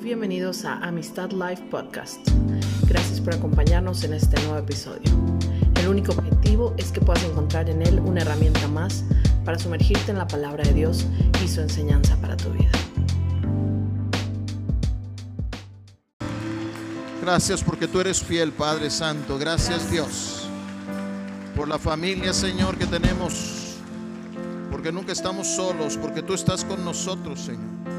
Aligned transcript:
Bienvenidos 0.00 0.64
a 0.64 0.74
Amistad 0.74 1.32
Live 1.32 1.60
Podcast. 1.72 2.20
Gracias 2.86 3.20
por 3.20 3.34
acompañarnos 3.34 4.04
en 4.04 4.14
este 4.14 4.40
nuevo 4.42 4.58
episodio. 4.58 5.10
El 5.74 5.88
único 5.88 6.12
objetivo 6.12 6.72
es 6.78 6.92
que 6.92 7.00
puedas 7.00 7.24
encontrar 7.24 7.68
en 7.68 7.82
él 7.82 7.98
una 7.98 8.20
herramienta 8.20 8.68
más 8.68 9.02
para 9.44 9.58
sumergirte 9.58 10.12
en 10.12 10.18
la 10.18 10.28
palabra 10.28 10.62
de 10.62 10.72
Dios 10.72 11.04
y 11.44 11.48
su 11.48 11.60
enseñanza 11.60 12.16
para 12.20 12.36
tu 12.36 12.50
vida. 12.50 12.70
Gracias 17.20 17.64
porque 17.64 17.88
tú 17.88 18.00
eres 18.00 18.22
fiel, 18.22 18.52
Padre 18.52 18.90
Santo. 18.90 19.36
Gracias 19.36 19.90
Dios 19.90 20.48
por 21.56 21.66
la 21.66 21.78
familia, 21.78 22.32
Señor, 22.32 22.78
que 22.78 22.86
tenemos. 22.86 23.74
Porque 24.70 24.92
nunca 24.92 25.10
estamos 25.10 25.48
solos, 25.48 25.96
porque 25.96 26.22
tú 26.22 26.34
estás 26.34 26.64
con 26.64 26.84
nosotros, 26.84 27.40
Señor. 27.40 27.97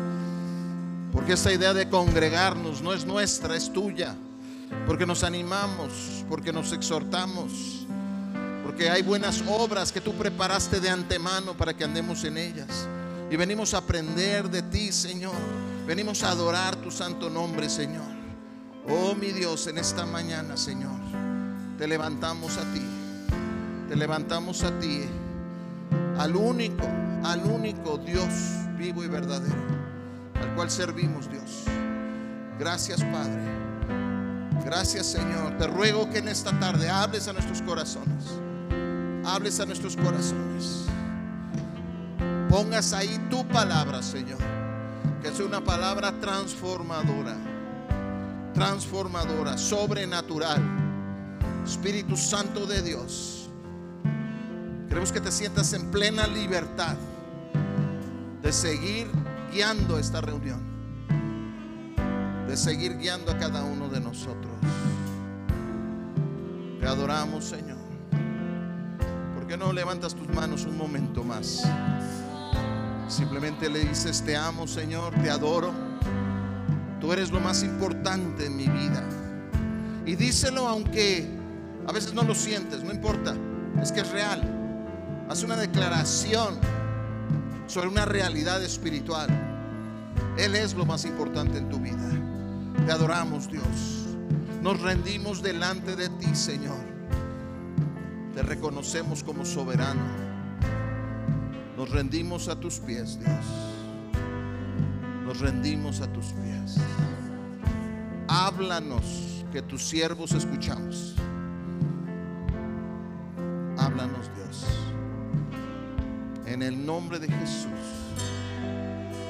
Porque 1.20 1.34
esta 1.34 1.52
idea 1.52 1.74
de 1.74 1.90
congregarnos 1.90 2.82
no 2.82 2.94
es 2.94 3.06
nuestra, 3.06 3.54
es 3.54 3.74
tuya. 3.74 4.16
Porque 4.88 5.06
nos 5.06 5.26
animamos, 5.26 6.24
porque 6.30 6.54
nos 6.54 6.72
exhortamos. 6.72 7.86
Porque 8.64 8.90
hay 8.90 9.02
buenas 9.02 9.44
obras 9.46 9.92
que 9.92 10.00
tú 10.00 10.14
preparaste 10.14 10.80
de 10.80 10.90
antemano 10.90 11.58
para 11.58 11.74
que 11.74 11.84
andemos 11.84 12.24
en 12.24 12.38
ellas. 12.38 12.88
Y 13.30 13.36
venimos 13.36 13.74
a 13.74 13.80
aprender 13.80 14.50
de 14.50 14.62
ti, 14.62 14.94
Señor. 14.94 15.36
Venimos 15.86 16.24
a 16.24 16.32
adorar 16.32 16.78
tu 16.78 16.90
santo 16.90 17.30
nombre, 17.30 17.70
Señor. 17.70 18.08
Oh 18.88 19.14
mi 19.14 19.34
Dios, 19.34 19.68
en 19.68 19.78
esta 19.78 20.06
mañana, 20.06 20.56
Señor, 20.56 21.02
te 21.78 21.86
levantamos 21.86 22.56
a 22.56 22.62
ti. 22.74 22.82
Te 23.90 23.98
levantamos 23.98 24.64
a 24.64 24.80
ti, 24.80 25.02
al 26.18 26.34
único, 26.38 26.88
al 27.26 27.44
único 27.44 27.98
Dios 27.98 28.30
vivo 28.80 29.04
y 29.04 29.08
verdadero, 29.08 29.79
al 30.42 30.56
cual 30.56 30.70
servimos, 30.70 31.30
Dios. 31.30 31.66
Gracias, 32.58 33.04
Padre. 33.04 33.42
Gracias, 34.66 35.06
Señor. 35.08 35.58
Te 35.58 35.68
ruego 35.68 36.10
que 36.10 36.20
en 36.20 36.28
esta 36.28 36.58
tarde 36.60 36.90
hables 36.90 37.28
a 37.28 37.34
nuestros 37.34 37.62
corazones. 37.62 38.26
Hables 39.26 39.60
a 39.60 39.66
nuestros 39.66 39.96
corazones. 39.96 40.86
Pongas 42.50 42.94
ahí 42.94 43.20
tu 43.30 43.48
palabra, 43.48 44.02
Señor. 44.02 44.40
Que 45.22 45.32
sea 45.32 45.46
una 45.46 45.64
palabra 45.64 46.12
transformadora 46.20 47.36
transformadora, 48.54 49.58
sobrenatural. 49.58 50.62
Espíritu 51.66 52.18
Santo 52.18 52.66
de 52.66 52.82
Dios. 52.82 53.50
Queremos 54.88 55.12
que 55.12 55.22
te 55.22 55.32
sientas 55.32 55.72
en 55.74 55.92
plena 55.92 56.26
libertad 56.28 56.98
de 58.42 58.52
seguir 58.52 59.08
guiando 59.52 59.98
esta 59.98 60.22
reunión. 60.22 60.62
De 62.48 62.58
seguir 62.58 62.98
guiando 62.98 63.32
a 63.32 63.38
cada 63.38 63.64
uno 63.64 63.90
de 63.90 64.00
nosotros. 64.00 64.54
Te 66.80 66.88
adoramos, 66.88 67.46
Señor. 67.46 67.78
¿Por 69.36 69.46
qué 69.48 69.58
no 69.58 69.74
levantas 69.74 70.16
tus 70.16 70.28
manos 70.30 70.66
un 70.66 70.78
momento 70.78 71.24
más? 71.24 71.64
Simplemente 73.08 73.70
le 73.70 73.86
dices, 73.86 74.24
te 74.24 74.36
amo, 74.36 74.68
Señor, 74.68 75.14
te 75.22 75.30
adoro. 75.30 75.72
Tú 77.00 77.14
eres 77.14 77.32
lo 77.32 77.40
más 77.40 77.64
importante 77.64 78.46
en 78.46 78.56
mi 78.56 78.68
vida. 78.68 79.04
Y 80.06 80.16
díselo 80.16 80.68
aunque 80.68 81.28
a 81.88 81.92
veces 81.92 82.14
no 82.14 82.24
lo 82.24 82.36
sientes, 82.36 82.84
no 82.84 82.92
importa, 82.92 83.36
es 83.82 83.92
que 83.92 84.02
es 84.02 84.12
real. 84.12 84.42
Haz 85.30 85.44
una 85.44 85.56
declaración 85.56 86.60
sobre 87.70 87.88
una 87.88 88.04
realidad 88.04 88.62
espiritual. 88.62 89.30
Él 90.38 90.56
es 90.56 90.74
lo 90.74 90.86
más 90.86 91.06
importante 91.06 91.58
en 91.58 91.70
tu 91.70 91.80
vida. 91.80 92.10
Te 92.86 92.92
adoramos, 92.92 93.50
Dios. 93.50 94.18
Nos 94.62 94.82
rendimos 94.82 95.42
delante 95.42 95.96
de 95.96 96.10
ti, 96.10 96.36
Señor. 96.36 96.84
Te 98.36 98.44
reconocemos 98.44 99.24
como 99.24 99.46
soberano. 99.46 100.02
Nos 101.78 101.90
rendimos 101.90 102.50
a 102.50 102.60
tus 102.60 102.80
pies, 102.80 103.18
Dios 103.18 103.46
nos 105.30 105.42
rendimos 105.42 106.02
a 106.02 106.12
tus 106.12 106.26
pies. 106.26 106.78
Háblanos, 108.28 109.46
que 109.52 109.62
tus 109.62 109.84
siervos 109.84 110.32
escuchamos. 110.32 111.14
Nombre 116.90 117.20
de 117.20 117.28
Jesús. 117.28 117.68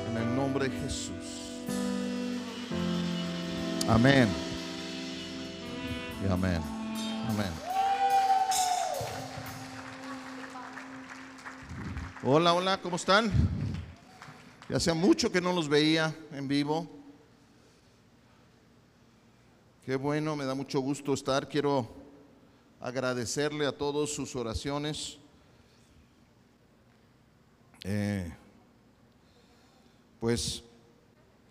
En 0.10 0.18
el 0.18 0.34
nombre 0.34 0.70
de 0.70 0.80
Jesús. 0.80 1.12
Amén. 3.86 4.30
Y 6.24 6.32
amén. 6.32 6.62
Amén. 7.28 7.52
Hola, 12.24 12.54
hola, 12.54 12.82
¿cómo 12.82 12.96
están? 12.96 13.30
Ya 14.70 14.78
hacía 14.78 14.94
mucho 14.94 15.30
que 15.30 15.42
no 15.42 15.52
los 15.52 15.68
veía 15.68 16.16
en 16.32 16.48
vivo. 16.48 16.88
Qué 19.86 19.98
bueno, 19.98 20.38
me 20.38 20.46
da 20.46 20.56
mucho 20.56 20.80
gusto 20.80 21.14
estar. 21.14 21.50
Quiero 21.50 21.90
agradecerle 22.80 23.66
a 23.66 23.74
todos 23.74 24.14
sus 24.16 24.34
oraciones. 24.38 25.20
Eh, 27.84 28.32
pues 30.20 30.64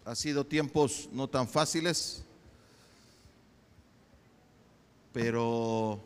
ha 0.04 0.14
sido 0.14 0.44
tiempos 0.44 1.08
no 1.12 1.28
tan 1.28 1.48
fáciles, 1.48 2.22
pero 5.12 6.00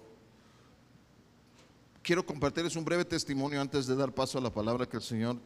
quiero 2.03 2.25
compartirles 2.25 2.77
un 2.77 2.85
breve 2.85 3.05
testimonio 3.05 3.61
antes 3.61 3.87
de 3.87 3.97
dar 3.97 4.13
paso 4.13 4.39
a 4.39 4.41
la 4.41 4.51
palabra 4.51 4.89
que 4.89 4.97
el 4.97 5.03
Señor 5.03 5.37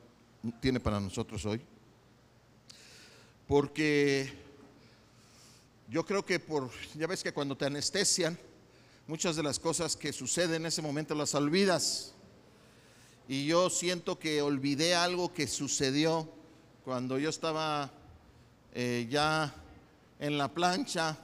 tiene 0.61 0.81
para 0.81 1.01
nosotros 1.01 1.45
hoy. 1.47 1.61
Porque 3.47 4.33
yo 5.89 6.05
creo 6.05 6.25
que 6.25 6.41
por, 6.41 6.71
ya 6.95 7.07
ves 7.07 7.23
que 7.23 7.33
cuando 7.33 7.57
te 7.57 7.67
anestesian, 7.67 8.39
muchas 9.07 9.37
de 9.37 9.43
las 9.43 9.59
cosas 9.59 9.97
que 9.97 10.13
suceden 10.13 10.63
en 10.63 10.67
ese 10.67 10.83
momento 10.83 11.15
las 11.15 11.35
olvidas. 11.35 12.13
Y 13.29 13.47
yo 13.47 13.71
siento 13.71 14.19
que 14.19 14.43
olvidé 14.43 14.95
algo 14.95 15.33
que 15.33 15.47
sucedió 15.47 16.29
cuando 16.85 17.19
yo 17.19 17.31
estaba 17.31 17.91
eh, 18.73 19.07
ya 19.11 19.53
en 20.21 20.39
la 20.39 20.49
plancha 20.49 21.17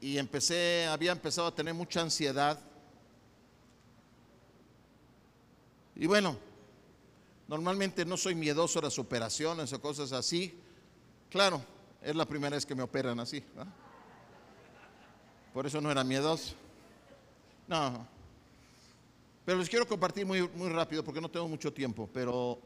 y 0.00 0.18
empecé, 0.18 0.86
había 0.86 1.12
empezado 1.12 1.48
a 1.48 1.54
tener 1.54 1.72
mucha 1.72 2.02
ansiedad. 2.02 2.60
Y 5.94 6.06
bueno, 6.06 6.36
Normalmente 7.48 8.04
no 8.04 8.16
soy 8.16 8.34
miedoso 8.34 8.80
a 8.80 8.82
las 8.82 8.98
operaciones 8.98 9.72
o 9.72 9.80
cosas 9.80 10.12
así. 10.12 10.58
Claro, 11.30 11.62
es 12.02 12.16
la 12.16 12.26
primera 12.26 12.56
vez 12.56 12.66
que 12.66 12.74
me 12.74 12.82
operan 12.82 13.20
así. 13.20 13.42
Por 15.54 15.66
eso 15.66 15.80
no 15.80 15.90
era 15.90 16.02
miedoso. 16.02 16.54
No. 17.68 18.15
Pero 19.46 19.58
les 19.58 19.70
quiero 19.70 19.88
compartir 19.88 20.26
muy, 20.26 20.46
muy 20.54 20.68
rápido 20.68 21.02
porque 21.02 21.22
no 21.22 21.30
tengo 21.30 21.48
mucho 21.48 21.72
tiempo. 21.72 22.06
Pero, 22.12 22.58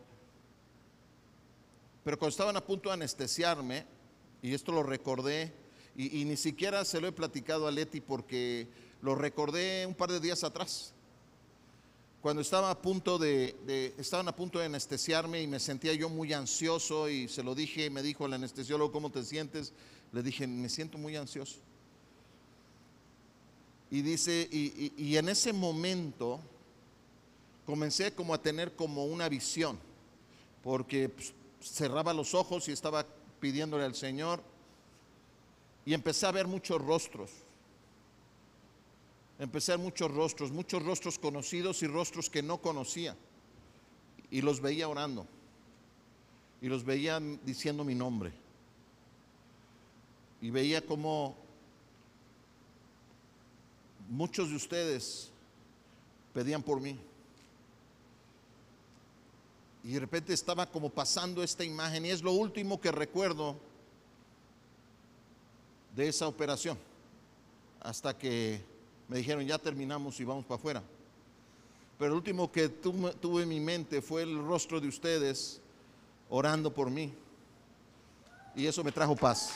pero 2.02 2.18
cuando 2.18 2.30
estaban 2.30 2.56
a 2.56 2.64
punto 2.64 2.88
de 2.88 2.94
anestesiarme, 2.94 3.86
y 4.42 4.52
esto 4.52 4.72
lo 4.72 4.82
recordé, 4.82 5.52
y, 5.94 6.24
ni 6.24 6.36
siquiera 6.36 6.84
se 6.84 7.00
lo 7.00 7.06
he 7.06 7.12
platicado 7.12 7.68
a 7.68 7.70
Leti 7.70 8.00
porque 8.00 8.66
lo 9.02 9.14
recordé 9.14 9.86
un 9.86 9.94
par 9.94 10.10
de 10.10 10.18
días 10.18 10.42
atrás 10.42 10.94
cuando 12.20 12.42
estaba 12.42 12.70
a 12.70 12.80
punto 12.80 13.18
de, 13.18 13.94
estaban 13.96 14.28
a 14.28 14.36
punto 14.36 14.58
de 14.58 14.66
anestesiarme 14.66 15.40
y 15.42 15.46
me 15.46 15.58
sentía 15.58 15.94
yo 15.94 16.10
muy 16.10 16.32
ansioso 16.32 17.08
y 17.08 17.28
se 17.28 17.42
lo 17.42 17.54
dije, 17.54 17.88
me 17.88 18.02
dijo 18.02 18.26
el 18.26 18.34
anestesiólogo, 18.34 18.92
¿cómo 18.92 19.10
te 19.10 19.24
sientes? 19.24 19.72
Le 20.12 20.22
dije, 20.22 20.46
me 20.46 20.68
siento 20.68 20.98
muy 20.98 21.16
ansioso. 21.16 21.56
Y 23.90 24.02
dice, 24.02 24.48
y, 24.52 25.16
en 25.16 25.28
ese 25.30 25.52
momento 25.52 26.40
comencé 27.66 28.14
como 28.14 28.34
a 28.34 28.42
tener 28.42 28.74
como 28.74 29.04
una 29.04 29.28
visión, 29.28 29.78
porque 30.62 31.08
pues, 31.08 31.32
cerraba 31.60 32.12
los 32.12 32.34
ojos 32.34 32.68
y 32.68 32.72
estaba 32.72 33.06
pidiéndole 33.40 33.84
al 33.84 33.94
Señor 33.94 34.42
y 35.84 35.94
empecé 35.94 36.26
a 36.26 36.32
ver 36.32 36.46
muchos 36.46 36.80
rostros 36.80 37.30
empecé 39.40 39.72
a 39.72 39.76
ver 39.76 39.84
muchos 39.84 40.10
rostros, 40.10 40.52
muchos 40.52 40.84
rostros 40.84 41.18
conocidos 41.18 41.82
y 41.82 41.86
rostros 41.86 42.28
que 42.28 42.42
no 42.42 42.58
conocía. 42.58 43.16
Y 44.30 44.42
los 44.42 44.60
veía 44.60 44.86
orando. 44.86 45.26
Y 46.60 46.68
los 46.68 46.84
veía 46.84 47.18
diciendo 47.44 47.82
mi 47.82 47.94
nombre. 47.94 48.32
Y 50.42 50.50
veía 50.50 50.84
como 50.84 51.34
muchos 54.10 54.50
de 54.50 54.56
ustedes 54.56 55.30
pedían 56.34 56.62
por 56.62 56.80
mí. 56.80 57.00
Y 59.82 59.92
de 59.92 60.00
repente 60.00 60.32
estaba 60.32 60.66
como 60.66 60.90
pasando 60.90 61.42
esta 61.42 61.64
imagen 61.64 62.04
y 62.04 62.10
es 62.10 62.22
lo 62.22 62.32
último 62.32 62.80
que 62.80 62.92
recuerdo 62.92 63.56
de 65.96 66.08
esa 66.08 66.28
operación, 66.28 66.78
hasta 67.80 68.16
que 68.16 68.62
me 69.08 69.18
dijeron 69.18 69.44
ya 69.46 69.58
terminamos 69.58 70.20
y 70.20 70.24
vamos 70.24 70.44
para 70.44 70.56
afuera. 70.58 70.82
Pero 71.98 72.12
el 72.12 72.16
último 72.16 72.50
que 72.50 72.68
tuve 72.68 73.42
en 73.42 73.48
mi 73.48 73.60
mente 73.60 74.00
fue 74.00 74.22
el 74.22 74.38
rostro 74.38 74.80
de 74.80 74.88
ustedes 74.88 75.60
orando 76.30 76.72
por 76.72 76.90
mí. 76.90 77.12
Y 78.54 78.66
eso 78.66 78.82
me 78.82 78.92
trajo 78.92 79.14
paz. 79.14 79.50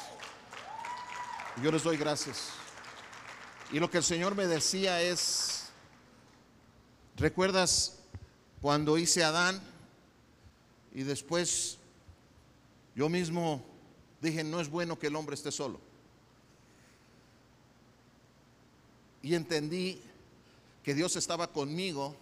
Yo 1.63 1.71
les 1.71 1.83
doy 1.83 1.97
gracias. 1.97 2.51
Y 3.73 3.79
lo 3.79 3.91
que 3.91 3.99
el 3.99 4.05
Señor 4.05 4.35
me 4.35 4.47
decía 4.47 5.01
es, 5.01 5.71
¿recuerdas 7.17 7.99
cuando 8.61 8.99
hice 8.99 9.25
a 9.25 9.29
Adán? 9.29 9.74
Y 10.95 11.03
después 11.03 11.79
yo 12.95 13.09
mismo 13.09 13.63
dije, 14.21 14.45
no 14.45 14.61
es 14.61 14.71
bueno 14.71 14.99
que 14.99 15.09
el 15.09 15.17
hombre 15.17 15.35
esté 15.35 15.51
solo. 15.51 15.81
Y 19.23 19.35
entendí 19.35 20.01
que 20.83 20.95
Dios 20.95 21.17
estaba 21.17 21.49
conmigo, 21.49 22.15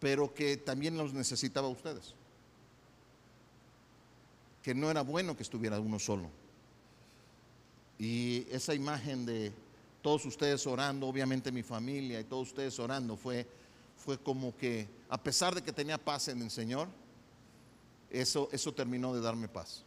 pero 0.00 0.34
que 0.34 0.56
también 0.56 0.96
los 0.98 1.14
necesitaba 1.14 1.68
a 1.68 1.70
ustedes. 1.70 2.14
Que 4.62 4.74
no 4.74 4.90
era 4.90 5.02
bueno 5.02 5.36
que 5.36 5.42
estuviera 5.42 5.80
uno 5.80 5.98
solo. 5.98 6.28
Y 7.98 8.46
esa 8.50 8.74
imagen 8.74 9.24
de 9.24 9.52
todos 10.02 10.26
ustedes 10.26 10.66
orando, 10.66 11.06
obviamente 11.06 11.52
mi 11.52 11.62
familia 11.62 12.20
y 12.20 12.24
todos 12.24 12.48
ustedes 12.48 12.78
orando, 12.80 13.16
fue, 13.16 13.46
fue 13.96 14.18
como 14.18 14.56
que, 14.56 14.88
a 15.08 15.16
pesar 15.22 15.54
de 15.54 15.62
que 15.62 15.72
tenía 15.72 15.96
paz 15.96 16.26
en 16.26 16.42
el 16.42 16.50
Señor, 16.50 16.88
eso, 18.12 18.48
eso 18.52 18.72
terminó 18.74 19.14
de 19.14 19.20
darme 19.20 19.48
paz. 19.48 19.84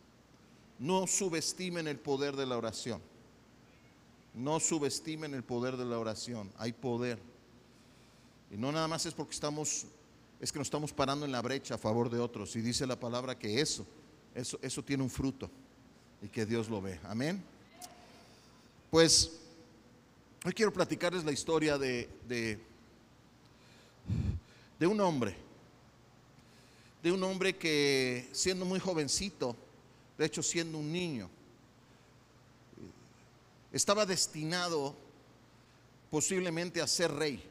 No 0.79 1.07
subestimen 1.07 1.87
el 1.87 1.99
poder 1.99 2.35
de 2.35 2.45
la 2.45 2.57
oración. 2.57 3.01
No 4.33 4.59
subestimen 4.59 5.33
el 5.33 5.43
poder 5.43 5.77
de 5.77 5.85
la 5.85 5.99
oración. 5.99 6.51
Hay 6.57 6.73
poder. 6.73 7.19
Y 8.51 8.57
no 8.57 8.71
nada 8.71 8.87
más 8.87 9.05
es 9.05 9.13
porque 9.13 9.33
estamos, 9.33 9.85
es 10.39 10.51
que 10.51 10.59
nos 10.59 10.67
estamos 10.67 10.91
parando 10.91 11.25
en 11.25 11.31
la 11.31 11.41
brecha 11.41 11.75
a 11.75 11.77
favor 11.77 12.09
de 12.09 12.19
otros. 12.19 12.55
Y 12.55 12.61
dice 12.61 12.87
la 12.87 12.99
palabra 12.99 13.37
que 13.37 13.61
eso, 13.61 13.85
eso, 14.33 14.59
eso 14.61 14.83
tiene 14.83 15.03
un 15.03 15.09
fruto 15.09 15.49
y 16.21 16.27
que 16.27 16.45
Dios 16.45 16.67
lo 16.67 16.81
ve. 16.81 16.99
Amén. 17.03 17.41
Pues 18.89 19.39
hoy 20.43 20.53
quiero 20.53 20.73
platicarles 20.73 21.23
la 21.23 21.31
historia 21.31 21.77
de, 21.77 22.09
de, 22.27 22.59
de 24.79 24.87
un 24.87 24.99
hombre 24.99 25.44
de 27.05 27.11
un 27.11 27.21
hombre 27.21 27.55
que 27.55 28.27
siendo 28.31 28.65
muy 28.65 28.79
jovencito, 28.79 29.55
de 30.17 30.25
hecho 30.25 30.41
siendo 30.41 30.79
un 30.79 30.91
niño, 30.91 31.29
estaba 33.71 34.07
destinado 34.07 34.95
posiblemente 36.09 36.81
a 36.81 36.87
ser 36.87 37.11
rey. 37.11 37.47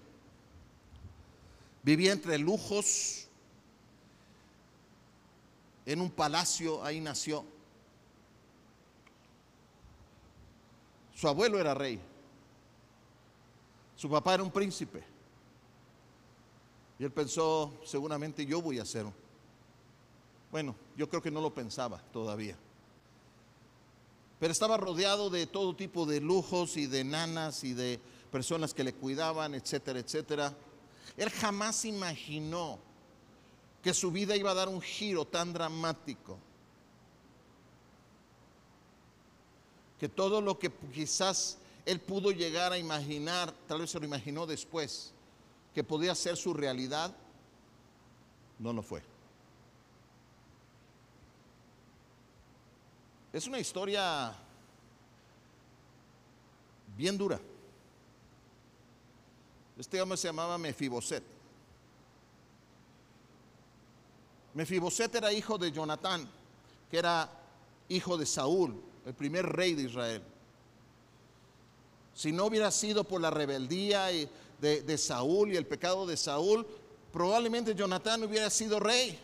Vivía 1.85 2.11
entre 2.11 2.37
lujos, 2.37 3.29
en 5.87 6.01
un 6.01 6.11
palacio, 6.11 6.83
ahí 6.83 6.99
nació. 6.99 7.45
Su 11.15 11.29
abuelo 11.29 11.61
era 11.61 11.75
rey, 11.75 12.01
su 13.95 14.11
papá 14.11 14.35
era 14.35 14.43
un 14.43 14.51
príncipe. 14.51 15.05
Y 16.99 17.05
él 17.05 17.13
pensó, 17.13 17.73
seguramente 17.85 18.45
yo 18.45 18.61
voy 18.61 18.81
a 18.81 18.85
ser 18.85 19.07
bueno, 20.55 20.77
yo 20.97 21.09
creo 21.09 21.21
que 21.21 21.33
no 21.33 21.41
lo 21.41 21.53
pensaba 21.53 21.99
todavía. 22.13 22.57
Pero 24.39 24.53
estaba 24.53 24.77
rodeado 24.77 25.29
de 25.29 25.49
todo 25.49 25.75
tipo 25.75 26.07
de 26.07 26.21
lujos 26.21 26.77
y 26.77 26.87
de 26.87 27.03
nanas 27.03 27.65
y 27.65 27.75
de 27.75 27.99
personas 28.31 28.73
que 28.73 28.85
le 28.85 28.95
cuidaban, 28.95 29.55
etcétera, 29.55 29.99
etcétera. 29.99 30.55
Él 31.17 31.29
jamás 31.31 31.85
imaginó 31.85 32.79
que 33.83 33.93
su 33.93 34.13
vida 34.13 34.37
iba 34.37 34.53
a 34.53 34.55
dar 34.55 34.69
un 34.69 34.81
giro 34.81 35.25
tan 35.25 35.53
dramático. 35.53 36.39
Que 39.99 40.09
todo 40.09 40.41
lo 40.41 40.57
que 40.57 40.71
quizás 40.71 41.59
él 41.85 41.99
pudo 41.99 42.31
llegar 42.31 42.71
a 42.71 42.79
imaginar, 42.79 43.53
tal 43.67 43.81
vez 43.81 43.91
se 43.91 43.99
lo 43.99 44.07
imaginó 44.07 44.47
después, 44.47 45.13
que 45.75 45.83
podía 45.83 46.15
ser 46.15 46.37
su 46.37 46.55
realidad, 46.55 47.13
no 48.61 48.73
lo 48.73 48.85
fue. 48.85 49.14
Es 53.35 53.49
una 53.49 53.59
historia 53.59 54.33
bien 56.97 57.19
dura. 57.19 57.41
Este 59.77 60.01
hombre 60.01 60.17
se 60.17 60.29
llamaba 60.29 60.57
Mefiboset. 60.57 61.25
Mefiboset 64.55 65.13
era 65.17 65.33
hijo 65.33 65.59
de 65.59 65.73
Jonatán, 65.73 66.31
que 66.89 66.97
era 66.97 67.29
hijo 67.89 68.17
de 68.17 68.25
Saúl, 68.25 68.81
el 69.05 69.15
primer 69.15 69.45
rey 69.47 69.75
de 69.75 69.83
Israel. 69.83 70.23
Si 72.15 72.31
no 72.31 72.45
hubiera 72.45 72.71
sido 72.71 73.03
por 73.03 73.21
la 73.21 73.33
rebeldía 73.33 74.11
de, 74.61 74.97
Saúl 74.97 75.51
y 75.51 75.57
el 75.57 75.67
pecado 75.67 76.07
de 76.07 76.17
Saúl, 76.17 76.65
probablemente 77.13 77.75
Jonatán 77.75 78.23
hubiera 78.23 78.49
sido 78.49 78.79
rey. 78.79 79.19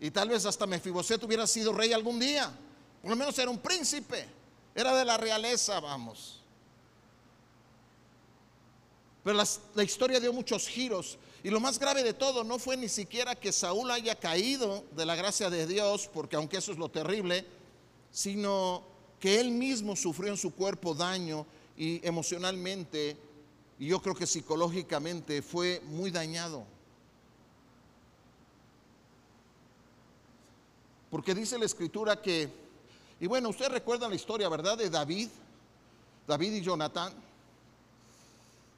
Y 0.00 0.10
tal 0.10 0.30
vez 0.30 0.46
hasta 0.46 0.66
Mefiboset 0.66 1.22
hubiera 1.22 1.46
sido 1.46 1.74
rey 1.74 1.92
algún 1.92 2.18
día. 2.18 2.50
Por 3.00 3.10
lo 3.10 3.16
menos 3.16 3.38
era 3.38 3.50
un 3.50 3.58
príncipe, 3.58 4.26
era 4.74 4.94
de 4.94 5.04
la 5.04 5.16
realeza, 5.16 5.80
vamos. 5.80 6.38
Pero 9.22 9.44
la, 9.74 9.82
historia 9.82 10.20
dio 10.20 10.32
muchos 10.32 10.66
giros. 10.66 11.18
Y 11.42 11.50
lo 11.50 11.60
más 11.60 11.78
grave 11.78 12.02
de 12.02 12.14
todo 12.14 12.44
no 12.44 12.58
fue 12.58 12.76
ni 12.76 12.88
siquiera 12.88 13.34
que 13.34 13.52
Saúl 13.52 13.90
haya 13.90 14.14
caído 14.14 14.84
de 14.92 15.06
la 15.06 15.14
gracia 15.14 15.50
de 15.50 15.66
Dios, 15.66 16.08
porque 16.12 16.36
aunque 16.36 16.56
eso 16.56 16.72
es 16.72 16.78
lo 16.78 16.88
terrible, 16.88 17.44
sino 18.10 18.82
que 19.20 19.38
él 19.38 19.50
mismo 19.50 19.94
sufrió 19.96 20.30
en 20.30 20.36
su 20.36 20.54
cuerpo 20.54 20.94
daño 20.94 21.46
y 21.76 22.04
emocionalmente, 22.06 23.16
y 23.78 23.86
yo 23.86 24.00
creo 24.02 24.14
que 24.14 24.26
psicológicamente 24.26 25.42
fue 25.42 25.80
muy 25.86 26.10
dañado. 26.10 26.64
Porque 31.10 31.34
dice 31.34 31.58
la 31.58 31.66
escritura 31.66 32.20
que 32.20 32.48
y 33.20 33.26
bueno, 33.26 33.48
usted 33.48 33.68
recuerda 33.68 34.08
la 34.08 34.14
historia, 34.14 34.48
¿verdad? 34.48 34.78
De 34.78 34.88
David, 34.88 35.28
David 36.26 36.52
y 36.52 36.60
Jonatán. 36.60 37.12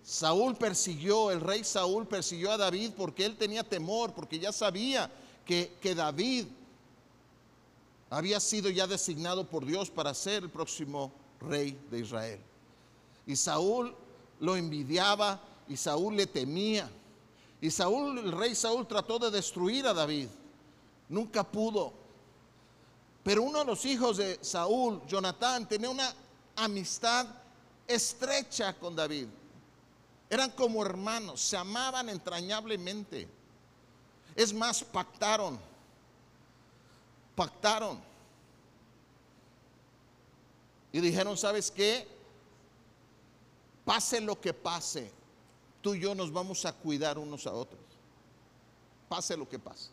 Saúl 0.02 0.56
persiguió, 0.56 1.30
el 1.30 1.40
rey 1.40 1.62
Saúl 1.62 2.06
persiguió 2.06 2.50
a 2.52 2.56
David 2.56 2.92
porque 2.97 3.25
él 3.26 3.37
tenía 3.37 3.62
temor, 3.62 4.12
porque 4.14 4.38
ya 4.38 4.50
sabía 4.50 5.11
que, 5.44 5.75
que 5.80 5.94
David 5.94 6.47
había 8.09 8.40
sido 8.40 8.70
ya 8.70 8.87
designado 8.87 9.44
por 9.44 9.64
Dios 9.64 9.90
para 9.90 10.14
ser 10.14 10.44
el 10.44 10.50
próximo 10.50 11.12
rey 11.40 11.78
de 11.90 12.00
Israel. 12.00 12.40
Y 13.26 13.37
Saúl 13.37 13.94
lo 14.40 14.56
envidiaba 14.56 15.40
y 15.68 15.76
Saúl 15.76 16.16
le 16.16 16.26
temía. 16.26 16.90
Y 17.61 17.70
Saúl, 17.70 18.18
el 18.18 18.32
rey 18.32 18.54
Saúl 18.54 18.87
trató 18.87 19.18
de 19.18 19.30
destruir 19.30 19.87
a 19.87 19.94
David. 19.94 20.28
Nunca 21.09 21.44
pudo. 21.44 21.92
Pero 23.22 23.42
uno 23.42 23.60
de 23.60 23.64
los 23.66 23.84
hijos 23.84 24.16
de 24.16 24.38
Saúl, 24.42 25.02
Jonatán, 25.06 25.68
tenía 25.68 25.90
una 25.90 26.14
amistad 26.56 27.26
estrecha 27.86 28.72
con 28.78 28.96
David. 28.96 29.26
Eran 30.28 30.50
como 30.52 30.84
hermanos, 30.84 31.40
se 31.40 31.56
amaban 31.56 32.08
entrañablemente. 32.08 33.28
Es 34.34 34.54
más, 34.54 34.82
pactaron. 34.82 35.58
Pactaron. 37.34 38.00
Y 40.92 41.00
dijeron, 41.00 41.36
¿sabes 41.36 41.70
qué? 41.70 42.06
Pase 43.84 44.20
lo 44.20 44.40
que 44.40 44.54
pase, 44.54 45.10
tú 45.80 45.94
y 45.94 46.00
yo 46.00 46.14
nos 46.14 46.32
vamos 46.32 46.64
a 46.64 46.72
cuidar 46.72 47.18
unos 47.18 47.46
a 47.46 47.52
otros. 47.52 47.80
Pase 49.08 49.36
lo 49.36 49.48
que 49.48 49.58
pase. 49.58 49.90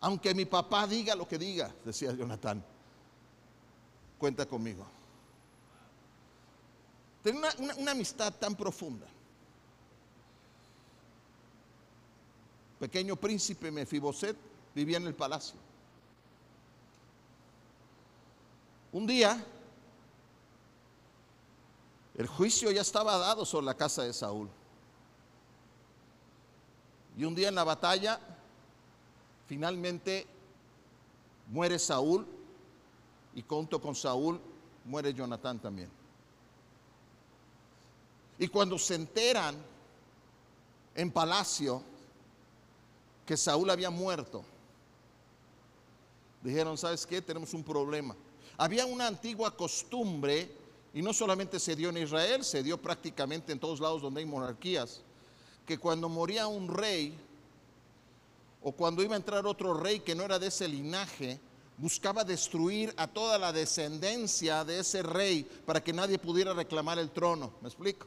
Aunque 0.00 0.34
mi 0.34 0.46
papá 0.46 0.86
diga 0.86 1.14
lo 1.14 1.28
que 1.28 1.36
diga, 1.36 1.74
decía 1.84 2.12
Jonathan, 2.12 2.64
cuenta 4.18 4.46
conmigo. 4.46 4.86
Tenía 7.22 7.50
una, 7.78 7.90
amistad 7.90 8.32
tan 8.34 8.54
profunda. 8.54 9.06
Pequeño 12.78 13.14
príncipe 13.16 13.70
Mefiboset 13.70 14.36
vivía 14.74 14.96
en 14.96 15.06
el 15.06 15.14
palacio. 15.14 15.58
Un 18.92 19.06
día, 19.06 19.44
el 22.16 22.26
juicio 22.26 22.70
ya 22.70 22.80
estaba 22.80 23.18
dado 23.18 23.44
sobre 23.44 23.66
la 23.66 23.76
casa 23.76 24.02
de 24.02 24.14
Saúl. 24.14 24.48
Y 27.18 27.24
un 27.24 27.34
día 27.34 27.48
en 27.50 27.54
la 27.54 27.64
batalla, 27.64 28.18
finalmente 29.50 30.28
muere 31.48 31.76
Saúl 31.76 32.24
y 33.34 33.42
junto 33.42 33.80
con 33.80 33.96
Saúl 33.96 34.40
muere 34.84 35.12
Jonatán 35.12 35.58
también. 35.58 35.90
Y 38.38 38.46
cuando 38.46 38.78
se 38.78 38.94
enteran 38.94 39.56
en 40.94 41.10
palacio 41.10 41.82
que 43.26 43.36
Saúl 43.36 43.68
había 43.70 43.90
muerto, 43.90 44.44
dijeron, 46.44 46.78
¿sabes 46.78 47.04
qué? 47.04 47.20
Tenemos 47.20 47.52
un 47.52 47.64
problema. 47.64 48.14
Había 48.56 48.86
una 48.86 49.08
antigua 49.08 49.56
costumbre, 49.56 50.48
y 50.94 51.02
no 51.02 51.12
solamente 51.12 51.58
se 51.58 51.74
dio 51.74 51.88
en 51.88 51.96
Israel, 51.96 52.44
se 52.44 52.62
dio 52.62 52.80
prácticamente 52.80 53.50
en 53.50 53.58
todos 53.58 53.80
lados 53.80 54.00
donde 54.00 54.20
hay 54.20 54.26
monarquías, 54.26 55.00
que 55.66 55.76
cuando 55.76 56.08
moría 56.08 56.46
un 56.46 56.68
rey, 56.68 57.18
o 58.62 58.72
cuando 58.72 59.02
iba 59.02 59.14
a 59.14 59.18
entrar 59.18 59.46
otro 59.46 59.74
rey 59.74 60.00
que 60.00 60.14
no 60.14 60.24
era 60.24 60.38
de 60.38 60.48
ese 60.48 60.68
linaje, 60.68 61.40
buscaba 61.78 62.24
destruir 62.24 62.92
a 62.96 63.06
toda 63.06 63.38
la 63.38 63.52
descendencia 63.52 64.64
de 64.64 64.80
ese 64.80 65.02
rey 65.02 65.44
para 65.64 65.82
que 65.82 65.92
nadie 65.92 66.18
pudiera 66.18 66.52
reclamar 66.52 66.98
el 66.98 67.10
trono. 67.10 67.52
¿Me 67.62 67.68
explico? 67.68 68.06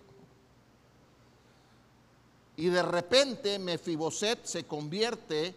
Y 2.55 2.67
de 2.67 2.83
repente 2.83 3.57
Mefiboset 3.57 4.45
se 4.45 4.65
convierte 4.65 5.55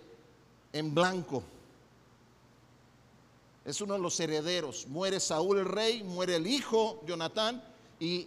en 0.73 0.95
blanco. 0.95 1.43
Es 3.67 3.83
uno 3.83 3.95
de 3.95 4.01
los 4.01 4.19
herederos. 4.19 4.87
Muere 4.87 5.21
Saúl 5.21 5.59
el 5.59 5.67
rey, 5.67 6.03
muere 6.03 6.37
el 6.37 6.47
hijo 6.47 7.03
Jonatán. 7.07 7.63
¿Y 8.01 8.27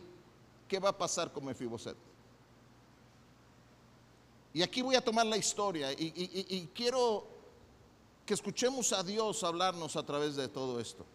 qué 0.67 0.79
va 0.79 0.89
a 0.89 0.97
pasar 0.97 1.31
con 1.31 1.45
Mefiboset? 1.45 1.95
Y 4.59 4.61
aquí 4.61 4.81
voy 4.81 4.93
a 4.95 5.01
tomar 5.01 5.25
la 5.25 5.37
historia 5.37 5.89
y, 5.93 6.69
quiero 6.75 7.25
que 8.25 8.33
escuchemos 8.33 8.91
a 8.91 9.01
Dios 9.03 9.41
hablarnos 9.45 9.95
a 9.95 10.05
través 10.05 10.35
de 10.35 10.49
todo 10.49 10.81
esto. 10.81 11.05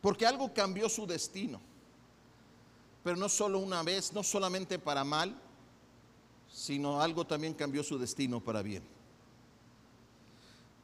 Porque 0.00 0.26
algo 0.26 0.52
cambió 0.52 0.88
su 0.88 1.06
destino 1.06 1.60
pero 3.04 3.16
no 3.16 3.28
solo 3.28 3.60
una 3.60 3.84
vez, 3.84 4.12
no 4.12 4.24
solamente 4.24 4.76
para 4.80 5.04
mal, 5.04 5.40
sino 6.52 7.00
algo 7.00 7.24
también 7.24 7.54
cambió 7.54 7.84
su 7.84 7.96
destino 7.96 8.40
para 8.40 8.60
bien. 8.60 8.82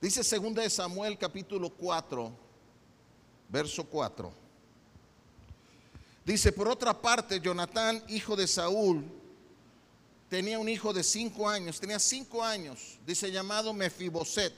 Dice 0.00 0.22
2 0.38 0.54
de 0.54 0.70
Samuel 0.70 1.18
capítulo 1.18 1.70
4, 1.70 2.30
verso 3.48 3.84
4. 3.84 4.45
Dice, 6.26 6.50
por 6.50 6.66
otra 6.66 7.00
parte, 7.00 7.38
Jonatán, 7.38 8.02
hijo 8.09 8.35
de 8.35 8.49
Saúl, 8.49 9.04
tenía 10.28 10.59
un 10.59 10.68
hijo 10.68 10.92
de 10.92 11.04
cinco 11.04 11.49
años, 11.49 11.78
tenía 11.78 12.00
cinco 12.00 12.42
años, 12.42 12.99
dice 13.06 13.30
llamado 13.30 13.73
Mefiboset, 13.73 14.52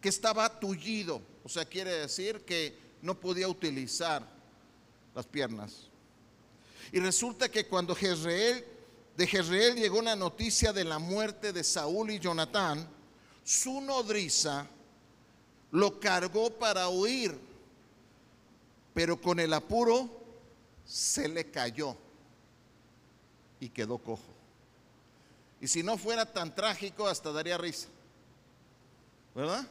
que 0.00 0.08
estaba 0.08 0.48
tullido, 0.58 1.20
o 1.44 1.48
sea, 1.50 1.66
quiere 1.66 1.92
decir 1.92 2.40
que 2.46 2.74
no 3.02 3.20
podía 3.20 3.48
utilizar 3.48 4.26
las 5.14 5.26
piernas. 5.26 5.88
Y 6.90 7.00
resulta 7.00 7.50
que 7.50 7.66
cuando 7.66 7.94
de 7.94 9.26
Jezreel 9.26 9.76
llegó 9.76 9.98
una 9.98 10.16
noticia 10.16 10.72
de 10.72 10.84
la 10.84 10.98
muerte 10.98 11.52
de 11.52 11.64
Saúl 11.64 12.12
y 12.12 12.18
Jonatán, 12.18 12.88
su 13.44 13.78
nodriza 13.82 14.66
lo 15.70 16.00
cargó 16.00 16.50
para 16.50 16.88
huir, 16.88 17.38
pero 18.94 19.20
con 19.20 19.38
el 19.38 19.52
apuro 19.52 20.21
se 20.92 21.28
le 21.28 21.50
cayó 21.50 21.96
y 23.60 23.68
quedó 23.68 23.98
cojo. 23.98 24.22
Y 25.60 25.68
si 25.68 25.82
no 25.82 25.96
fuera 25.96 26.26
tan 26.26 26.54
trágico, 26.54 27.06
hasta 27.06 27.32
daría 27.32 27.56
risa. 27.56 27.88
¿Verdad? 29.34 29.66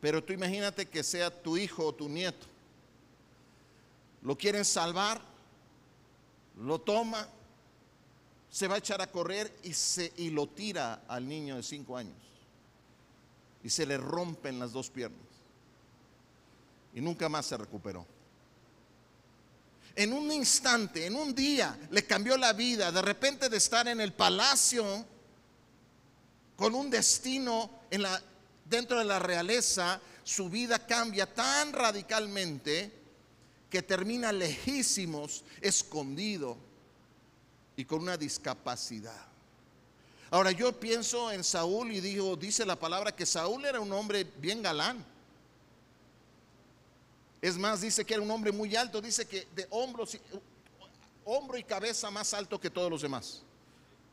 Pero 0.00 0.22
tú 0.22 0.32
imagínate 0.32 0.86
que 0.86 1.02
sea 1.02 1.30
tu 1.30 1.56
hijo 1.56 1.86
o 1.86 1.94
tu 1.94 2.08
nieto. 2.08 2.46
Lo 4.22 4.36
quieren 4.36 4.64
salvar 4.64 5.20
lo 6.56 6.80
toma, 6.80 7.28
se 8.50 8.66
va 8.66 8.76
a 8.76 8.78
echar 8.78 9.02
a 9.02 9.10
correr 9.10 9.54
y, 9.62 9.74
se, 9.74 10.12
y 10.16 10.30
lo 10.30 10.48
tira 10.48 11.02
al 11.06 11.28
niño 11.28 11.56
de 11.56 11.62
cinco 11.62 11.96
años. 11.96 12.16
Y 13.62 13.68
se 13.68 13.84
le 13.84 13.98
rompen 13.98 14.58
las 14.58 14.72
dos 14.72 14.88
piernas. 14.88 15.20
Y 16.94 17.00
nunca 17.00 17.28
más 17.28 17.46
se 17.46 17.56
recuperó. 17.56 18.06
En 19.96 20.12
un 20.12 20.30
instante, 20.30 21.06
en 21.06 21.16
un 21.16 21.34
día, 21.34 21.76
le 21.90 22.04
cambió 22.04 22.36
la 22.36 22.52
vida. 22.52 22.92
De 22.92 23.00
repente 23.00 23.48
de 23.48 23.56
estar 23.56 23.88
en 23.88 24.00
el 24.00 24.12
palacio 24.12 25.06
con 26.54 26.74
un 26.74 26.90
destino 26.90 27.70
dentro 28.66 28.98
de 28.98 29.04
la 29.06 29.18
realeza, 29.18 30.00
su 30.22 30.50
vida 30.50 30.86
cambia 30.86 31.32
tan 31.32 31.72
radicalmente 31.72 32.92
que 33.70 33.82
termina 33.82 34.32
lejísimos, 34.32 35.44
escondido 35.62 36.58
y 37.74 37.84
con 37.84 38.02
una 38.02 38.18
discapacidad. 38.18 39.26
Ahora 40.30 40.50
yo 40.50 40.78
pienso 40.78 41.30
en 41.30 41.44
Saúl 41.44 41.92
y 41.92 42.00
digo, 42.00 42.36
dice 42.36 42.66
la 42.66 42.76
palabra 42.76 43.14
que 43.14 43.24
Saúl 43.24 43.64
era 43.64 43.80
un 43.80 43.92
hombre 43.92 44.24
bien 44.24 44.62
galán. 44.62 45.04
Es 47.40 47.58
más, 47.58 47.80
dice 47.80 48.04
que 48.04 48.14
era 48.14 48.22
un 48.22 48.30
hombre 48.30 48.52
muy 48.52 48.74
alto, 48.76 49.00
dice 49.00 49.26
que 49.26 49.46
de 49.54 49.66
hombros, 49.70 50.18
hombro 51.24 51.58
y 51.58 51.64
cabeza 51.64 52.10
más 52.10 52.32
alto 52.34 52.60
que 52.60 52.70
todos 52.70 52.90
los 52.90 53.02
demás. 53.02 53.42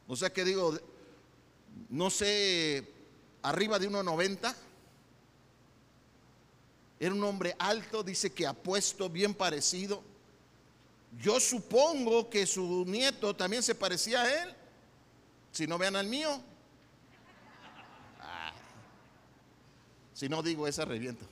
O 0.07 0.15
sea 0.15 0.31
que 0.31 0.43
digo, 0.43 0.77
no 1.89 2.09
sé, 2.09 2.87
arriba 3.41 3.79
de 3.79 3.89
1,90 3.89 4.55
era 6.99 7.13
un 7.13 7.23
hombre 7.23 7.55
alto, 7.59 8.03
dice 8.03 8.31
que 8.31 8.47
apuesto, 8.47 9.09
bien 9.09 9.33
parecido. 9.33 10.01
Yo 11.19 11.39
supongo 11.39 12.29
que 12.29 12.45
su 12.45 12.85
nieto 12.87 13.35
también 13.35 13.61
se 13.61 13.75
parecía 13.75 14.21
a 14.21 14.43
él. 14.43 14.55
Si 15.51 15.67
no 15.67 15.77
vean 15.77 15.95
al 15.95 16.07
mío. 16.07 16.41
Si 20.13 20.29
no 20.29 20.41
digo 20.41 20.67
esa 20.67 20.85
reviento. 20.85 21.25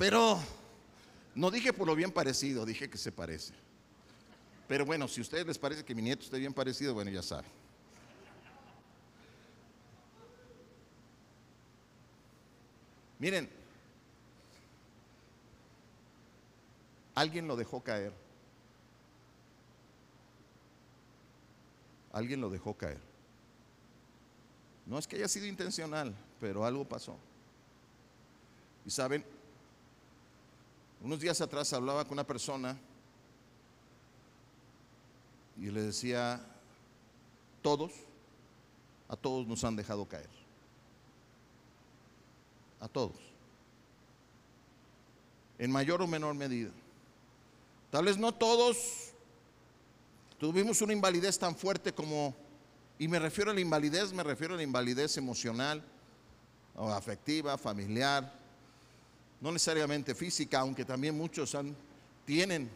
Pero 0.00 0.40
no 1.34 1.50
dije 1.50 1.74
por 1.74 1.86
lo 1.86 1.94
bien 1.94 2.10
parecido, 2.10 2.64
dije 2.64 2.88
que 2.88 2.96
se 2.96 3.12
parece. 3.12 3.52
Pero 4.66 4.86
bueno, 4.86 5.06
si 5.06 5.20
a 5.20 5.22
ustedes 5.22 5.46
les 5.46 5.58
parece 5.58 5.84
que 5.84 5.94
mi 5.94 6.00
nieto 6.00 6.24
esté 6.24 6.38
bien 6.38 6.54
parecido, 6.54 6.94
bueno, 6.94 7.10
ya 7.10 7.22
saben. 7.22 7.50
Miren, 13.18 13.50
alguien 17.14 17.46
lo 17.46 17.54
dejó 17.54 17.82
caer. 17.82 18.14
Alguien 22.10 22.40
lo 22.40 22.48
dejó 22.48 22.72
caer. 22.72 23.00
No 24.86 24.98
es 24.98 25.06
que 25.06 25.16
haya 25.16 25.28
sido 25.28 25.44
intencional, 25.44 26.14
pero 26.40 26.64
algo 26.64 26.88
pasó. 26.88 27.18
Y 28.86 28.90
saben, 28.90 29.22
unos 31.02 31.20
días 31.20 31.40
atrás 31.40 31.72
hablaba 31.72 32.04
con 32.04 32.12
una 32.12 32.26
persona 32.26 32.78
y 35.58 35.70
le 35.70 35.82
decía, 35.82 36.40
todos, 37.62 37.92
a 39.08 39.16
todos 39.16 39.46
nos 39.46 39.62
han 39.64 39.76
dejado 39.76 40.06
caer. 40.06 40.28
A 42.80 42.88
todos, 42.88 43.16
en 45.58 45.70
mayor 45.70 46.00
o 46.00 46.06
menor 46.06 46.34
medida. 46.34 46.70
Tal 47.90 48.06
vez 48.06 48.16
no 48.16 48.32
todos. 48.32 49.10
Tuvimos 50.38 50.80
una 50.80 50.94
invalidez 50.94 51.38
tan 51.38 51.54
fuerte 51.54 51.92
como, 51.92 52.34
y 52.98 53.06
me 53.08 53.18
refiero 53.18 53.50
a 53.50 53.54
la 53.54 53.60
invalidez, 53.60 54.14
me 54.14 54.22
refiero 54.22 54.54
a 54.54 54.56
la 54.56 54.62
invalidez 54.62 55.18
emocional, 55.18 55.84
o 56.74 56.88
afectiva, 56.88 57.58
familiar, 57.58 58.39
no 59.40 59.52
necesariamente 59.52 60.14
física, 60.14 60.60
aunque 60.60 60.84
también 60.84 61.16
muchos 61.16 61.56
tienen. 62.24 62.70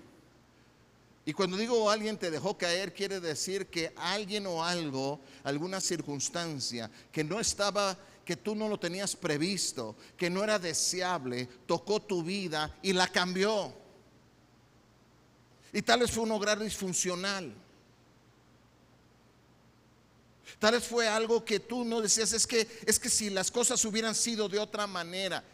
Y 1.27 1.33
cuando 1.33 1.57
digo 1.57 1.91
alguien 1.91 2.19
te 2.19 2.31
dejó 2.31 2.57
caer, 2.57 2.93
quiere 2.93 3.21
decir 3.21 3.67
que 3.67 3.93
alguien 3.97 4.47
o 4.47 4.63
algo, 4.63 5.21
alguna 5.43 5.81
circunstancia 5.81 6.91
que 7.11 7.25
no 7.25 7.41
estaba 7.41 7.97
que 8.25 8.37
tú 8.37 8.55
no 8.55 8.69
lo 8.69 8.79
tenías 8.79 9.15
previsto, 9.15 9.97
que 10.17 10.31
no 10.31 10.43
era 10.43 10.59
deseable, 10.59 11.47
tocó 11.67 12.01
tu 12.01 12.23
vida 12.23 12.75
y 12.83 12.93
la 12.93 13.07
cambió. 13.07 13.73
Y 15.73 15.83
tal 15.83 16.01
vez 16.01 16.11
fue 16.11 16.23
un 16.23 16.33
hogar 16.33 16.59
disfuncional. 16.59 17.53
Tal 20.59 20.75
vez 20.75 20.85
fue 20.85 21.07
algo 21.09 21.45
que 21.45 21.61
tú 21.61 21.85
no 21.85 22.01
decías, 22.01 22.33
es 22.33 22.47
que 22.47 22.67
es 22.87 22.99
que 22.99 23.11
si 23.11 23.29
las 23.29 23.51
cosas 23.51 23.85
hubieran 23.85 24.15
sido 24.15 24.49
de 24.49 24.59
otra 24.59 24.87
manera. 24.87 25.45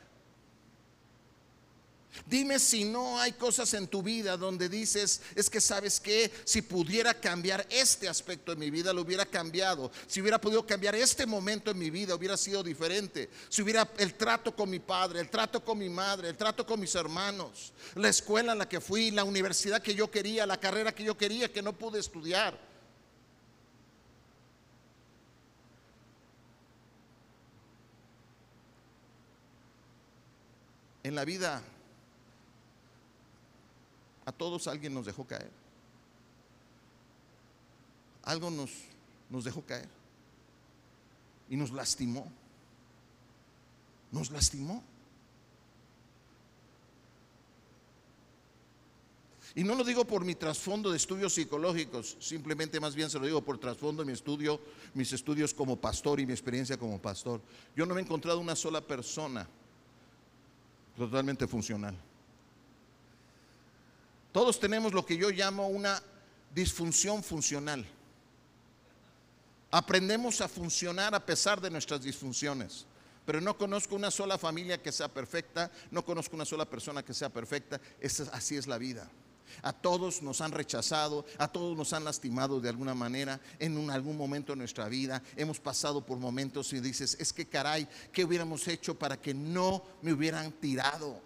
Dime 2.27 2.59
si 2.59 2.85
no 2.85 3.19
hay 3.19 3.33
cosas 3.33 3.75
en 3.75 3.89
tu 3.89 4.03
vida 4.03 4.37
donde 4.37 4.69
dices, 4.69 5.21
es 5.35 5.51
que 5.51 5.61
sabes 5.61 6.01
que 6.01 6.31
si 6.45 6.63
pudiera 6.63 7.15
cambiar 7.15 7.67
este 7.71 8.09
aspecto 8.09 8.55
de 8.55 8.59
mi 8.59 8.71
vida, 8.71 8.93
lo 8.93 9.03
hubiera 9.03 9.27
cambiado. 9.27 9.91
Si 10.07 10.21
hubiera 10.21 10.41
podido 10.41 10.67
cambiar 10.67 10.95
este 10.95 11.27
momento 11.27 11.71
en 11.71 11.79
mi 11.79 11.91
vida, 11.91 12.15
hubiera 12.15 12.37
sido 12.37 12.63
diferente. 12.63 13.31
Si 13.49 13.63
hubiera 13.63 13.91
el 13.99 14.15
trato 14.15 14.55
con 14.55 14.71
mi 14.71 14.79
padre, 14.79 15.21
el 15.21 15.29
trato 15.29 15.65
con 15.65 15.79
mi 15.79 15.89
madre, 15.89 16.29
el 16.29 16.37
trato 16.37 16.67
con 16.67 16.81
mis 16.81 16.95
hermanos, 16.95 17.73
la 17.95 18.09
escuela 18.09 18.53
en 18.53 18.59
la 18.59 18.69
que 18.69 18.81
fui, 18.81 19.11
la 19.11 19.25
universidad 19.25 19.83
que 19.83 19.95
yo 19.95 20.11
quería, 20.11 20.47
la 20.47 20.61
carrera 20.61 20.95
que 20.95 21.05
yo 21.05 21.17
quería, 21.17 21.53
que 21.53 21.63
no 21.63 21.73
pude 21.73 21.99
estudiar. 21.99 22.71
En 31.03 31.15
la 31.15 31.25
vida 31.25 31.63
a 34.31 34.33
todos 34.33 34.69
alguien 34.69 34.95
nos 34.95 35.07
dejó 35.07 35.27
caer. 35.27 35.51
Algo 38.23 38.49
nos, 38.49 38.71
nos 39.29 39.45
dejó 39.45 39.63
caer. 39.63 39.89
Y 41.49 41.57
nos 41.57 41.73
lastimó. 41.73 42.31
Nos 44.13 44.31
lastimó. 44.31 44.85
Y 49.57 49.65
no 49.65 49.75
lo 49.75 49.83
digo 49.83 50.05
por 50.05 50.25
mi 50.25 50.37
trasfondo 50.37 50.93
de 50.93 50.97
estudios 50.97 51.35
psicológicos, 51.35 52.17
simplemente 52.21 52.79
más 52.79 52.95
bien 52.95 53.11
se 53.11 53.19
lo 53.19 53.27
digo 53.27 53.43
por 53.43 53.59
trasfondo 53.59 54.03
de 54.03 54.07
mi 54.07 54.13
estudio, 54.13 54.61
mis 54.95 55.13
estudios 55.13 55.53
como 55.53 55.75
pastor 55.75 56.21
y 56.21 56.27
mi 56.27 56.33
experiencia 56.33 56.79
como 56.79 57.03
pastor. 57.03 57.41
Yo 57.75 57.85
no 57.85 57.99
he 57.99 58.01
encontrado 58.01 58.39
una 58.39 58.55
sola 58.55 58.81
persona 58.81 59.49
totalmente 60.97 61.49
funcional. 61.49 61.97
Todos 64.33 64.61
tenemos 64.61 64.93
lo 64.93 65.05
que 65.05 65.17
yo 65.17 65.31
llamo 65.31 65.69
una 65.69 66.03
disfunción 66.55 67.23
funcional. 67.23 67.87
Aprendemos 69.71 70.41
a 70.41 70.49
funcionar 70.49 71.15
a 71.15 71.25
pesar 71.25 71.61
de 71.61 71.71
nuestras 71.71 72.03
disfunciones. 72.03 72.87
Pero 73.27 73.41
no 73.41 73.57
conozco 73.57 73.95
una 73.95 74.11
sola 74.11 74.39
familia 74.39 74.83
que 74.83 74.93
sea 74.93 75.09
perfecta, 75.09 75.71
no 75.91 76.05
conozco 76.05 76.37
una 76.37 76.45
sola 76.45 76.65
persona 76.65 77.05
que 77.05 77.15
sea 77.15 77.29
perfecta. 77.29 77.81
así 78.33 78.57
es 78.57 78.67
la 78.67 78.79
vida. 78.79 79.09
A 79.63 79.73
todos 79.73 80.23
nos 80.23 80.41
han 80.41 80.53
rechazado, 80.53 81.25
a 81.39 81.49
todos 81.49 81.77
nos 81.77 81.93
han 81.93 82.05
lastimado 82.05 82.61
de 82.61 82.69
alguna 82.69 82.95
manera 82.95 83.41
en 83.59 83.91
algún 83.91 84.17
momento 84.17 84.53
de 84.53 84.59
nuestra 84.59 84.89
vida. 84.89 85.23
Hemos 85.37 85.59
pasado 85.61 86.05
por 86.05 86.19
momentos 86.19 86.73
y 86.73 86.81
dices, 86.81 87.17
es 87.21 87.33
que 87.33 87.47
caray, 87.47 87.87
¿qué 88.13 88.25
hubiéramos 88.25 88.67
hecho 88.69 88.99
para 88.99 89.21
que 89.21 89.35
no 89.35 89.85
me 90.03 90.13
hubieran 90.13 90.53
tirado? 90.53 91.21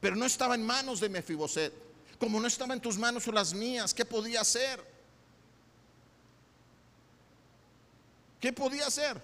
Pero 0.00 0.16
no 0.16 0.24
estaba 0.24 0.54
en 0.54 0.64
manos 0.64 1.00
de 1.00 1.08
Mefiboset. 1.08 1.72
Como 2.18 2.40
no 2.40 2.46
estaba 2.46 2.74
en 2.74 2.80
tus 2.80 2.98
manos 2.98 3.26
o 3.28 3.32
las 3.32 3.54
mías, 3.54 3.94
¿qué 3.94 4.04
podía 4.04 4.40
hacer? 4.40 4.82
¿Qué 8.40 8.52
podía 8.52 8.86
hacer? 8.86 9.20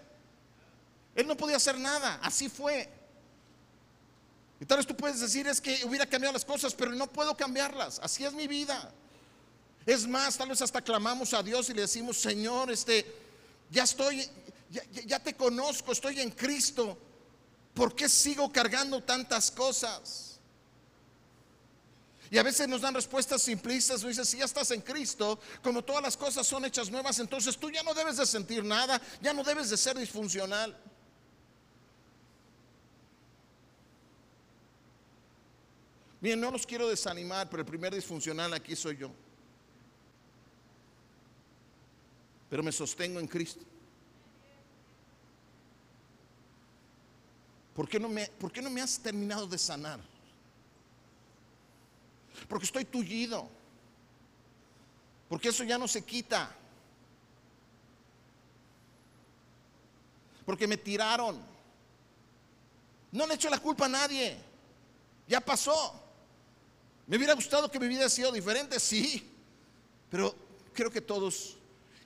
Él 1.15 1.27
no 1.27 1.37
podía 1.37 1.57
hacer 1.57 1.79
nada, 1.79 2.21
así 2.23 2.49
fue. 2.49 2.89
Y 4.61 4.65
tal 4.65 4.79
vez 4.79 4.87
tú 4.87 4.97
puedes 4.97 5.21
decir 5.21 5.47
es 5.47 5.61
que 5.61 5.85
hubiera 5.85 6.07
cambiado 6.07 6.35
las 6.35 6.45
cosas, 6.45 6.75
pero 6.75 6.93
no 6.93 7.07
puedo 7.07 7.35
cambiarlas. 7.37 7.99
Así 8.03 8.25
es 8.25 8.33
mi 8.33 8.47
vida. 8.47 8.93
Es 9.87 10.07
más, 10.07 10.37
tal 10.37 10.49
vez 10.49 10.61
hasta 10.61 10.83
clamamos 10.83 11.33
a 11.33 11.43
Dios 11.43 11.71
y 11.71 11.75
le 11.75 11.83
decimos, 11.83 12.19
Señor, 12.19 12.71
este, 12.71 13.07
ya 13.71 13.85
estoy, 13.85 14.29
ya, 14.71 14.83
ya 15.05 15.19
te 15.19 15.35
conozco, 15.35 15.93
estoy 15.93 16.21
en 16.21 16.31
Cristo. 16.31 16.99
¿Por 17.73 17.95
qué 17.95 18.09
sigo 18.09 18.51
cargando 18.51 19.03
tantas 19.03 19.51
cosas? 19.51 20.26
Y 22.31 22.39
a 22.39 22.43
veces 22.43 22.69
nos 22.69 22.81
dan 22.81 22.95
respuestas 22.95 23.43
simplistas, 23.43 24.03
nos 24.03 24.09
dicen, 24.09 24.27
si 24.27 24.39
ya 24.39 24.45
estás 24.45 24.71
en 24.73 24.81
Cristo, 24.81 25.39
como 25.63 25.83
todas 25.83 26.03
las 26.03 26.17
cosas 26.17 26.47
son 26.47 26.65
hechas 26.65 26.91
nuevas, 26.91 27.19
entonces 27.19 27.57
tú 27.57 27.71
ya 27.71 27.83
no 27.83 27.95
debes 27.95 28.17
de 28.17 28.27
sentir 28.27 28.65
nada, 28.65 29.01
ya 29.21 29.33
no 29.33 29.45
debes 29.45 29.71
de 29.71 29.77
ser 29.77 29.97
disfuncional. 29.97 30.77
Bien, 36.21 36.41
no 36.41 36.51
los 36.51 36.67
quiero 36.67 36.89
desanimar, 36.89 37.49
pero 37.49 37.61
el 37.61 37.67
primer 37.67 37.95
disfuncional 37.95 38.53
aquí 38.55 38.75
soy 38.75 38.97
yo. 38.97 39.11
Pero 42.51 42.63
me 42.63 42.73
sostengo 42.73 43.21
en 43.21 43.29
Cristo. 43.29 43.65
¿Por 47.75 47.89
qué 47.89 48.01
no 48.01 48.09
me, 48.09 48.27
por 48.27 48.51
qué 48.51 48.63
no 48.63 48.71
me 48.71 48.81
has 48.81 48.99
terminado 48.99 49.47
de 49.47 49.59
sanar? 49.59 50.01
Porque 52.49 52.67
estoy 52.67 52.85
tullido. 52.85 53.49
Porque 55.29 55.49
eso 55.49 55.65
ya 55.65 55.79
no 55.79 55.89
se 55.89 56.03
quita. 56.05 56.55
Porque 60.45 60.67
me 60.67 60.77
tiraron. 60.77 61.41
No 63.13 63.27
le 63.27 63.35
echo 63.35 63.51
la 63.51 63.59
culpa 63.59 63.87
a 63.87 63.89
nadie. 63.89 64.37
Ya 65.27 65.41
pasó. 65.41 66.03
Me 67.07 67.17
hubiera 67.17 67.35
gustado 67.35 67.71
que 67.71 67.81
mi 67.81 67.89
vida 67.89 68.01
haya 68.01 68.09
sido 68.09 68.33
diferente, 68.33 68.79
sí. 68.79 69.29
Pero 70.11 70.35
creo 70.73 70.91
que 70.91 71.01
todos, 71.01 71.57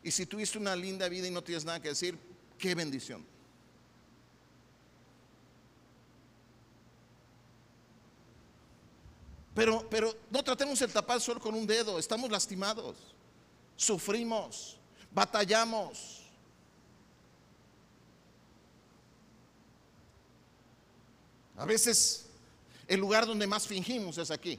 y 0.03 0.11
si 0.11 0.27
tuviste 0.27 0.59
una 0.59 0.77
linda 0.77 1.09
vida 1.09 1.27
y 1.27 1.31
no 1.31 1.43
tienes 1.43 1.65
nada 1.65 1.81
que 1.81 1.89
decir, 1.89 2.19
qué 2.59 2.75
bendición. 2.75 3.25
Pero, 9.55 9.87
pero 9.91 10.17
no 10.31 10.43
tratemos 10.43 10.81
el 10.83 10.93
tapar 10.93 11.21
solo 11.21 11.41
con 11.41 11.55
un 11.55 11.67
dedo, 11.67 11.99
estamos 11.99 12.31
lastimados, 12.31 12.97
sufrimos, 13.77 14.77
batallamos. 15.11 16.21
A 21.57 21.65
veces 21.65 22.27
el 22.87 23.01
lugar 23.01 23.27
donde 23.27 23.47
más 23.47 23.67
fingimos 23.67 24.19
es 24.19 24.31
aquí. 24.31 24.59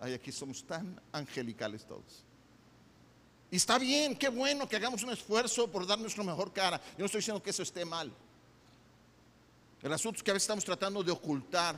Ay, 0.00 0.14
aquí 0.14 0.32
somos 0.32 0.64
tan 0.64 1.00
angelicales 1.12 1.84
todos. 1.84 2.24
Y 3.50 3.56
está 3.56 3.78
bien, 3.78 4.16
qué 4.16 4.28
bueno 4.28 4.68
que 4.68 4.76
hagamos 4.76 5.02
un 5.02 5.10
esfuerzo 5.10 5.70
por 5.70 5.86
dar 5.86 5.98
nuestra 5.98 6.24
mejor 6.24 6.52
cara. 6.52 6.80
Yo 6.92 7.00
no 7.00 7.06
estoy 7.06 7.18
diciendo 7.18 7.42
que 7.42 7.50
eso 7.50 7.62
esté 7.62 7.84
mal. 7.84 8.10
El 9.82 9.92
asunto 9.92 10.18
es 10.18 10.22
que 10.22 10.30
a 10.30 10.34
veces 10.34 10.44
estamos 10.44 10.64
tratando 10.64 11.02
de 11.02 11.10
ocultar. 11.10 11.76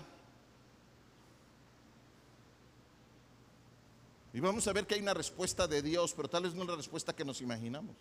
Y 4.35 4.41
vamos 4.41 4.67
a 4.67 4.73
ver 4.73 4.87
que 4.87 4.95
hay 4.95 5.01
una 5.01 5.15
respuesta 5.15 5.69
de 5.69 5.83
Dios, 5.83 6.13
pero 6.15 6.29
tal 6.29 6.45
vez 6.45 6.55
no 6.55 6.63
es 6.63 6.69
la 6.69 6.77
respuesta 6.77 7.15
que 7.15 7.25
nos 7.25 7.41
imaginamos. 7.41 7.95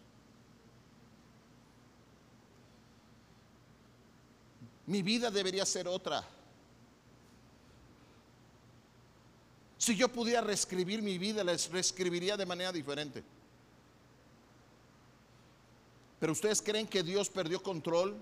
Mi 4.88 5.02
vida 5.02 5.30
debería 5.30 5.66
ser 5.66 5.88
otra. 5.88 6.26
Si 9.78 9.96
yo 9.96 10.10
pudiera 10.10 10.42
reescribir 10.42 11.02
mi 11.02 11.18
vida, 11.18 11.44
la 11.44 11.56
reescribiría 11.72 12.38
de 12.38 12.46
manera 12.46 12.72
diferente. 12.72 13.24
Pero 16.20 16.34
ustedes 16.34 16.62
creen 16.62 16.88
que 16.88 17.04
Dios 17.04 17.30
perdió 17.30 17.62
control 17.62 18.16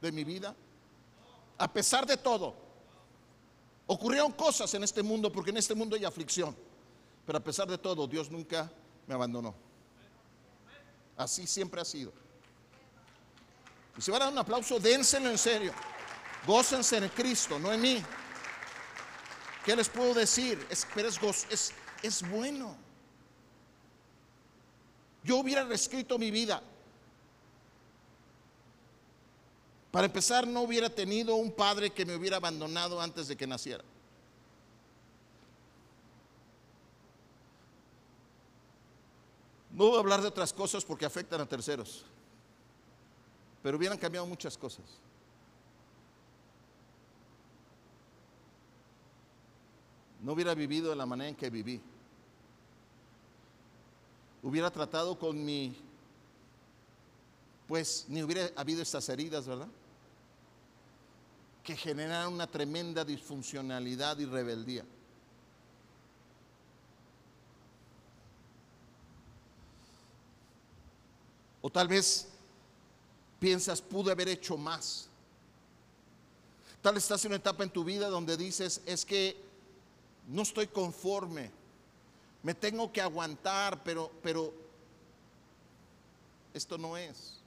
de 0.00 0.12
mi 0.12 0.24
vida? 0.24 0.54
A 1.58 1.72
pesar 1.72 2.06
de 2.06 2.16
todo, 2.16 2.54
ocurrieron 3.86 4.32
cosas 4.32 4.72
en 4.74 4.84
este 4.84 5.02
mundo, 5.02 5.30
porque 5.30 5.50
en 5.50 5.58
este 5.58 5.74
mundo 5.74 5.96
hay 5.96 6.04
aflicción, 6.04 6.56
pero 7.26 7.38
a 7.38 7.42
pesar 7.42 7.68
de 7.68 7.78
todo, 7.78 8.06
Dios 8.06 8.30
nunca 8.30 8.70
me 9.06 9.14
abandonó. 9.14 9.54
Así 11.16 11.46
siempre 11.46 11.80
ha 11.80 11.84
sido. 11.84 12.12
Y 13.96 14.02
si 14.02 14.10
van 14.10 14.22
a 14.22 14.24
dar 14.24 14.32
un 14.32 14.38
aplauso, 14.38 14.80
dénselo 14.80 15.30
en 15.30 15.38
serio. 15.38 15.72
Gócense 16.46 16.96
en 16.96 17.08
Cristo, 17.08 17.58
no 17.58 17.72
en 17.72 17.80
mí. 17.80 18.02
¿Qué 19.64 19.74
les 19.74 19.88
puedo 19.88 20.12
decir? 20.12 20.66
Es, 20.68 20.86
pero 20.94 21.08
es, 21.08 21.72
es, 22.02 22.28
bueno. 22.28 22.76
Yo 25.22 25.38
hubiera 25.38 25.64
reescrito 25.64 26.18
mi 26.18 26.30
vida. 26.30 26.62
Para 29.94 30.06
empezar, 30.06 30.44
no 30.44 30.62
hubiera 30.62 30.90
tenido 30.90 31.36
un 31.36 31.52
padre 31.52 31.90
que 31.92 32.04
me 32.04 32.16
hubiera 32.16 32.38
abandonado 32.38 33.00
antes 33.00 33.28
de 33.28 33.36
que 33.36 33.46
naciera. 33.46 33.84
No 39.70 39.86
voy 39.86 39.96
a 39.96 40.00
hablar 40.00 40.20
de 40.20 40.26
otras 40.26 40.52
cosas 40.52 40.84
porque 40.84 41.06
afectan 41.06 41.40
a 41.40 41.46
terceros, 41.46 42.04
pero 43.62 43.76
hubieran 43.76 43.96
cambiado 43.96 44.26
muchas 44.26 44.58
cosas. 44.58 44.84
No 50.20 50.32
hubiera 50.32 50.56
vivido 50.56 50.90
de 50.90 50.96
la 50.96 51.06
manera 51.06 51.28
en 51.28 51.36
que 51.36 51.48
viví. 51.50 51.80
Hubiera 54.42 54.72
tratado 54.72 55.16
con 55.16 55.44
mi 55.44 55.72
pues 57.68 58.06
ni 58.08 58.24
hubiera 58.24 58.50
habido 58.56 58.82
estas 58.82 59.08
heridas, 59.08 59.46
¿verdad? 59.46 59.68
Que 61.64 61.76
generan 61.76 62.32
una 62.32 62.46
tremenda 62.46 63.04
disfuncionalidad 63.04 64.18
y 64.18 64.26
rebeldía. 64.26 64.84
O 71.62 71.70
tal 71.70 71.88
vez 71.88 72.28
piensas, 73.40 73.80
pude 73.80 74.12
haber 74.12 74.28
hecho 74.28 74.58
más. 74.58 75.08
Tal 76.82 76.94
vez 76.94 77.04
estás 77.04 77.24
en 77.24 77.30
una 77.30 77.36
etapa 77.36 77.64
en 77.64 77.70
tu 77.70 77.82
vida 77.82 78.10
donde 78.10 78.36
dices, 78.36 78.82
es 78.84 79.06
que 79.06 79.42
no 80.28 80.42
estoy 80.42 80.66
conforme, 80.66 81.50
me 82.42 82.52
tengo 82.52 82.92
que 82.92 83.00
aguantar, 83.00 83.82
pero, 83.82 84.12
pero 84.22 84.52
esto 86.52 86.76
no 86.76 86.98
es. 86.98 87.40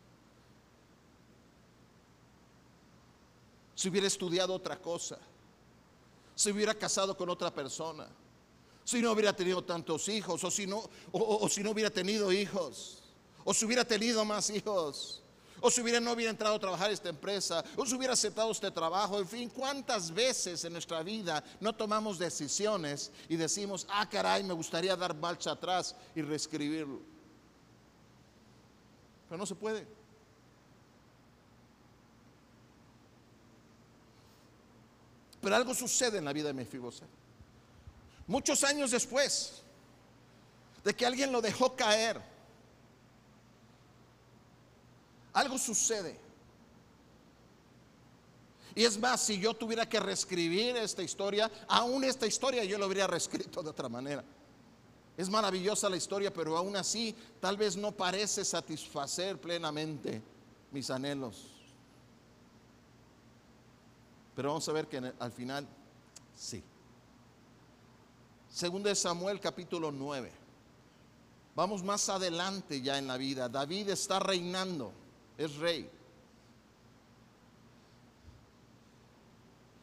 Si 3.78 3.88
hubiera 3.88 4.08
estudiado 4.08 4.54
otra 4.54 4.82
cosa, 4.82 5.18
si 6.36 6.52
hubiera 6.52 6.74
casado 6.74 7.16
con 7.16 7.30
otra 7.30 7.54
persona, 7.54 8.10
si 8.84 9.02
no 9.02 9.14
hubiera 9.14 9.32
tenido 9.32 9.64
tantos 9.64 10.10
hijos, 10.10 10.44
o 10.44 10.52
si 10.52 10.68
no, 10.68 10.84
o 11.14 11.48
si 11.48 11.64
no 11.64 11.72
hubiera 11.72 11.90
tenido 11.90 12.34
hijos 12.34 13.04
o 13.50 13.54
si 13.54 13.64
hubiera 13.64 13.86
tenido 13.86 14.26
más 14.26 14.50
hijos, 14.50 15.22
o 15.62 15.72
si 15.72 15.80
hubiera 15.80 16.02
no 16.02 16.12
hubiera 16.12 16.32
entrado 16.32 16.56
a 16.56 16.60
trabajar 16.60 16.92
esta 16.92 17.08
empresa, 17.08 17.64
o 17.78 17.86
si 17.86 17.96
hubiera 17.96 18.12
aceptado 18.12 18.52
este 18.52 18.70
trabajo, 18.72 19.20
en 19.20 19.26
fin, 19.26 19.50
cuántas 19.50 20.14
veces 20.14 20.66
en 20.66 20.74
nuestra 20.74 21.02
vida 21.02 21.42
no 21.62 21.74
tomamos 21.74 22.20
decisiones 22.20 23.10
y 23.30 23.38
decimos, 23.38 23.88
ah, 23.90 24.06
caray, 24.10 24.44
me 24.44 24.54
gustaría 24.54 24.98
dar 24.98 25.16
marcha 25.16 25.52
atrás 25.52 25.96
y 26.14 26.24
reescribirlo. 26.24 27.00
Pero 29.30 29.38
no 29.38 29.46
se 29.46 29.56
puede. 29.56 29.88
Pero 35.48 35.56
algo 35.56 35.74
sucede 35.74 36.18
en 36.18 36.26
la 36.26 36.34
vida 36.34 36.48
de 36.48 36.54
Mefiboset. 36.54 37.08
Muchos 38.28 38.66
años 38.66 38.92
después 38.92 39.62
de 40.84 40.94
que 40.94 41.06
alguien 41.06 41.32
lo 41.32 41.42
dejó 41.42 41.74
caer, 41.74 42.22
algo 45.32 45.58
sucede. 45.58 46.20
Y 48.76 48.84
es 48.84 49.00
más, 49.00 49.22
si 49.22 49.40
yo 49.40 49.54
tuviera 49.54 49.88
que 49.88 50.02
reescribir 50.02 50.76
esta 50.76 51.02
historia, 51.02 51.50
aún 51.70 52.04
esta 52.04 52.28
historia 52.28 52.66
yo 52.66 52.78
lo 52.78 52.84
habría 52.84 53.08
reescrito 53.08 53.64
de 53.64 53.70
otra 53.70 53.88
manera. 53.88 54.26
Es 55.16 55.30
maravillosa 55.30 55.90
la 55.90 55.96
historia, 55.96 56.34
pero 56.34 56.58
aún 56.58 56.76
así 56.76 57.16
tal 57.40 57.56
vez 57.56 57.78
no 57.78 57.94
parece 57.94 58.44
satisfacer 58.44 59.40
plenamente 59.40 60.22
mis 60.74 60.90
anhelos. 60.90 61.57
Pero 64.38 64.50
vamos 64.50 64.70
a 64.70 64.72
ver 64.72 64.88
que 64.88 64.98
al 65.18 65.32
final 65.32 65.68
sí. 66.36 66.64
Segundo 68.48 68.88
de 68.88 68.94
Samuel 68.94 69.40
capítulo 69.40 69.92
9. 69.92 70.32
Vamos 71.56 71.84
más 71.84 72.08
adelante 72.08 72.80
ya 72.80 73.00
en 73.00 73.08
la 73.08 73.18
vida. 73.18 73.50
David 73.50 73.90
está 73.90 74.20
reinando 74.20 74.94
es 75.40 75.56
rey. 75.56 75.90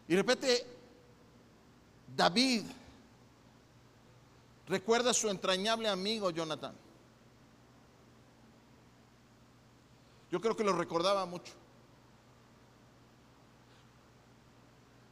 Y 0.07 0.13
de 0.13 0.23
repente, 0.23 0.67
David 2.15 2.63
recuerda 4.69 5.11
a 5.11 5.15
su 5.15 5.29
entrañable 5.31 5.89
amigo 5.89 6.31
Jonathan. 6.31 6.77
Yo 10.31 10.41
creo 10.41 10.57
que 10.57 10.63
lo 10.63 10.75
recordaba 10.75 11.27
mucho. 11.27 11.64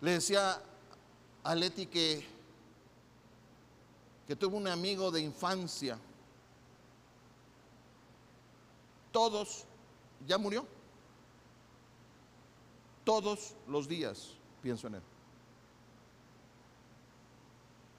Le 0.03 0.11
decía 0.11 0.61
a 1.45 1.55
Leti 1.55 1.87
que, 1.87 2.27
que 4.27 4.35
tuvo 4.35 4.57
un 4.57 4.67
amigo 4.67 5.13
de 5.13 5.21
infancia. 5.21 5.97
Todos 9.13 9.65
ya 10.27 10.39
murió. 10.39 10.67
Todos 13.05 13.55
los 13.69 13.87
días 13.87 14.31
pienso 14.61 14.89
en 14.89 14.97
él. 14.97 15.03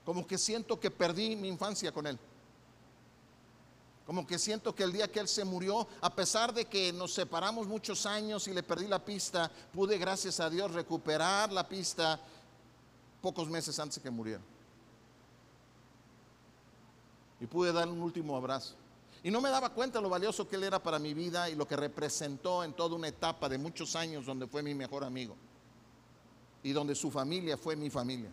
Como 0.04 0.28
que 0.28 0.38
siento 0.38 0.78
que 0.78 0.92
perdí 0.92 1.38
mi 1.38 1.48
infancia 1.48 1.94
con 1.94 2.06
él. 2.06 2.20
Como 4.06 4.28
que 4.28 4.38
siento 4.38 4.76
que 4.76 4.84
el 4.84 4.92
día 4.92 5.12
que 5.12 5.20
él 5.20 5.28
se 5.28 5.46
murió, 5.46 5.88
a 6.02 6.13
pesar 6.13 6.54
de 6.54 6.66
que 6.66 6.92
nos 6.92 7.13
separamos 7.13 7.68
muchos 7.68 8.06
años 8.06 8.48
y 8.48 8.54
le 8.54 8.62
perdí 8.62 8.88
la 8.88 9.04
pista, 9.04 9.50
pude, 9.74 9.98
gracias 9.98 10.39
a 10.39 10.50
Dios, 10.50 10.72
recuperar 10.72 11.52
la 11.52 11.68
pista 11.68 12.20
pocos 13.22 13.50
meses 13.50 13.80
antes 13.80 14.04
que 14.04 14.10
muriera. 14.10 14.42
Y 17.39 17.46
pude 17.46 17.72
darle 17.72 17.94
un 17.94 18.02
último 18.02 18.36
abrazo. 18.36 18.76
Y 19.24 19.32
no 19.32 19.39
me 19.39 19.50
daba 19.50 19.70
cuenta 19.70 20.02
lo 20.02 20.10
valioso 20.10 20.50
que 20.50 20.58
él 20.58 20.63
era 20.66 20.84
para 20.84 21.00
mi 21.00 21.13
vida 21.13 21.50
y 21.50 21.56
lo 21.56 21.66
que 21.66 21.78
representó 21.78 22.66
en 22.66 22.74
toda 22.74 22.98
una 22.98 23.08
etapa 23.08 23.48
de 23.48 23.58
muchos 23.58 23.96
años 23.96 24.26
donde 24.26 24.48
fue 24.48 24.62
mi 24.62 24.76
mejor 24.76 25.06
amigo 25.06 25.36
y 26.62 26.74
donde 26.74 26.94
su 26.94 27.10
familia 27.10 27.58
fue 27.58 27.78
mi 27.78 27.89
familia. 27.89 28.30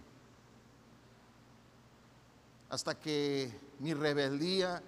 Hasta 2.69 2.99
que 2.99 3.53
mi 3.79 3.95
rebeldía 3.95 4.83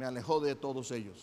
me 0.00 0.06
alejó 0.06 0.40
de 0.40 0.54
todos 0.54 0.90
ellos. 0.92 1.18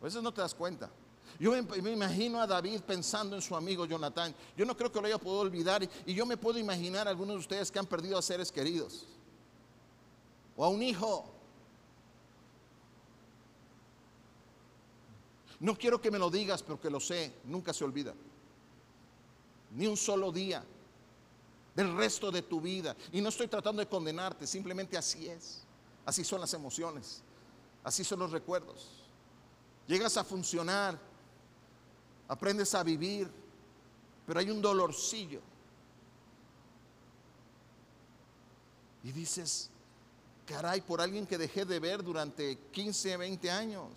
A 0.00 0.04
veces 0.04 0.22
no 0.22 0.32
te 0.32 0.40
das 0.40 0.54
cuenta. 0.54 0.88
Yo 1.40 1.50
me, 1.50 1.90
imagino 1.90 2.40
a 2.40 2.46
David 2.46 2.82
pensando 2.82 3.34
en 3.34 3.42
su 3.42 3.56
amigo 3.56 3.86
Jonathan. 3.86 4.32
Yo 4.56 4.64
no 4.64 4.76
creo 4.76 4.92
que 4.92 5.00
lo 5.00 5.08
haya 5.08 5.18
podido 5.18 5.40
olvidar. 5.40 5.82
Y 6.06 6.14
yo 6.14 6.24
me 6.24 6.36
puedo 6.36 6.56
imaginar 6.60 7.08
a 7.08 7.10
algunos 7.10 7.34
de 7.34 7.40
ustedes 7.40 7.72
que 7.72 7.80
han 7.80 7.86
perdido 7.86 8.16
a 8.16 8.22
seres 8.22 8.52
queridos. 8.52 9.08
O 10.56 10.64
a 10.64 10.68
un 10.68 10.84
hijo. 10.84 11.28
No 15.58 15.76
quiero 15.76 16.00
que 16.00 16.12
me 16.12 16.18
lo 16.20 16.30
digas, 16.30 16.62
pero 16.62 16.80
que 16.80 16.90
lo 16.90 17.00
sé. 17.00 17.34
Nunca 17.42 17.72
se 17.72 17.82
olvida. 17.82 18.14
Ni 19.72 19.88
un 19.88 19.96
solo 19.96 20.30
día 20.30 20.64
del 21.80 21.96
resto 21.96 22.30
de 22.30 22.42
tu 22.42 22.60
vida. 22.60 22.94
Y 23.12 23.20
no 23.20 23.30
estoy 23.30 23.48
tratando 23.48 23.80
de 23.80 23.88
condenarte, 23.88 24.46
simplemente 24.46 24.98
así 24.98 25.26
es. 25.26 25.62
Así 26.04 26.24
son 26.24 26.40
las 26.40 26.52
emociones, 26.54 27.22
así 27.84 28.04
son 28.04 28.18
los 28.18 28.30
recuerdos. 28.30 28.88
Llegas 29.86 30.16
a 30.16 30.24
funcionar 30.24 30.98
aprendes 32.28 32.74
a 32.76 32.84
vivir, 32.84 33.28
pero 34.26 34.38
hay 34.38 34.50
un 34.50 34.62
dolorcillo. 34.62 35.40
Y 39.02 39.10
dices, 39.10 39.68
caray, 40.46 40.80
por 40.82 41.00
alguien 41.00 41.26
que 41.26 41.38
dejé 41.38 41.64
de 41.64 41.80
ver 41.80 42.04
durante 42.04 42.56
15, 42.70 43.16
20 43.16 43.50
años. 43.50 43.90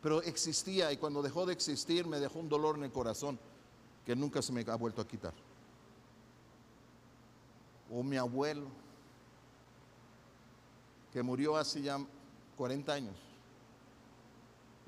Pero 0.00 0.22
existía 0.22 0.90
y 0.90 0.96
cuando 0.96 1.20
dejó 1.20 1.44
de 1.44 1.52
existir 1.52 2.06
me 2.06 2.18
dejó 2.18 2.38
un 2.38 2.48
dolor 2.48 2.76
en 2.76 2.84
el 2.84 2.92
corazón 2.92 3.38
que 4.10 4.16
nunca 4.16 4.42
se 4.42 4.52
me 4.52 4.64
ha 4.66 4.74
vuelto 4.74 5.00
a 5.00 5.06
quitar. 5.06 5.32
O 7.88 8.02
mi 8.02 8.16
abuelo, 8.16 8.66
que 11.12 11.22
murió 11.22 11.56
hace 11.56 11.80
ya 11.80 12.04
40 12.56 12.92
años. 12.92 13.14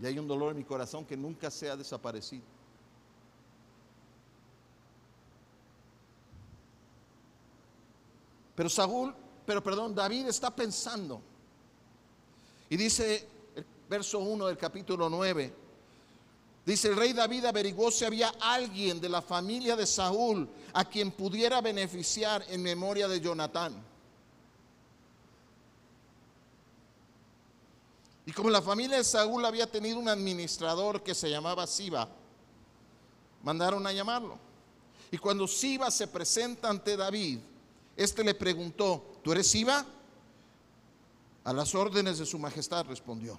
Y 0.01 0.07
hay 0.07 0.19
un 0.19 0.27
dolor 0.27 0.51
en 0.51 0.57
mi 0.57 0.65
corazón 0.65 1.05
que 1.05 1.17
nunca 1.17 1.53
se 1.53 1.71
ha 1.71 1.77
desaparecido. 1.77 2.43
Pero 8.57 8.69
Saúl, 8.69 9.15
pero 9.47 9.63
perdón, 9.63 9.95
David 9.95 10.27
está 10.27 10.53
pensando. 10.53 11.23
Y 12.69 12.77
dice 12.77 13.29
el 13.55 13.65
verso 13.89 14.19
1 14.19 14.49
del 14.49 14.59
capítulo 14.59 15.09
9. 15.09 15.62
Dice, 16.64 16.88
el 16.88 16.96
rey 16.96 17.12
David 17.12 17.44
averiguó 17.44 17.90
si 17.90 18.05
había 18.05 18.29
alguien 18.40 19.01
de 19.01 19.09
la 19.09 19.20
familia 19.20 19.75
de 19.75 19.87
Saúl 19.87 20.48
a 20.72 20.85
quien 20.85 21.11
pudiera 21.11 21.61
beneficiar 21.61 22.44
en 22.48 22.62
memoria 22.62 23.09
de 23.09 23.20
Jonatán. 23.20 23.92
Y 28.25 28.33
como 28.33 28.51
la 28.51 28.62
familia 28.62 28.98
de 28.98 29.05
Saúl 29.05 29.44
había 29.44 29.66
tenido 29.66 29.98
un 29.98 30.09
administrador 30.09 31.03
que 31.03 31.14
se 31.14 31.29
llamaba 31.29 31.66
Siba, 31.66 32.09
mandaron 33.42 33.85
a 33.85 33.92
llamarlo. 33.92 34.38
Y 35.11 35.18
cuando 35.18 35.48
Siba 35.48 35.90
se 35.90 36.07
presenta 36.07 36.70
ante 36.70 36.96
David, 36.96 37.40
este 37.96 38.22
le 38.22 38.35
preguntó, 38.35 39.18
¿tú 39.25 39.33
eres 39.33 39.48
Siba? 39.48 39.85
A 41.42 41.53
las 41.53 41.75
órdenes 41.75 42.18
de 42.18 42.27
su 42.27 42.38
majestad 42.38 42.87
respondió. 42.87 43.38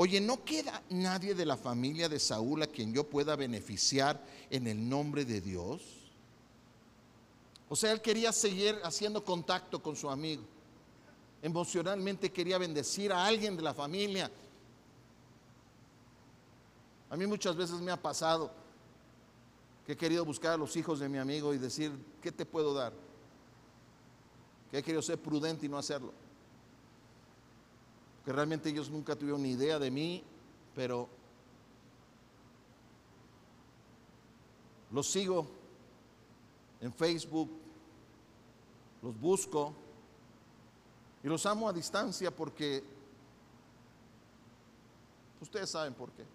Oye, 0.00 0.20
¿no 0.20 0.44
queda 0.44 0.80
nadie 0.90 1.34
de 1.34 1.44
la 1.44 1.56
familia 1.56 2.08
de 2.08 2.20
Saúl 2.20 2.62
a 2.62 2.68
quien 2.68 2.94
yo 2.94 3.02
pueda 3.02 3.34
beneficiar 3.34 4.24
en 4.48 4.68
el 4.68 4.88
nombre 4.88 5.24
de 5.24 5.40
Dios? 5.40 5.82
O 7.68 7.74
sea, 7.74 7.90
él 7.90 8.00
quería 8.00 8.30
seguir 8.30 8.78
haciendo 8.84 9.24
contacto 9.24 9.82
con 9.82 9.96
su 9.96 10.08
amigo. 10.08 10.44
emocionalmente 11.42 12.30
quería 12.30 12.58
bendecir 12.58 13.12
a 13.12 13.26
alguien 13.26 13.56
de 13.56 13.62
la 13.62 13.74
familia. 13.74 14.30
A 17.10 17.16
mí 17.16 17.26
muchas 17.26 17.56
veces 17.56 17.80
me 17.80 17.90
ha 17.90 18.00
pasado 18.00 18.52
que 19.84 19.94
he 19.94 19.96
querido 19.96 20.24
buscar 20.24 20.52
a 20.52 20.56
los 20.56 20.76
hijos 20.76 21.00
de 21.00 21.08
mi 21.08 21.18
amigo 21.18 21.52
y 21.54 21.58
decir, 21.58 21.90
¿qué 22.22 22.30
te 22.30 22.46
puedo 22.46 22.72
dar? 22.72 22.92
Que 24.70 24.78
he 24.78 24.82
querido 24.84 25.02
ser 25.02 25.18
prudente 25.18 25.66
y 25.66 25.68
no 25.68 25.76
hacerlo. 25.76 26.12
Que 28.28 28.32
realmente 28.34 28.68
ellos 28.68 28.90
nunca 28.90 29.16
tuvieron 29.16 29.42
ni 29.42 29.52
idea 29.52 29.78
de 29.78 29.90
mí, 29.90 30.22
pero 30.74 31.08
los 34.90 35.10
sigo 35.10 35.46
en 36.82 36.92
Facebook, 36.92 37.48
los 39.00 39.18
busco 39.18 39.72
y 41.24 41.26
los 41.26 41.46
amo 41.46 41.70
a 41.70 41.72
distancia 41.72 42.30
porque 42.30 42.84
ustedes 45.40 45.70
saben 45.70 45.94
por 45.94 46.10
qué. 46.10 46.26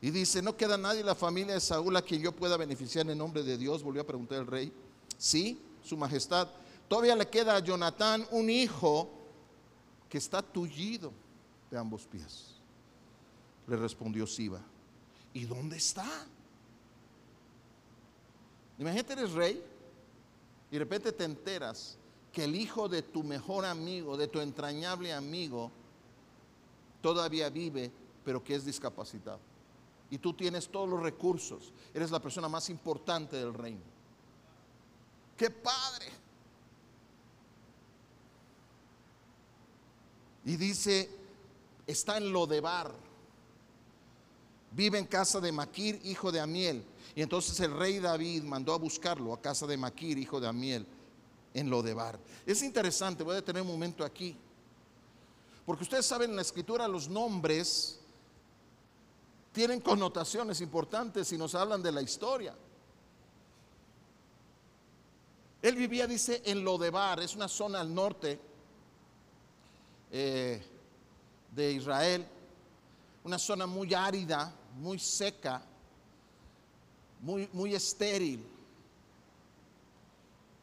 Y 0.00 0.10
dice, 0.10 0.42
¿no 0.42 0.56
queda 0.56 0.76
nadie 0.76 1.02
en 1.02 1.06
la 1.06 1.14
familia 1.14 1.54
de 1.54 1.60
Saúl 1.60 1.96
a 1.96 2.02
quien 2.02 2.20
yo 2.20 2.32
pueda 2.32 2.56
beneficiar 2.56 3.08
en 3.08 3.16
nombre 3.16 3.44
de 3.44 3.56
Dios? 3.56 3.84
Volvió 3.84 4.02
a 4.02 4.06
preguntar 4.06 4.38
el 4.38 4.46
rey. 4.48 4.72
Sí, 5.16 5.62
su 5.84 5.96
majestad. 5.96 6.48
Todavía 6.88 7.14
le 7.14 7.28
queda 7.28 7.56
a 7.56 7.60
Jonatán 7.60 8.26
un 8.30 8.48
hijo 8.48 9.10
que 10.08 10.18
está 10.18 10.42
tullido 10.42 11.12
de 11.70 11.78
ambos 11.78 12.06
pies. 12.06 12.54
Le 13.66 13.76
respondió 13.76 14.26
Siba. 14.26 14.60
¿Y 15.34 15.44
dónde 15.44 15.76
está? 15.76 16.06
Imagínate, 18.78 19.12
eres 19.12 19.32
rey 19.32 19.62
y 20.70 20.72
de 20.72 20.78
repente 20.78 21.12
te 21.12 21.24
enteras 21.24 21.98
que 22.32 22.44
el 22.44 22.54
hijo 22.54 22.88
de 22.88 23.02
tu 23.02 23.22
mejor 23.22 23.64
amigo, 23.64 24.16
de 24.16 24.28
tu 24.28 24.40
entrañable 24.40 25.12
amigo, 25.12 25.70
todavía 27.02 27.50
vive, 27.50 27.90
pero 28.24 28.42
que 28.42 28.54
es 28.54 28.64
discapacitado. 28.64 29.40
Y 30.10 30.18
tú 30.18 30.32
tienes 30.32 30.68
todos 30.68 30.88
los 30.88 31.02
recursos. 31.02 31.72
Eres 31.92 32.10
la 32.10 32.20
persona 32.20 32.48
más 32.48 32.70
importante 32.70 33.36
del 33.36 33.52
reino. 33.52 33.82
¡Qué 35.36 35.50
padre! 35.50 36.06
Y 40.48 40.56
dice, 40.56 41.10
está 41.86 42.16
en 42.16 42.32
Lodebar. 42.32 42.90
Vive 44.70 44.98
en 44.98 45.04
casa 45.04 45.40
de 45.40 45.52
Maquir, 45.52 46.00
hijo 46.04 46.32
de 46.32 46.40
Amiel. 46.40 46.82
Y 47.14 47.20
entonces 47.20 47.60
el 47.60 47.76
rey 47.76 47.98
David 47.98 48.44
mandó 48.44 48.72
a 48.72 48.78
buscarlo 48.78 49.34
a 49.34 49.42
casa 49.42 49.66
de 49.66 49.76
Maquir, 49.76 50.16
hijo 50.16 50.40
de 50.40 50.48
Amiel, 50.48 50.86
en 51.52 51.68
Lodebar. 51.68 52.18
Es 52.46 52.62
interesante, 52.62 53.22
voy 53.22 53.36
a 53.36 53.44
tener 53.44 53.60
un 53.60 53.68
momento 53.68 54.02
aquí. 54.02 54.38
Porque 55.66 55.82
ustedes 55.82 56.06
saben 56.06 56.30
en 56.30 56.36
la 56.36 56.42
escritura 56.42 56.88
los 56.88 57.10
nombres 57.10 58.00
tienen 59.52 59.82
connotaciones 59.82 60.62
importantes 60.62 61.30
y 61.30 61.36
nos 61.36 61.54
hablan 61.54 61.82
de 61.82 61.92
la 61.92 62.00
historia. 62.00 62.56
Él 65.60 65.76
vivía, 65.76 66.06
dice, 66.06 66.40
en 66.46 66.64
Lodebar, 66.64 67.20
es 67.20 67.36
una 67.36 67.48
zona 67.48 67.82
al 67.82 67.94
norte 67.94 68.47
eh, 70.10 70.62
de 71.54 71.72
Israel, 71.72 72.26
una 73.24 73.38
zona 73.38 73.66
muy 73.66 73.92
árida, 73.94 74.54
muy 74.76 74.98
seca, 74.98 75.62
muy, 77.20 77.48
muy 77.52 77.74
estéril. 77.74 78.44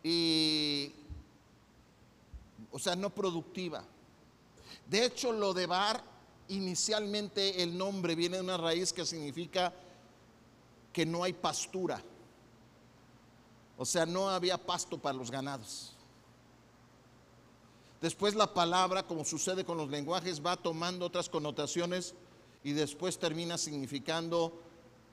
Y, 0.04 0.92
o 2.72 2.80
sea, 2.80 2.96
no 2.96 3.10
productiva. 3.10 3.84
De 4.88 5.06
hecho, 5.06 5.32
Lodebar, 5.32 6.04
inicialmente 6.48 7.64
el 7.64 7.76
nombre 7.76 8.16
viene 8.16 8.38
de 8.38 8.44
una 8.44 8.58
raíz 8.58 8.94
que 8.94 9.06
significa 9.06 9.74
que 10.94 11.06
no 11.06 11.24
hay 11.24 11.34
pastura. 11.34 12.02
O 13.78 13.86
sea, 13.86 14.06
no 14.06 14.30
había 14.30 14.58
pasto 14.58 14.98
para 14.98 15.18
los 15.18 15.30
ganados. 15.30 15.95
Después 18.06 18.36
la 18.36 18.54
palabra, 18.54 19.02
como 19.02 19.26
sucede 19.26 19.65
con 19.65 19.78
los 19.78 19.89
lenguajes, 19.89 20.39
va 20.39 20.56
tomando 20.56 21.08
otras 21.08 21.28
connotaciones 21.28 22.13
y 22.63 22.72
después 22.72 23.18
termina 23.18 23.58
significando 23.58 24.62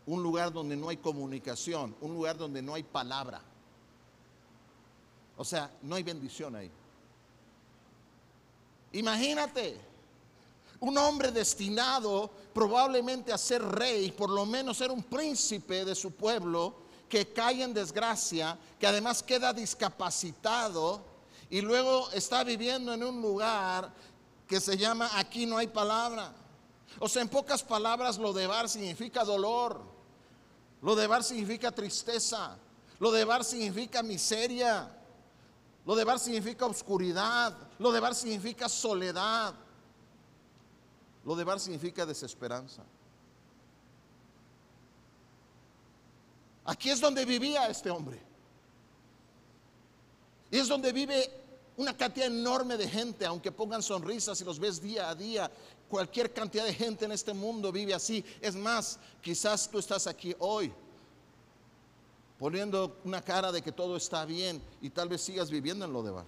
un 0.05 0.23
lugar 0.23 0.53
donde 0.53 0.77
no 0.77 0.91
hay 0.91 0.99
comunicación, 0.99 1.97
un 2.03 2.13
lugar 2.13 2.37
donde 2.37 2.61
no 2.61 2.75
hay 2.75 2.83
palabra. 2.83 3.41
O 5.39 5.43
sea, 5.43 5.71
no 5.81 5.95
hay 5.95 6.03
bendición 6.03 6.55
ahí. 6.55 6.71
Imagínate, 8.93 9.81
un 10.81 10.99
hombre 10.99 11.33
destinado 11.33 12.31
probablemente 12.53 13.33
a 13.33 13.39
ser 13.39 13.63
rey, 13.63 14.13
por 14.13 14.29
lo 14.29 14.45
menos 14.45 14.77
ser 14.77 14.91
un 14.91 15.03
príncipe 15.03 15.87
de 15.87 15.95
su 15.95 16.11
pueblo, 16.11 16.75
que 17.09 17.33
cae 17.33 17.63
en 17.63 17.73
desgracia, 17.73 18.59
que 18.79 18.87
además 18.87 19.23
queda 19.23 19.55
discapacitado 19.55 21.11
y 21.53 21.61
luego 21.61 22.11
está 22.13 22.45
viviendo 22.45 22.95
en 22.95 23.05
un 23.05 23.21
lugar 23.21 23.93
que 24.49 24.59
se 24.59 24.75
llama 24.75 25.11
aquí 25.19 25.45
no 25.45 25.59
hay 25.59 25.67
palabra. 25.67 26.33
O 26.99 27.07
sea, 27.07 27.21
en 27.21 27.29
pocas 27.29 27.63
palabras, 27.63 28.17
lo 28.17 28.33
de 28.33 28.47
bar 28.47 28.71
significa 28.71 29.23
dolor, 29.23 29.83
lo 30.81 30.97
de 30.97 31.07
bar 31.07 31.23
significa 31.23 31.71
tristeza, 31.71 32.57
lo 32.99 33.13
de 33.13 33.27
bar 33.27 33.45
significa 33.45 34.03
miseria, 34.03 34.91
lo 35.85 35.95
de 35.95 36.05
bar 36.05 36.19
significa 36.19 36.65
oscuridad, 36.65 37.55
lo 37.79 37.93
de 37.93 38.01
bar 38.01 38.15
significa 38.15 38.67
soledad, 38.67 39.53
lo 41.23 41.37
de 41.37 41.45
bar 41.45 41.61
significa 41.61 42.07
desesperanza. 42.07 42.83
Aquí 46.65 46.89
es 46.89 46.99
donde 46.99 47.27
vivía 47.27 47.69
este 47.69 47.91
hombre. 47.91 48.23
Y 50.51 50.59
es 50.59 50.69
donde 50.69 50.93
vive 50.93 51.42
una 51.77 51.97
cantidad 51.97 52.27
enorme 52.27 52.77
de 52.77 52.89
gente, 52.89 53.25
aunque 53.25 53.51
pongan 53.51 53.83
sonrisas 53.83 54.41
y 54.41 54.45
los 54.45 54.59
ves 54.59 54.81
día 54.81 55.09
a 55.09 55.15
día, 55.15 55.51
cualquier 55.89 56.33
cantidad 56.33 56.65
de 56.65 56.75
gente 56.75 57.05
en 57.05 57.13
este 57.13 57.33
mundo 57.33 57.73
vive 57.73 57.95
así. 57.95 58.25
Es 58.41 58.55
más, 58.55 58.99
quizás 59.21 59.69
tú 59.71 59.79
estás 59.79 60.07
aquí 60.07 60.35
hoy 60.39 60.73
poniendo 62.39 62.99
una 63.05 63.23
cara 63.23 63.53
de 63.53 63.63
que 63.63 63.73
todo 63.73 63.97
está 63.97 64.25
bien 64.25 64.61
y 64.81 64.91
tal 64.91 65.09
vez 65.09 65.23
sigas 65.23 65.51
viviendo 65.51 65.85
en 65.85 65.93
lo 65.93 66.03
de 66.03 66.11
bar. 66.11 66.27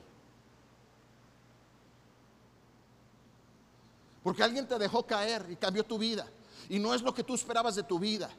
Porque 4.22 4.42
alguien 4.42 4.66
te 4.66 4.78
dejó 4.78 5.04
caer 5.04 5.46
y 5.50 5.56
cambió 5.56 5.84
tu 5.84 5.98
vida. 5.98 6.26
Y 6.70 6.78
no 6.78 6.94
es 6.94 7.02
lo 7.02 7.12
que 7.12 7.22
tú 7.22 7.34
esperabas 7.34 7.74
de 7.74 7.82
tu 7.82 7.98
vida. 7.98 8.30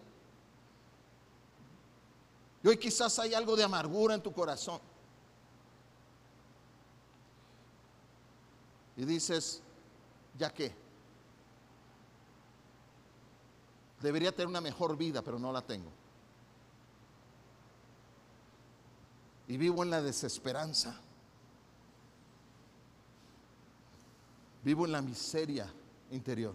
Y 2.64 2.68
hoy 2.68 2.78
quizás 2.78 3.20
hay 3.20 3.36
algo 3.36 3.56
de 3.56 3.64
amargura 3.64 4.16
en 4.16 4.22
tu 4.22 4.34
corazón. 4.34 4.80
Y 8.98 9.06
dices, 9.06 9.62
¿ya 10.38 10.50
qué? 10.54 10.74
Debería 14.02 14.32
tener 14.32 14.48
una 14.48 14.62
mejor 14.62 14.96
vida, 14.98 15.22
pero 15.22 15.40
no 15.40 15.52
la 15.52 15.62
tengo. 15.62 15.90
Y 19.48 19.58
vivo 19.58 19.84
en 19.84 19.90
la 19.90 20.02
desesperanza. 20.02 21.00
Vivo 24.64 24.86
en 24.86 24.92
la 24.92 25.02
miseria 25.02 25.72
interior. 26.12 26.54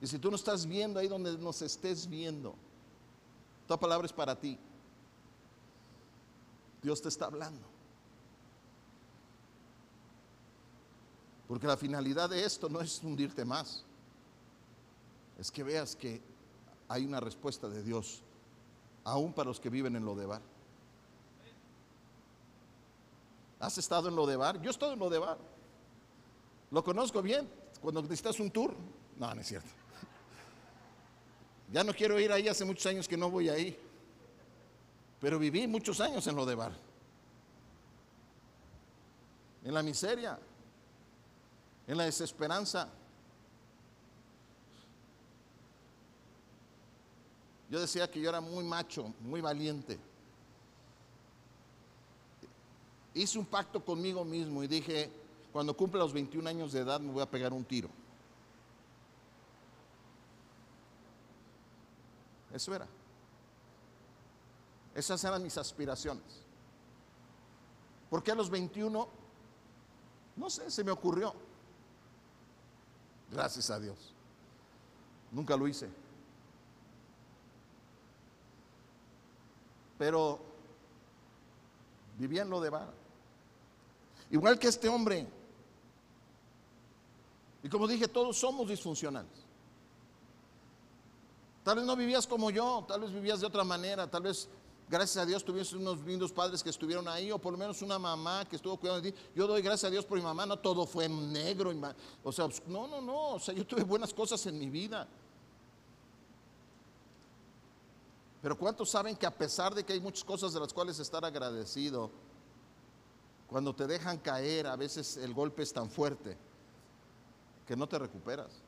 Y 0.00 0.06
si 0.06 0.18
tú 0.18 0.30
no 0.30 0.36
estás 0.36 0.66
viendo 0.66 1.00
ahí 1.00 1.08
donde 1.08 1.36
nos 1.38 1.60
estés 1.62 2.06
viendo, 2.08 2.54
toda 3.66 3.80
palabra 3.80 4.06
es 4.06 4.12
para 4.12 4.38
ti. 4.38 4.58
Dios 6.82 7.02
te 7.02 7.08
está 7.08 7.26
hablando. 7.26 7.77
Porque 11.48 11.66
la 11.66 11.78
finalidad 11.78 12.28
de 12.28 12.44
esto 12.44 12.68
no 12.68 12.80
es 12.80 13.02
hundirte 13.02 13.44
más. 13.44 13.82
Es 15.38 15.50
que 15.50 15.62
veas 15.62 15.96
que 15.96 16.20
hay 16.88 17.06
una 17.06 17.20
respuesta 17.20 17.68
de 17.68 17.82
Dios, 17.82 18.22
aún 19.02 19.32
para 19.32 19.48
los 19.48 19.58
que 19.58 19.70
viven 19.70 19.96
en 19.96 20.04
Lodebar. 20.04 20.42
¿Has 23.58 23.78
estado 23.78 24.08
en 24.08 24.14
Lodebar? 24.14 24.60
Yo 24.60 24.68
he 24.68 24.72
estado 24.72 24.92
en 24.92 24.98
Lodebar. 24.98 25.38
Lo 26.70 26.84
conozco 26.84 27.22
bien. 27.22 27.48
Cuando 27.80 28.02
necesitas 28.02 28.38
un 28.40 28.50
tour. 28.50 28.74
No, 29.16 29.34
no 29.34 29.40
es 29.40 29.46
cierto. 29.46 29.68
Ya 31.72 31.82
no 31.82 31.92
quiero 31.92 32.18
ir 32.20 32.30
ahí, 32.30 32.48
hace 32.48 32.64
muchos 32.64 32.86
años 32.86 33.08
que 33.08 33.16
no 33.16 33.30
voy 33.30 33.48
ahí. 33.48 33.78
Pero 35.20 35.38
viví 35.38 35.66
muchos 35.66 36.00
años 36.00 36.26
en 36.26 36.36
Lodebar. 36.36 36.72
En 39.64 39.74
la 39.74 39.82
miseria 39.82 40.38
en 41.88 41.96
la 41.96 42.04
desesperanza. 42.04 42.88
Yo 47.68 47.80
decía 47.80 48.08
que 48.08 48.20
yo 48.20 48.28
era 48.28 48.40
muy 48.40 48.62
macho, 48.62 49.12
muy 49.20 49.40
valiente. 49.40 49.98
hice 53.14 53.38
un 53.38 53.46
pacto 53.46 53.84
conmigo 53.84 54.24
mismo 54.24 54.62
y 54.62 54.68
dije, 54.68 55.10
cuando 55.52 55.76
cumpla 55.76 56.00
los 56.00 56.12
21 56.12 56.48
años 56.48 56.72
de 56.72 56.80
edad 56.80 57.00
me 57.00 57.12
voy 57.12 57.22
a 57.22 57.30
pegar 57.30 57.52
un 57.52 57.64
tiro. 57.64 57.88
Eso 62.52 62.74
era. 62.74 62.86
Esas 64.94 65.22
eran 65.24 65.42
mis 65.42 65.56
aspiraciones. 65.58 66.42
Porque 68.08 68.30
a 68.30 68.34
los 68.34 68.48
21, 68.48 69.08
no 70.36 70.50
sé, 70.50 70.70
se 70.70 70.82
me 70.82 70.90
ocurrió. 70.90 71.47
Gracias 73.30 73.70
a 73.70 73.78
Dios. 73.78 74.14
Nunca 75.30 75.56
lo 75.56 75.68
hice. 75.68 75.88
Pero 79.98 80.40
vivía 82.18 82.44
lo 82.44 82.60
de 82.60 82.70
vara. 82.70 82.92
Igual 84.30 84.58
que 84.58 84.68
este 84.68 84.88
hombre. 84.88 85.26
Y 87.62 87.68
como 87.68 87.86
dije, 87.86 88.08
todos 88.08 88.38
somos 88.38 88.68
disfuncionales. 88.68 89.48
Tal 91.64 91.76
vez 91.76 91.84
no 91.84 91.96
vivías 91.96 92.26
como 92.26 92.50
yo, 92.50 92.84
tal 92.88 93.02
vez 93.02 93.12
vivías 93.12 93.40
de 93.40 93.46
otra 93.46 93.64
manera, 93.64 94.10
tal 94.10 94.22
vez 94.22 94.48
gracias 94.88 95.16
a 95.22 95.26
Dios 95.26 95.44
tuviste 95.44 95.76
unos 95.76 96.00
lindos 96.00 96.32
padres 96.32 96.62
que 96.62 96.70
estuvieron 96.70 97.06
ahí, 97.08 97.30
o 97.30 97.38
por 97.38 97.52
lo 97.52 97.58
menos 97.58 97.82
una 97.82 97.98
mamá 97.98 98.44
que 98.48 98.56
estuvo 98.56 98.76
cuidando 98.76 99.02
de 99.02 99.12
ti. 99.12 99.18
Yo 99.34 99.46
doy 99.46 99.62
gracias 99.62 99.88
a 99.88 99.90
Dios 99.90 100.04
por 100.04 100.18
mi 100.18 100.24
mamá, 100.24 100.46
no 100.46 100.58
todo 100.58 100.86
fue 100.86 101.08
negro, 101.08 101.72
o 102.22 102.32
sea, 102.32 102.48
no, 102.66 102.86
no, 102.86 103.00
no, 103.00 103.34
o 103.34 103.38
sea, 103.38 103.54
yo 103.54 103.66
tuve 103.66 103.82
buenas 103.82 104.12
cosas 104.12 104.44
en 104.46 104.58
mi 104.58 104.68
vida. 104.70 105.06
Pero 108.40 108.56
¿cuántos 108.56 108.90
saben 108.90 109.16
que 109.16 109.26
a 109.26 109.36
pesar 109.36 109.74
de 109.74 109.84
que 109.84 109.92
hay 109.92 110.00
muchas 110.00 110.24
cosas 110.24 110.52
de 110.52 110.60
las 110.60 110.72
cuales 110.72 110.98
estar 110.98 111.24
agradecido, 111.24 112.10
cuando 113.48 113.74
te 113.74 113.86
dejan 113.86 114.18
caer, 114.18 114.66
a 114.66 114.76
veces 114.76 115.16
el 115.16 115.34
golpe 115.34 115.62
es 115.62 115.72
tan 115.72 115.90
fuerte 115.90 116.36
que 117.66 117.76
no 117.76 117.88
te 117.88 117.98
recuperas? 117.98 118.67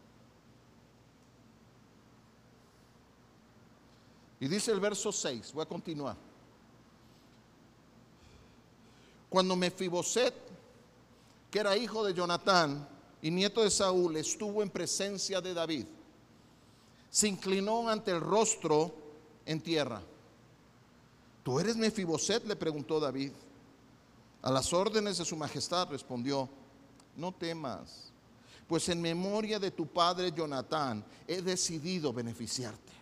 Y 4.40 4.48
dice 4.48 4.72
el 4.72 4.80
verso 4.80 5.12
6, 5.12 5.52
voy 5.52 5.62
a 5.62 5.66
continuar. 5.66 6.16
Cuando 9.28 9.54
Mefiboset, 9.54 10.34
que 11.50 11.60
era 11.60 11.76
hijo 11.76 12.04
de 12.04 12.14
Jonatán 12.14 12.88
y 13.20 13.30
nieto 13.30 13.62
de 13.62 13.70
Saúl, 13.70 14.16
estuvo 14.16 14.62
en 14.62 14.70
presencia 14.70 15.40
de 15.42 15.52
David, 15.52 15.84
se 17.10 17.28
inclinó 17.28 17.88
ante 17.88 18.12
el 18.12 18.20
rostro 18.20 18.94
en 19.44 19.60
tierra. 19.60 20.00
¿Tú 21.42 21.60
eres 21.60 21.76
Mefiboset? 21.76 22.46
le 22.46 22.56
preguntó 22.56 22.98
David. 22.98 23.32
A 24.42 24.50
las 24.50 24.72
órdenes 24.72 25.18
de 25.18 25.24
su 25.24 25.36
majestad 25.36 25.88
respondió, 25.90 26.48
no 27.14 27.32
temas, 27.32 28.10
pues 28.66 28.88
en 28.88 29.02
memoria 29.02 29.58
de 29.58 29.70
tu 29.70 29.86
padre 29.86 30.32
Jonatán 30.32 31.04
he 31.28 31.42
decidido 31.42 32.12
beneficiarte. 32.12 32.99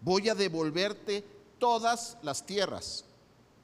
Voy 0.00 0.28
a 0.28 0.34
devolverte 0.34 1.24
todas 1.58 2.16
las 2.22 2.44
tierras 2.46 3.04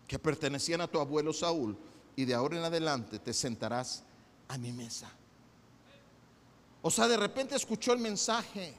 que 0.07 0.19
pertenecían 0.19 0.81
a 0.81 0.89
tu 0.89 0.99
abuelo 0.99 1.33
Saúl 1.33 1.77
y 2.17 2.25
de 2.25 2.35
ahora 2.35 2.59
en 2.59 2.65
adelante 2.65 3.19
te 3.19 3.33
sentarás 3.33 4.03
a 4.49 4.59
mi 4.59 4.73
mesa. 4.73 5.11
O 6.83 6.91
sea, 6.91 7.09
de 7.09 7.17
repente 7.17 7.57
escuchó 7.57 7.93
el 7.93 7.99
mensaje. 7.99 8.75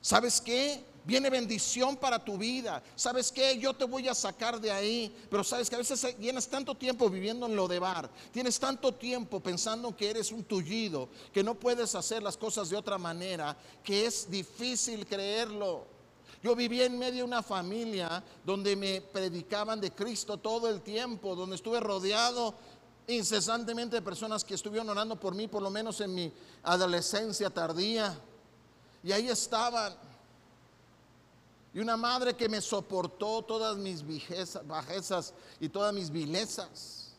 ¿Sabes 0.00 0.40
qué? 0.40 0.84
Viene 1.04 1.28
bendición 1.28 1.96
para 1.96 2.24
tu 2.24 2.38
vida. 2.38 2.82
¿Sabes 2.94 3.32
qué? 3.32 3.58
Yo 3.58 3.74
te 3.74 3.84
voy 3.84 4.06
a 4.06 4.14
sacar 4.14 4.60
de 4.60 4.70
ahí. 4.70 5.14
Pero 5.28 5.42
sabes 5.42 5.68
que 5.68 5.74
a 5.74 5.78
veces 5.78 6.16
tienes 6.18 6.46
tanto 6.46 6.74
tiempo 6.76 7.10
viviendo 7.10 7.46
en 7.46 7.56
lo 7.56 7.66
de 7.66 7.78
bar. 7.78 8.08
Tienes 8.32 8.60
tanto 8.60 8.94
tiempo 8.94 9.40
pensando 9.40 9.96
que 9.96 10.10
eres 10.10 10.30
un 10.30 10.44
tullido, 10.44 11.08
que 11.32 11.42
no 11.42 11.54
puedes 11.54 11.94
hacer 11.94 12.22
las 12.22 12.36
cosas 12.36 12.68
de 12.70 12.76
otra 12.76 12.96
manera, 12.96 13.56
que 13.82 14.06
es 14.06 14.30
difícil 14.30 15.06
creerlo. 15.06 15.99
Yo 16.42 16.56
vivía 16.56 16.86
en 16.86 16.98
medio 16.98 17.18
de 17.18 17.24
una 17.24 17.42
familia 17.42 18.22
donde 18.44 18.74
me 18.74 19.02
predicaban 19.02 19.80
de 19.80 19.90
Cristo 19.90 20.38
todo 20.38 20.68
el 20.68 20.80
tiempo, 20.80 21.36
donde 21.36 21.56
estuve 21.56 21.80
rodeado 21.80 22.54
incesantemente 23.06 23.96
de 23.96 24.02
personas 24.02 24.44
que 24.44 24.54
estuvieron 24.54 24.88
orando 24.88 25.18
por 25.18 25.34
mí, 25.34 25.48
por 25.48 25.62
lo 25.62 25.70
menos 25.70 26.00
en 26.00 26.14
mi 26.14 26.32
adolescencia 26.62 27.50
tardía. 27.50 28.18
Y 29.02 29.12
ahí 29.12 29.28
estaban. 29.28 29.94
Y 31.74 31.80
una 31.80 31.96
madre 31.96 32.34
que 32.34 32.48
me 32.48 32.60
soportó 32.60 33.42
todas 33.42 33.76
mis 33.76 34.02
bajezas 34.66 35.34
y 35.60 35.68
todas 35.68 35.92
mis 35.92 36.10
vilezas. 36.10 37.12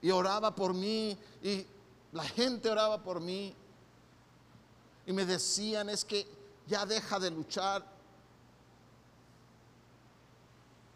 Y 0.00 0.10
oraba 0.10 0.54
por 0.54 0.72
mí 0.72 1.16
y 1.42 1.66
la 2.12 2.24
gente 2.24 2.70
oraba 2.70 3.02
por 3.02 3.20
mí. 3.20 3.54
Y 5.06 5.12
me 5.12 5.26
decían, 5.26 5.90
es 5.90 6.04
que 6.04 6.26
ya 6.66 6.86
deja 6.86 7.18
de 7.18 7.30
luchar. 7.30 7.84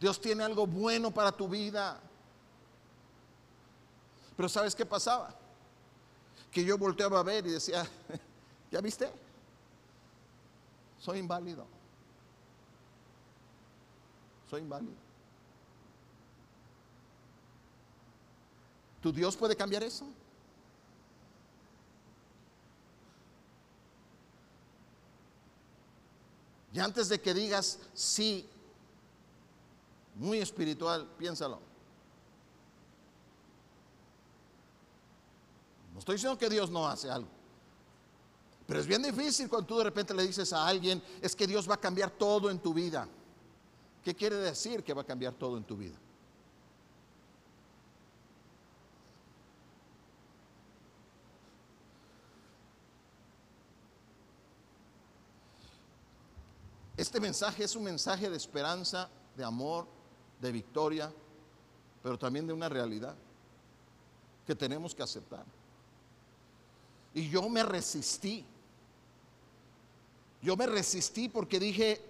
Dios 0.00 0.20
tiene 0.20 0.44
algo 0.44 0.66
bueno 0.66 1.10
para 1.10 1.32
tu 1.32 1.48
vida. 1.48 2.00
Pero 4.36 4.48
¿sabes 4.48 4.74
qué 4.74 4.86
pasaba? 4.86 5.34
Que 6.50 6.64
yo 6.64 6.78
volteaba 6.78 7.20
a 7.20 7.22
ver 7.22 7.46
y 7.46 7.50
decía, 7.50 7.84
¿ya 8.70 8.80
viste? 8.80 9.10
Soy 11.00 11.18
inválido. 11.18 11.66
Soy 14.48 14.62
inválido. 14.62 14.94
¿Tu 19.00 19.12
Dios 19.12 19.36
puede 19.36 19.54
cambiar 19.56 19.82
eso? 19.82 20.06
Antes 26.80 27.08
de 27.08 27.20
que 27.20 27.34
digas 27.34 27.78
sí, 27.94 28.48
muy 30.14 30.38
espiritual, 30.38 31.08
piénsalo. 31.18 31.60
No 35.92 35.98
estoy 35.98 36.16
diciendo 36.16 36.38
que 36.38 36.48
Dios 36.48 36.70
no 36.70 36.86
hace 36.86 37.10
algo. 37.10 37.28
Pero 38.66 38.80
es 38.80 38.86
bien 38.86 39.02
difícil 39.02 39.48
cuando 39.48 39.66
tú 39.66 39.78
de 39.78 39.84
repente 39.84 40.12
le 40.12 40.26
dices 40.26 40.52
a 40.52 40.66
alguien, 40.66 41.02
es 41.22 41.34
que 41.34 41.46
Dios 41.46 41.68
va 41.68 41.74
a 41.74 41.80
cambiar 41.80 42.10
todo 42.10 42.50
en 42.50 42.58
tu 42.58 42.74
vida. 42.74 43.08
¿Qué 44.04 44.14
quiere 44.14 44.36
decir 44.36 44.84
que 44.84 44.92
va 44.92 45.02
a 45.02 45.06
cambiar 45.06 45.34
todo 45.34 45.56
en 45.56 45.64
tu 45.64 45.76
vida? 45.76 45.96
Este 56.98 57.20
mensaje 57.20 57.62
es 57.62 57.76
un 57.76 57.84
mensaje 57.84 58.28
de 58.28 58.36
esperanza, 58.36 59.08
de 59.36 59.44
amor, 59.44 59.86
de 60.40 60.50
victoria, 60.50 61.12
pero 62.02 62.18
también 62.18 62.44
de 62.44 62.52
una 62.52 62.68
realidad 62.68 63.14
que 64.44 64.56
tenemos 64.56 64.96
que 64.96 65.04
aceptar. 65.04 65.44
Y 67.14 67.30
yo 67.30 67.48
me 67.48 67.62
resistí. 67.62 68.44
Yo 70.42 70.56
me 70.56 70.66
resistí 70.66 71.28
porque 71.28 71.60
dije, 71.60 72.04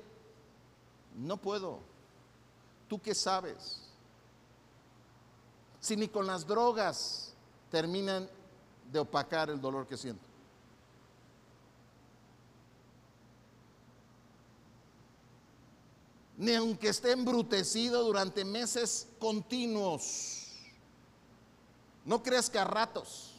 no 1.16 1.36
puedo. 1.36 1.80
¿Tú 2.88 2.98
qué 2.98 3.14
sabes? 3.14 3.82
Si 5.80 5.96
ni 5.96 6.08
con 6.08 6.26
las 6.26 6.46
drogas 6.46 7.34
terminan 7.70 8.26
de 8.90 9.00
opacar 9.00 9.50
el 9.50 9.60
dolor 9.60 9.86
que 9.86 9.98
siento. 9.98 10.27
Ni 16.38 16.54
aunque 16.54 16.88
esté 16.88 17.10
embrutecido 17.10 18.04
durante 18.04 18.44
meses 18.44 19.08
continuos. 19.18 20.46
No 22.04 22.22
que 22.22 22.58
a 22.58 22.64
ratos. 22.64 23.34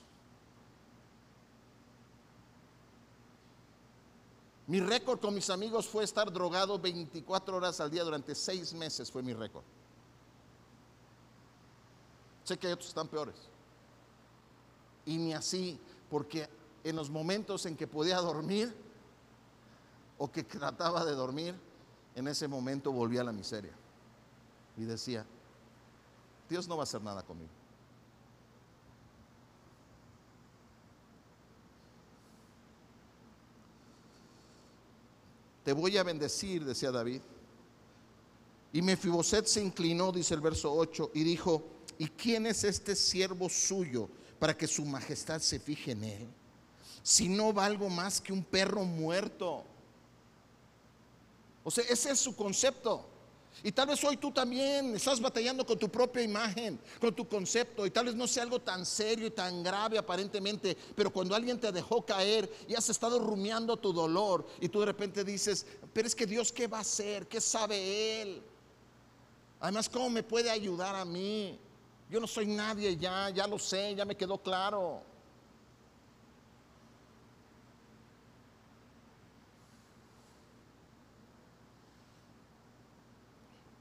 Mi 4.67 4.81
récord 4.81 5.19
con 5.19 5.33
mis 5.33 5.49
amigos 5.49 5.87
fue 5.87 6.03
estar 6.03 6.31
drogado 6.31 6.77
24 6.77 7.55
horas 7.55 7.79
al 7.79 7.89
día 7.89 8.03
durante 8.03 8.35
seis 8.35 8.73
meses, 8.73 9.09
fue 9.09 9.23
mi 9.23 9.33
récord. 9.33 9.63
Sé 12.43 12.59
que 12.59 12.67
hay 12.67 12.73
otros 12.73 12.89
están 12.89 13.07
peores. 13.07 13.35
Y 15.05 15.17
ni 15.17 15.33
así, 15.33 15.79
porque 16.09 16.49
en 16.83 16.97
los 16.97 17.09
momentos 17.09 17.65
en 17.65 17.77
que 17.77 17.87
podía 17.87 18.17
dormir 18.17 18.75
o 20.17 20.29
que 20.29 20.43
trataba 20.43 21.05
de 21.05 21.13
dormir, 21.13 21.68
en 22.15 22.27
ese 22.27 22.47
momento 22.47 22.91
volvía 22.91 23.21
a 23.21 23.25
la 23.25 23.31
miseria. 23.31 23.73
Y 24.77 24.83
decía, 24.83 25.25
Dios 26.49 26.67
no 26.67 26.77
va 26.77 26.83
a 26.83 26.85
hacer 26.85 27.01
nada 27.01 27.23
conmigo. 27.23 27.51
Te 35.63 35.73
voy 35.73 35.97
a 35.97 36.03
bendecir, 36.03 36.65
decía 36.65 36.89
David, 36.89 37.21
Y 38.71 38.81
Mefiboset 38.81 39.45
se 39.45 39.61
inclinó, 39.61 40.11
dice 40.11 40.33
el 40.33 40.41
verso 40.41 40.73
8, 40.73 41.11
y 41.13 41.23
dijo, 41.23 41.63
¿y 41.97 42.07
quién 42.07 42.45
es 42.45 42.63
este 42.63 42.95
siervo 42.95 43.49
suyo 43.49 44.09
para 44.39 44.55
que 44.55 44.67
su 44.67 44.85
majestad 44.85 45.39
se 45.41 45.59
fije 45.59 45.91
en 45.91 46.03
él? 46.03 46.27
Si 47.03 47.29
no 47.29 47.53
valgo 47.53 47.89
más 47.89 48.21
que 48.21 48.33
un 48.33 48.43
perro 48.43 48.83
muerto. 48.83 49.63
O 51.63 51.71
sea, 51.71 51.83
ese 51.89 52.11
es 52.11 52.19
su 52.19 52.35
concepto. 52.35 53.05
Y 53.63 53.71
tal 53.71 53.87
vez 53.87 54.01
hoy 54.03 54.15
tú 54.15 54.31
también 54.31 54.95
estás 54.95 55.19
batallando 55.19 55.65
con 55.65 55.77
tu 55.77 55.89
propia 55.89 56.21
imagen, 56.21 56.79
con 56.99 57.13
tu 57.13 57.27
concepto, 57.27 57.85
y 57.85 57.91
tal 57.91 58.05
vez 58.05 58.15
no 58.15 58.25
sea 58.25 58.43
algo 58.43 58.59
tan 58.59 58.85
serio 58.85 59.27
y 59.27 59.31
tan 59.31 59.61
grave 59.63 59.97
aparentemente, 59.97 60.77
pero 60.95 61.11
cuando 61.11 61.35
alguien 61.35 61.59
te 61.59 61.71
dejó 61.71 62.05
caer 62.05 62.49
y 62.67 62.75
has 62.75 62.89
estado 62.89 63.19
rumiando 63.19 63.75
tu 63.75 63.91
dolor 63.91 64.47
y 64.61 64.69
tú 64.69 64.79
de 64.79 64.85
repente 64.85 65.25
dices, 65.25 65.65
pero 65.91 66.07
es 66.07 66.15
que 66.15 66.25
Dios, 66.25 66.53
¿qué 66.53 66.67
va 66.67 66.77
a 66.77 66.81
hacer? 66.81 67.27
¿Qué 67.27 67.41
sabe 67.41 68.21
Él? 68.21 68.41
Además, 69.59 69.89
¿cómo 69.89 70.09
me 70.09 70.23
puede 70.23 70.49
ayudar 70.49 70.95
a 70.95 71.03
mí? 71.03 71.59
Yo 72.09 72.21
no 72.21 72.27
soy 72.27 72.47
nadie 72.47 72.95
ya, 72.95 73.29
ya 73.29 73.45
lo 73.45 73.59
sé, 73.59 73.93
ya 73.93 74.05
me 74.05 74.15
quedó 74.15 74.37
claro. 74.37 75.01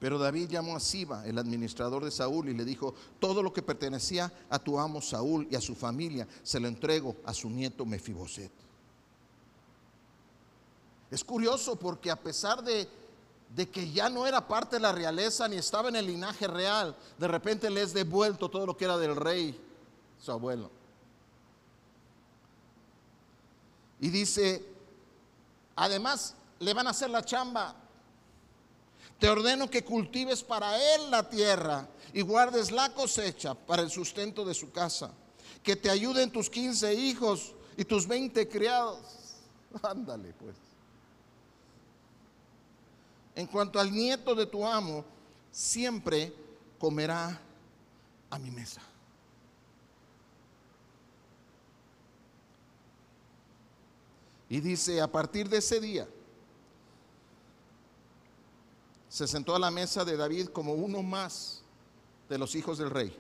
Pero 0.01 0.19
David 0.19 0.49
llamó 0.49 0.77
a 0.77 0.81
Siba, 0.81 1.27
el 1.27 1.39
administrador 1.39 2.05
de 2.05 2.11
Saúl, 2.11 2.49
y 2.49 2.55
le 2.55 2.65
dijo, 2.65 2.95
todo 3.19 3.43
lo 3.43 3.53
que 3.53 3.63
pertenecía 3.63 4.33
a 4.49 4.59
tu 4.59 4.79
amo 4.79 5.01
Saúl 5.01 5.49
y 5.51 5.57
a 5.57 5.61
su 5.61 5.75
familia, 5.75 6.29
se 6.43 6.61
lo 6.61 6.69
entrego 6.69 7.17
a 7.25 7.35
su 7.35 7.51
nieto 7.51 7.85
Mefiboset. 7.85 8.53
Es 11.11 11.25
curioso 11.25 11.77
porque 11.77 12.11
a 12.11 12.17
pesar 12.17 12.63
de, 12.63 12.89
de, 13.57 13.69
que 13.69 13.91
ya 13.91 14.09
no 14.09 14.27
era 14.27 14.47
parte 14.47 14.77
de 14.77 14.81
la 14.81 14.93
realeza 14.93 15.49
ni 15.49 15.57
estaba 15.57 15.89
en 15.89 15.97
el 15.97 16.07
linaje 16.07 16.47
real, 16.47 16.95
de 17.19 17.27
repente 17.27 17.69
le 17.69 17.83
es 17.83 17.93
devuelto 17.93 18.49
todo 18.49 18.67
lo 18.67 18.77
que 18.77 18.85
era 18.85 18.99
del 18.99 19.17
rey, 19.17 19.59
su 20.21 20.31
abuelo. 20.31 20.71
Y 24.01 24.11
dice, 24.11 24.65
además 25.75 26.35
le 26.61 26.73
van 26.73 26.87
a 26.87 26.91
hacer 26.91 27.11
la 27.11 27.25
chamba 27.25 27.75
te 29.19 29.29
ordeno 29.29 29.69
que 29.69 29.85
cultives 29.85 30.43
para 30.43 30.77
él 30.95 31.11
la 31.11 31.29
tierra 31.29 31.89
y 32.13 32.23
guardes 32.23 32.71
la 32.71 32.93
cosecha 32.95 33.55
para 33.55 33.83
el 33.83 33.91
sustento 33.91 34.45
de 34.45 34.55
su 34.55 34.71
casa. 34.71 35.13
Que 35.63 35.75
te 35.75 35.91
ayuden 35.91 36.31
tus 36.31 36.49
15 36.49 36.95
hijos 36.95 37.55
y 37.77 37.85
tus 37.85 38.07
20 38.07 38.49
criados. 38.49 39.01
Ándale 39.83 40.33
pues. 40.35 40.55
En 43.35 43.47
cuanto 43.47 43.79
al 43.79 43.93
nieto 43.93 44.35
de 44.35 44.47
tu 44.47 44.67
amo, 44.67 45.05
siempre 45.51 46.33
comerá 46.79 47.41
a 48.31 48.39
mi 48.39 48.51
mesa. 48.51 48.83
Y 54.49 54.61
dice, 54.61 55.01
a 55.01 55.07
partir 55.07 55.49
de 55.49 55.59
ese 55.59 55.79
día, 55.79 56.09
se 59.09 59.27
sentó 59.27 59.55
a 59.55 59.59
la 59.59 59.71
mesa 59.71 60.05
de 60.05 60.17
David 60.17 60.49
como 60.49 60.75
uno 60.75 61.03
más 61.03 61.63
de 62.29 62.39
los 62.39 62.55
hijos 62.55 62.79
del 62.79 62.91
rey. 62.91 63.15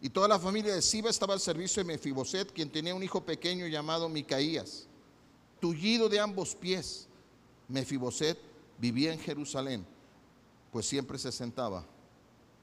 Y 0.00 0.08
toda 0.08 0.26
la 0.26 0.38
familia 0.38 0.74
de 0.74 0.82
Siba 0.82 1.10
estaba 1.10 1.34
al 1.34 1.40
servicio 1.40 1.82
de 1.82 1.86
Mefiboset, 1.86 2.52
quien 2.52 2.70
tenía 2.70 2.94
un 2.94 3.02
hijo 3.02 3.24
pequeño 3.24 3.66
llamado 3.66 4.08
Micaías. 4.08 4.86
Tullido 5.60 6.08
de 6.08 6.18
ambos 6.18 6.56
pies, 6.56 7.06
Mefiboset 7.68 8.36
vivía 8.78 9.12
en 9.12 9.20
Jerusalén, 9.20 9.86
pues 10.72 10.86
siempre 10.86 11.18
se 11.18 11.30
sentaba 11.30 11.84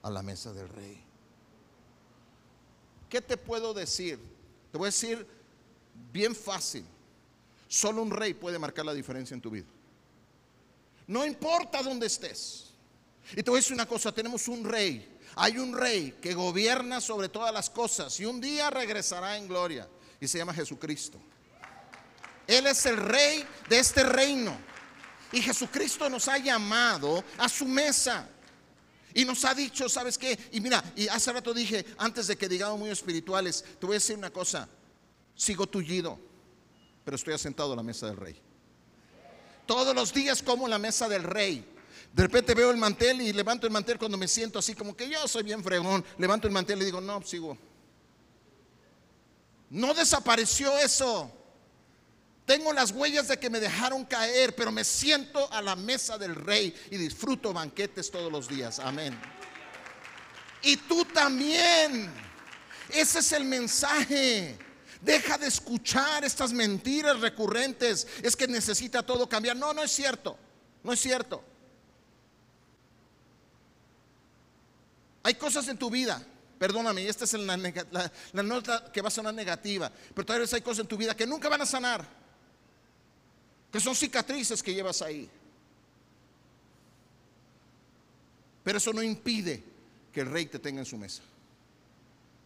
a 0.01 0.09
la 0.09 0.21
mesa 0.21 0.51
del 0.51 0.67
rey. 0.67 1.01
¿Qué 3.07 3.21
te 3.21 3.37
puedo 3.37 3.73
decir? 3.73 4.19
Te 4.71 4.77
voy 4.77 4.87
a 4.87 4.91
decir 4.91 5.25
bien 6.11 6.35
fácil. 6.35 6.83
Solo 7.67 8.01
un 8.01 8.11
rey 8.11 8.33
puede 8.33 8.59
marcar 8.59 8.85
la 8.85 8.93
diferencia 8.93 9.33
en 9.33 9.41
tu 9.41 9.49
vida. 9.49 9.65
No 11.09 11.25
importa 11.25 11.81
dónde 11.81 12.05
estés. 12.05 12.65
Y 13.31 13.41
te 13.41 13.49
voy 13.49 13.57
a 13.57 13.61
decir 13.61 13.73
una 13.73 13.87
cosa, 13.87 14.11
tenemos 14.11 14.47
un 14.47 14.63
rey. 14.63 15.17
Hay 15.35 15.57
un 15.57 15.75
rey 15.75 16.15
que 16.21 16.35
gobierna 16.35 17.01
sobre 17.01 17.29
todas 17.29 17.51
las 17.51 17.67
cosas 17.67 18.19
y 18.19 18.25
un 18.25 18.39
día 18.39 18.69
regresará 18.69 19.35
en 19.35 19.47
gloria. 19.47 19.89
Y 20.21 20.27
se 20.27 20.37
llama 20.37 20.53
Jesucristo. 20.53 21.19
Él 22.45 22.67
es 22.67 22.85
el 22.85 22.97
rey 22.97 23.43
de 23.67 23.79
este 23.79 24.03
reino. 24.03 24.55
Y 25.31 25.41
Jesucristo 25.41 26.07
nos 26.11 26.27
ha 26.27 26.37
llamado 26.37 27.23
a 27.39 27.49
su 27.49 27.65
mesa. 27.65 28.29
Y 29.15 29.25
nos 29.25 29.43
ha 29.45 29.55
dicho, 29.55 29.89
¿sabes 29.89 30.15
qué? 30.15 30.37
Y 30.51 30.61
mira, 30.61 30.83
y 30.95 31.07
hace 31.07 31.33
rato 31.33 31.55
dije, 31.55 31.87
antes 31.97 32.27
de 32.27 32.37
que 32.37 32.47
digamos 32.47 32.77
muy 32.77 32.91
espirituales, 32.91 33.65
te 33.79 33.85
voy 33.87 33.95
a 33.95 33.97
decir 33.97 34.15
una 34.15 34.29
cosa. 34.29 34.69
Sigo 35.33 35.65
tullido, 35.65 36.19
pero 37.03 37.15
estoy 37.15 37.33
asentado 37.33 37.73
a 37.73 37.75
la 37.75 37.83
mesa 37.83 38.05
del 38.05 38.17
rey. 38.17 38.39
Todos 39.69 39.93
los 39.93 40.11
días 40.11 40.41
como 40.41 40.67
la 40.67 40.79
mesa 40.79 41.07
del 41.07 41.21
rey. 41.21 41.63
De 42.11 42.23
repente 42.23 42.55
veo 42.55 42.71
el 42.71 42.77
mantel 42.77 43.21
y 43.21 43.31
levanto 43.31 43.67
el 43.67 43.71
mantel 43.71 43.99
cuando 43.99 44.17
me 44.17 44.27
siento 44.27 44.57
así 44.57 44.73
como 44.73 44.97
que 44.97 45.07
yo 45.07 45.27
soy 45.27 45.43
bien 45.43 45.63
fregón. 45.63 46.03
Levanto 46.17 46.47
el 46.47 46.53
mantel 46.53 46.81
y 46.81 46.85
digo, 46.85 46.99
no, 46.99 47.21
sigo. 47.21 47.55
No 49.69 49.93
desapareció 49.93 50.75
eso. 50.79 51.31
Tengo 52.47 52.73
las 52.73 52.89
huellas 52.89 53.27
de 53.27 53.37
que 53.37 53.51
me 53.51 53.59
dejaron 53.59 54.05
caer, 54.05 54.55
pero 54.55 54.71
me 54.71 54.83
siento 54.83 55.47
a 55.53 55.61
la 55.61 55.75
mesa 55.75 56.17
del 56.17 56.33
rey 56.33 56.75
y 56.89 56.97
disfruto 56.97 57.53
banquetes 57.53 58.09
todos 58.09 58.31
los 58.31 58.47
días. 58.47 58.79
Amén. 58.79 59.15
Y 60.63 60.77
tú 60.77 61.05
también. 61.05 62.11
Ese 62.89 63.19
es 63.19 63.31
el 63.33 63.45
mensaje. 63.45 64.57
Deja 65.01 65.37
de 65.37 65.47
escuchar 65.47 66.23
estas 66.23 66.51
mentiras 66.51 67.19
recurrentes. 67.19 68.07
Es 68.21 68.35
que 68.35 68.47
necesita 68.47 69.05
todo 69.05 69.29
cambiar. 69.29 69.55
No, 69.55 69.73
no 69.73 69.83
es 69.83 69.91
cierto. 69.91 70.37
No 70.83 70.93
es 70.93 70.99
cierto. 70.99 71.43
Hay 75.23 75.35
cosas 75.35 75.67
en 75.67 75.77
tu 75.77 75.89
vida, 75.89 76.25
perdóname, 76.57 77.07
esta 77.07 77.25
es 77.25 77.33
la, 77.33 78.11
nota 78.43 78.91
que 78.91 79.01
va 79.01 79.09
a 79.09 79.11
sonar 79.11 79.33
negativa, 79.33 79.91
pero 80.15 80.25
tal 80.25 80.39
vez 80.39 80.53
hay 80.53 80.61
cosas 80.61 80.79
en 80.79 80.87
tu 80.87 80.97
vida 80.97 81.15
que 81.15 81.27
nunca 81.27 81.49
van 81.49 81.61
a 81.61 81.65
sanar, 81.65 82.03
que 83.71 83.79
son 83.79 83.95
cicatrices 83.95 84.63
que 84.63 84.73
llevas 84.73 85.01
ahí. 85.01 85.29
Pero 88.63 88.77
eso 88.77 88.93
no 88.93 89.03
impide 89.03 89.63
que 90.13 90.21
el 90.21 90.31
rey 90.31 90.45
te 90.45 90.59
tenga 90.59 90.79
en 90.79 90.85
su 90.85 90.97
mesa. 90.97 91.21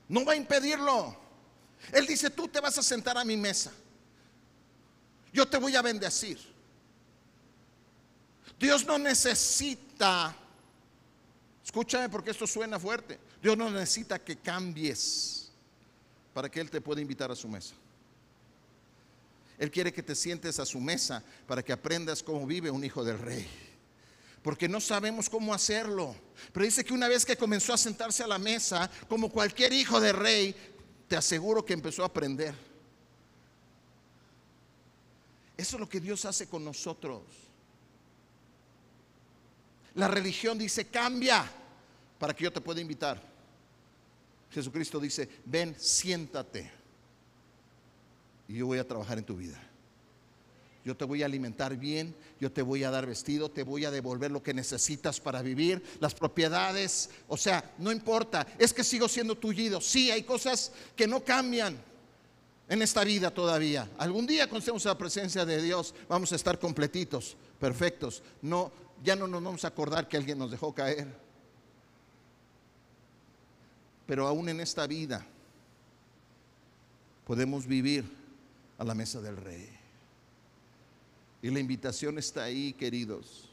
No 0.09 0.25
va 0.25 0.33
a 0.33 0.35
impedirlo. 0.35 1.22
Él 1.91 2.07
dice, 2.07 2.29
tú 2.29 2.47
te 2.47 2.59
vas 2.59 2.77
a 2.77 2.83
sentar 2.83 3.17
a 3.17 3.25
mi 3.25 3.37
mesa. 3.37 3.71
Yo 5.31 5.47
te 5.47 5.57
voy 5.57 5.75
a 5.75 5.81
bendecir. 5.81 6.39
Dios 8.59 8.85
no 8.85 8.97
necesita, 8.97 10.35
escúchame 11.65 12.07
porque 12.07 12.31
esto 12.31 12.47
suena 12.47 12.79
fuerte, 12.79 13.19
Dios 13.41 13.57
no 13.57 13.69
necesita 13.69 14.19
que 14.19 14.37
cambies 14.37 15.51
para 16.33 16.49
que 16.49 16.61
Él 16.61 16.69
te 16.69 16.79
pueda 16.79 17.01
invitar 17.01 17.31
a 17.31 17.35
su 17.35 17.47
mesa. 17.47 17.73
Él 19.57 19.69
quiere 19.69 19.93
que 19.93 20.03
te 20.03 20.15
sientes 20.15 20.59
a 20.59 20.65
su 20.65 20.79
mesa 20.79 21.23
para 21.47 21.63
que 21.63 21.73
aprendas 21.73 22.23
cómo 22.23 22.45
vive 22.45 22.71
un 22.71 22.83
hijo 22.83 23.03
del 23.03 23.19
rey. 23.19 23.47
Porque 24.41 24.67
no 24.67 24.81
sabemos 24.81 25.29
cómo 25.29 25.53
hacerlo. 25.53 26.15
Pero 26.51 26.65
dice 26.65 26.83
que 26.83 26.93
una 26.93 27.07
vez 27.07 27.25
que 27.25 27.37
comenzó 27.37 27.73
a 27.73 27.77
sentarse 27.77 28.23
a 28.23 28.27
la 28.27 28.37
mesa, 28.37 28.89
como 29.07 29.29
cualquier 29.29 29.71
hijo 29.71 30.01
de 30.01 30.11
rey, 30.11 30.55
te 31.13 31.17
aseguro 31.17 31.63
que 31.63 31.73
empezó 31.73 32.01
a 32.01 32.07
aprender. 32.07 32.55
Eso 35.55 35.75
es 35.75 35.79
lo 35.79 35.87
que 35.87 35.99
Dios 35.99 36.25
hace 36.25 36.49
con 36.49 36.65
nosotros. 36.65 37.21
La 39.93 40.07
religión 40.07 40.57
dice, 40.57 40.87
cambia 40.87 41.45
para 42.17 42.33
que 42.33 42.45
yo 42.45 42.51
te 42.51 42.61
pueda 42.61 42.81
invitar. 42.81 43.21
Jesucristo 44.49 44.99
dice, 44.99 45.29
ven, 45.45 45.75
siéntate. 45.77 46.71
Y 48.47 48.55
yo 48.55 48.65
voy 48.65 48.79
a 48.79 48.87
trabajar 48.87 49.19
en 49.19 49.23
tu 49.23 49.37
vida. 49.37 49.61
Yo 50.85 50.97
te 50.97 51.05
voy 51.05 51.23
a 51.23 51.27
alimentar 51.27 51.77
bien, 51.77 52.13
yo 52.41 52.51
te 52.51 52.61
voy 52.61 52.83
a 52.83 52.91
dar 52.91 53.05
vestido, 53.05 53.49
te 53.49 53.63
voy 53.63 53.85
a 53.85 53.91
devolver 53.91 54.31
lo 54.31 54.43
que 54.43 54.53
necesitas 54.53 55.19
para 55.19 55.41
vivir, 55.41 55.81
las 55.99 56.13
propiedades, 56.13 57.09
o 57.29 57.37
sea, 57.37 57.73
no 57.77 57.91
importa, 57.91 58.45
es 58.59 58.73
que 58.73 58.83
sigo 58.83 59.07
siendo 59.07 59.37
tullido. 59.37 59.79
Sí, 59.79 60.11
hay 60.11 60.23
cosas 60.23 60.73
que 60.95 61.07
no 61.07 61.23
cambian 61.23 61.77
en 62.67 62.81
esta 62.81 63.03
vida 63.03 63.31
todavía. 63.31 63.89
Algún 63.97 64.27
día 64.27 64.47
cuando 64.47 64.59
estemos 64.59 64.83
la 64.83 64.97
presencia 64.97 65.45
de 65.45 65.61
Dios 65.61 65.95
vamos 66.09 66.31
a 66.33 66.35
estar 66.35 66.59
completitos, 66.59 67.37
perfectos. 67.59 68.21
No, 68.41 68.71
ya 69.03 69.15
no 69.15 69.27
nos 69.27 69.43
vamos 69.43 69.63
a 69.63 69.69
acordar 69.69 70.07
que 70.07 70.17
alguien 70.17 70.37
nos 70.37 70.51
dejó 70.51 70.73
caer. 70.73 71.07
Pero 74.05 74.27
aún 74.27 74.49
en 74.49 74.59
esta 74.59 74.85
vida 74.85 75.25
podemos 77.25 77.65
vivir 77.65 78.03
a 78.77 78.83
la 78.83 78.93
mesa 78.93 79.21
del 79.21 79.37
rey. 79.37 79.82
Y 81.43 81.51
la 81.51 81.59
invitación 81.59 82.17
está 82.17 82.45
ahí, 82.45 82.71
queridos. 82.71 83.49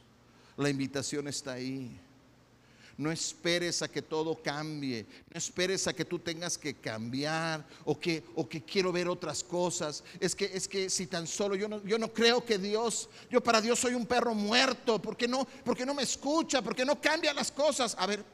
La 0.57 0.71
invitación 0.71 1.27
está 1.27 1.55
ahí. 1.55 1.91
No 2.97 3.11
esperes 3.11 3.83
a 3.83 3.89
que 3.89 4.01
todo 4.01 4.41
cambie. 4.41 5.07
No 5.33 5.37
esperes 5.37 5.89
a 5.89 5.93
que 5.93 6.05
tú 6.05 6.21
tengas 6.21 6.57
que 6.57 6.75
cambiar 6.75 7.67
o 7.85 7.99
que, 7.99 8.23
o 8.37 8.49
que 8.49 8.63
quiero 8.63 8.93
ver 8.93 9.09
otras 9.09 9.43
cosas. 9.43 10.05
Es 10.21 10.37
que, 10.37 10.45
es 10.55 10.69
que 10.69 10.89
si 10.89 11.09
tan 11.09 11.27
solo 11.27 11.57
yo 11.57 11.67
no, 11.67 11.83
yo 11.83 11.99
no 11.99 12.13
creo 12.13 12.45
que 12.45 12.59
Dios, 12.59 13.09
yo 13.29 13.43
para 13.43 13.61
Dios 13.61 13.81
soy 13.81 13.95
un 13.95 14.07
perro 14.07 14.35
muerto. 14.35 15.03
¿Por 15.03 15.17
qué 15.17 15.27
no, 15.27 15.45
porque 15.65 15.85
no 15.85 15.93
me 15.93 16.05
escucha? 16.05 16.63
¿Por 16.63 16.77
qué 16.77 16.85
no 16.85 17.01
cambia 17.01 17.35
las 17.35 17.51
cosas? 17.51 17.97
A 17.99 18.07
ver, 18.07 18.25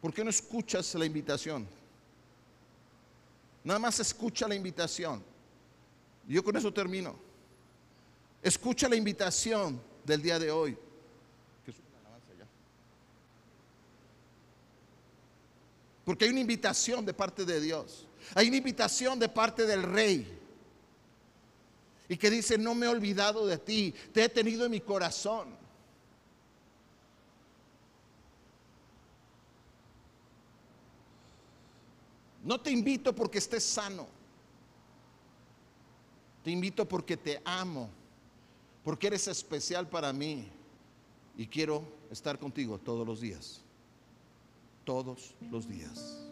¿por 0.00 0.14
qué 0.14 0.24
no 0.24 0.30
escuchas 0.30 0.94
la 0.94 1.04
invitación? 1.04 1.68
Nada 3.62 3.78
más 3.78 4.00
escucha 4.00 4.48
la 4.48 4.54
invitación. 4.54 5.29
Yo 6.30 6.44
con 6.44 6.56
eso 6.56 6.72
termino. 6.72 7.16
Escucha 8.40 8.88
la 8.88 8.94
invitación 8.94 9.80
del 10.04 10.22
día 10.22 10.38
de 10.38 10.50
hoy. 10.50 10.78
Porque 16.04 16.24
hay 16.24 16.30
una 16.30 16.40
invitación 16.40 17.04
de 17.04 17.12
parte 17.12 17.44
de 17.44 17.60
Dios. 17.60 18.06
Hay 18.34 18.48
una 18.48 18.56
invitación 18.58 19.18
de 19.18 19.28
parte 19.28 19.66
del 19.66 19.82
rey. 19.82 20.38
Y 22.08 22.16
que 22.16 22.30
dice, 22.30 22.56
no 22.56 22.74
me 22.74 22.86
he 22.86 22.88
olvidado 22.88 23.46
de 23.46 23.58
ti, 23.58 23.94
te 24.12 24.24
he 24.24 24.28
tenido 24.28 24.64
en 24.64 24.70
mi 24.70 24.80
corazón. 24.80 25.56
No 32.44 32.60
te 32.60 32.70
invito 32.70 33.14
porque 33.14 33.38
estés 33.38 33.64
sano. 33.64 34.19
Te 36.42 36.50
invito 36.50 36.88
porque 36.88 37.16
te 37.16 37.40
amo, 37.44 37.90
porque 38.82 39.08
eres 39.08 39.28
especial 39.28 39.88
para 39.88 40.12
mí 40.12 40.48
y 41.36 41.46
quiero 41.46 41.84
estar 42.10 42.38
contigo 42.38 42.78
todos 42.78 43.06
los 43.06 43.20
días. 43.20 43.60
Todos 44.84 45.34
los 45.50 45.68
días. 45.68 46.26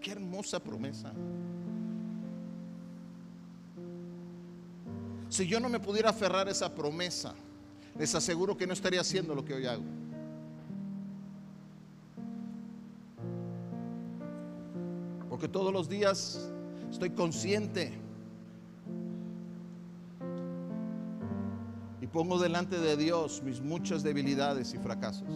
Qué 0.00 0.12
hermosa 0.12 0.58
promesa. 0.58 1.12
Si 5.28 5.46
yo 5.46 5.60
no 5.60 5.68
me 5.68 5.80
pudiera 5.80 6.10
aferrar 6.10 6.48
a 6.48 6.50
esa 6.50 6.74
promesa, 6.74 7.34
les 7.98 8.14
aseguro 8.14 8.56
que 8.56 8.66
no 8.66 8.72
estaría 8.72 9.00
haciendo 9.00 9.34
lo 9.34 9.44
que 9.44 9.54
hoy 9.54 9.66
hago. 9.66 9.82
Porque 15.28 15.48
todos 15.48 15.72
los 15.72 15.88
días 15.88 16.53
estoy 16.94 17.10
consciente 17.10 17.92
y 22.00 22.06
pongo 22.06 22.38
delante 22.38 22.78
de 22.78 22.96
Dios 22.96 23.42
mis 23.44 23.60
muchas 23.60 24.04
debilidades 24.04 24.72
y 24.74 24.78
fracasos. 24.78 25.26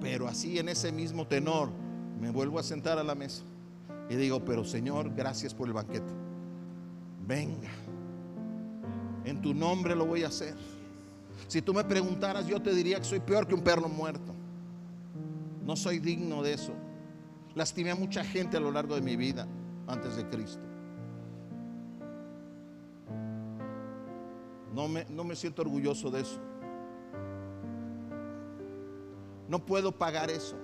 Pero 0.00 0.26
así 0.28 0.58
en 0.58 0.70
ese 0.70 0.90
mismo 0.92 1.26
tenor 1.26 1.68
me 2.18 2.30
vuelvo 2.30 2.58
a 2.58 2.62
sentar 2.62 2.98
a 2.98 3.04
la 3.04 3.14
mesa 3.14 3.42
y 4.08 4.16
digo, 4.16 4.42
pero 4.42 4.64
Señor, 4.64 5.14
gracias 5.14 5.52
por 5.52 5.68
el 5.68 5.74
banquete. 5.74 6.10
Venga, 7.26 7.68
en 9.26 9.42
tu 9.42 9.52
nombre 9.52 9.94
lo 9.94 10.06
voy 10.06 10.22
a 10.22 10.28
hacer. 10.28 10.54
Si 11.48 11.60
tú 11.60 11.74
me 11.74 11.84
preguntaras, 11.84 12.46
yo 12.46 12.62
te 12.62 12.74
diría 12.74 12.96
que 12.96 13.04
soy 13.04 13.20
peor 13.20 13.46
que 13.46 13.54
un 13.54 13.62
perro 13.62 13.90
muerto. 13.90 14.32
No 15.66 15.76
soy 15.76 15.98
digno 15.98 16.42
de 16.42 16.54
eso. 16.54 16.72
Lastimé 17.54 17.90
a 17.90 17.96
mucha 17.96 18.24
gente 18.24 18.56
a 18.56 18.60
lo 18.60 18.70
largo 18.70 18.94
de 18.94 19.00
mi 19.00 19.16
vida 19.16 19.46
antes 19.86 20.16
de 20.16 20.28
Cristo. 20.28 20.62
No 24.74 24.86
me, 24.86 25.04
no 25.06 25.24
me 25.24 25.34
siento 25.34 25.62
orgulloso 25.62 26.10
de 26.10 26.20
eso. 26.20 26.40
No 29.48 29.64
puedo 29.64 29.92
pagar 29.92 30.30
eso. 30.30 30.56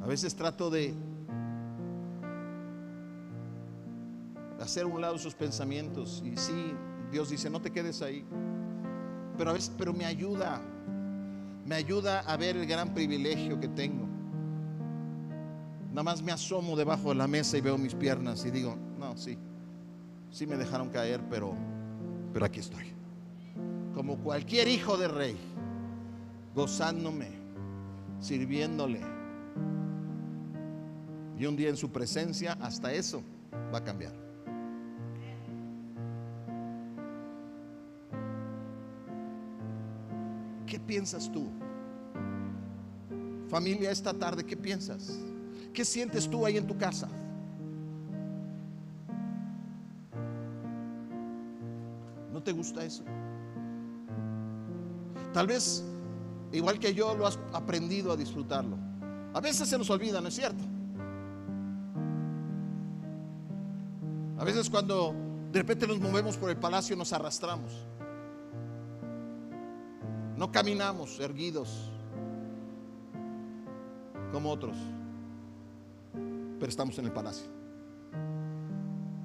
A 0.00 0.06
veces 0.06 0.34
trato 0.34 0.70
de 0.70 0.94
hacer 4.60 4.86
un 4.86 5.00
lado 5.00 5.18
sus 5.18 5.34
pensamientos 5.34 6.22
y 6.24 6.36
sí, 6.36 6.74
Dios 7.10 7.30
dice, 7.30 7.50
no 7.50 7.60
te 7.60 7.70
quedes 7.72 8.00
ahí. 8.02 8.24
Pero 9.36 9.50
a 9.50 9.52
veces, 9.54 9.72
pero 9.76 9.92
me 9.92 10.04
ayuda 10.04 10.60
me 11.66 11.74
ayuda 11.74 12.20
a 12.20 12.36
ver 12.36 12.56
el 12.56 12.66
gran 12.66 12.94
privilegio 12.94 13.58
que 13.60 13.68
tengo. 13.68 14.06
Nada 15.90 16.02
más 16.02 16.22
me 16.22 16.32
asomo 16.32 16.76
debajo 16.76 17.10
de 17.10 17.16
la 17.16 17.26
mesa 17.26 17.58
y 17.58 17.60
veo 17.60 17.76
mis 17.76 17.94
piernas 17.94 18.44
y 18.44 18.50
digo, 18.50 18.76
no, 18.98 19.16
sí, 19.16 19.36
sí 20.30 20.46
me 20.46 20.56
dejaron 20.56 20.88
caer, 20.88 21.20
pero, 21.28 21.54
pero 22.32 22.44
aquí 22.44 22.60
estoy. 22.60 22.92
Como 23.94 24.18
cualquier 24.18 24.68
hijo 24.68 24.96
de 24.96 25.08
rey, 25.08 25.36
gozándome, 26.54 27.28
sirviéndole. 28.20 29.00
Y 31.38 31.46
un 31.46 31.56
día 31.56 31.70
en 31.70 31.76
su 31.76 31.90
presencia, 31.90 32.56
hasta 32.60 32.92
eso 32.92 33.22
va 33.72 33.78
a 33.78 33.84
cambiar. 33.84 34.29
Piensas 40.90 41.30
tú? 41.30 41.46
Familia, 43.48 43.92
esta 43.92 44.12
tarde, 44.12 44.44
¿qué 44.44 44.56
piensas? 44.56 45.20
¿Qué 45.72 45.84
sientes 45.84 46.28
tú 46.28 46.44
ahí 46.44 46.56
en 46.56 46.66
tu 46.66 46.76
casa? 46.76 47.06
¿No 52.32 52.42
te 52.42 52.50
gusta 52.50 52.84
eso? 52.84 53.04
Tal 55.32 55.46
vez, 55.46 55.84
igual 56.50 56.80
que 56.80 56.92
yo, 56.92 57.14
lo 57.14 57.24
has 57.28 57.38
aprendido 57.52 58.10
a 58.10 58.16
disfrutarlo. 58.16 58.76
A 59.32 59.40
veces 59.40 59.68
se 59.68 59.78
nos 59.78 59.88
olvida, 59.90 60.20
¿no 60.20 60.26
es 60.26 60.34
cierto? 60.34 60.64
A 64.38 64.42
veces 64.42 64.68
cuando 64.68 65.14
de 65.52 65.60
repente 65.60 65.86
nos 65.86 66.00
movemos 66.00 66.36
por 66.36 66.50
el 66.50 66.56
palacio 66.56 66.96
nos 66.96 67.12
arrastramos. 67.12 67.86
No 70.40 70.50
caminamos 70.50 71.20
erguidos 71.20 71.92
como 74.32 74.50
otros, 74.50 74.74
pero 76.58 76.66
estamos 76.66 76.98
en 76.98 77.04
el 77.04 77.12
palacio. 77.12 77.46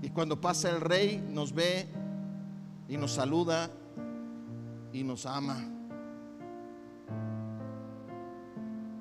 Y 0.01 0.09
cuando 0.09 0.41
pasa 0.41 0.70
el 0.70 0.82
rey 0.82 1.26
nos 1.32 1.53
ve 1.53 1.88
y 2.89 2.97
nos 2.97 3.13
saluda 3.13 3.70
y 4.91 5.05
nos 5.05 5.26
ama, 5.26 5.55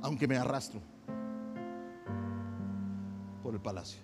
aunque 0.01 0.29
me 0.29 0.37
arrastro 0.37 0.81
por 3.43 3.55
el 3.55 3.61
palacio. 3.61 4.01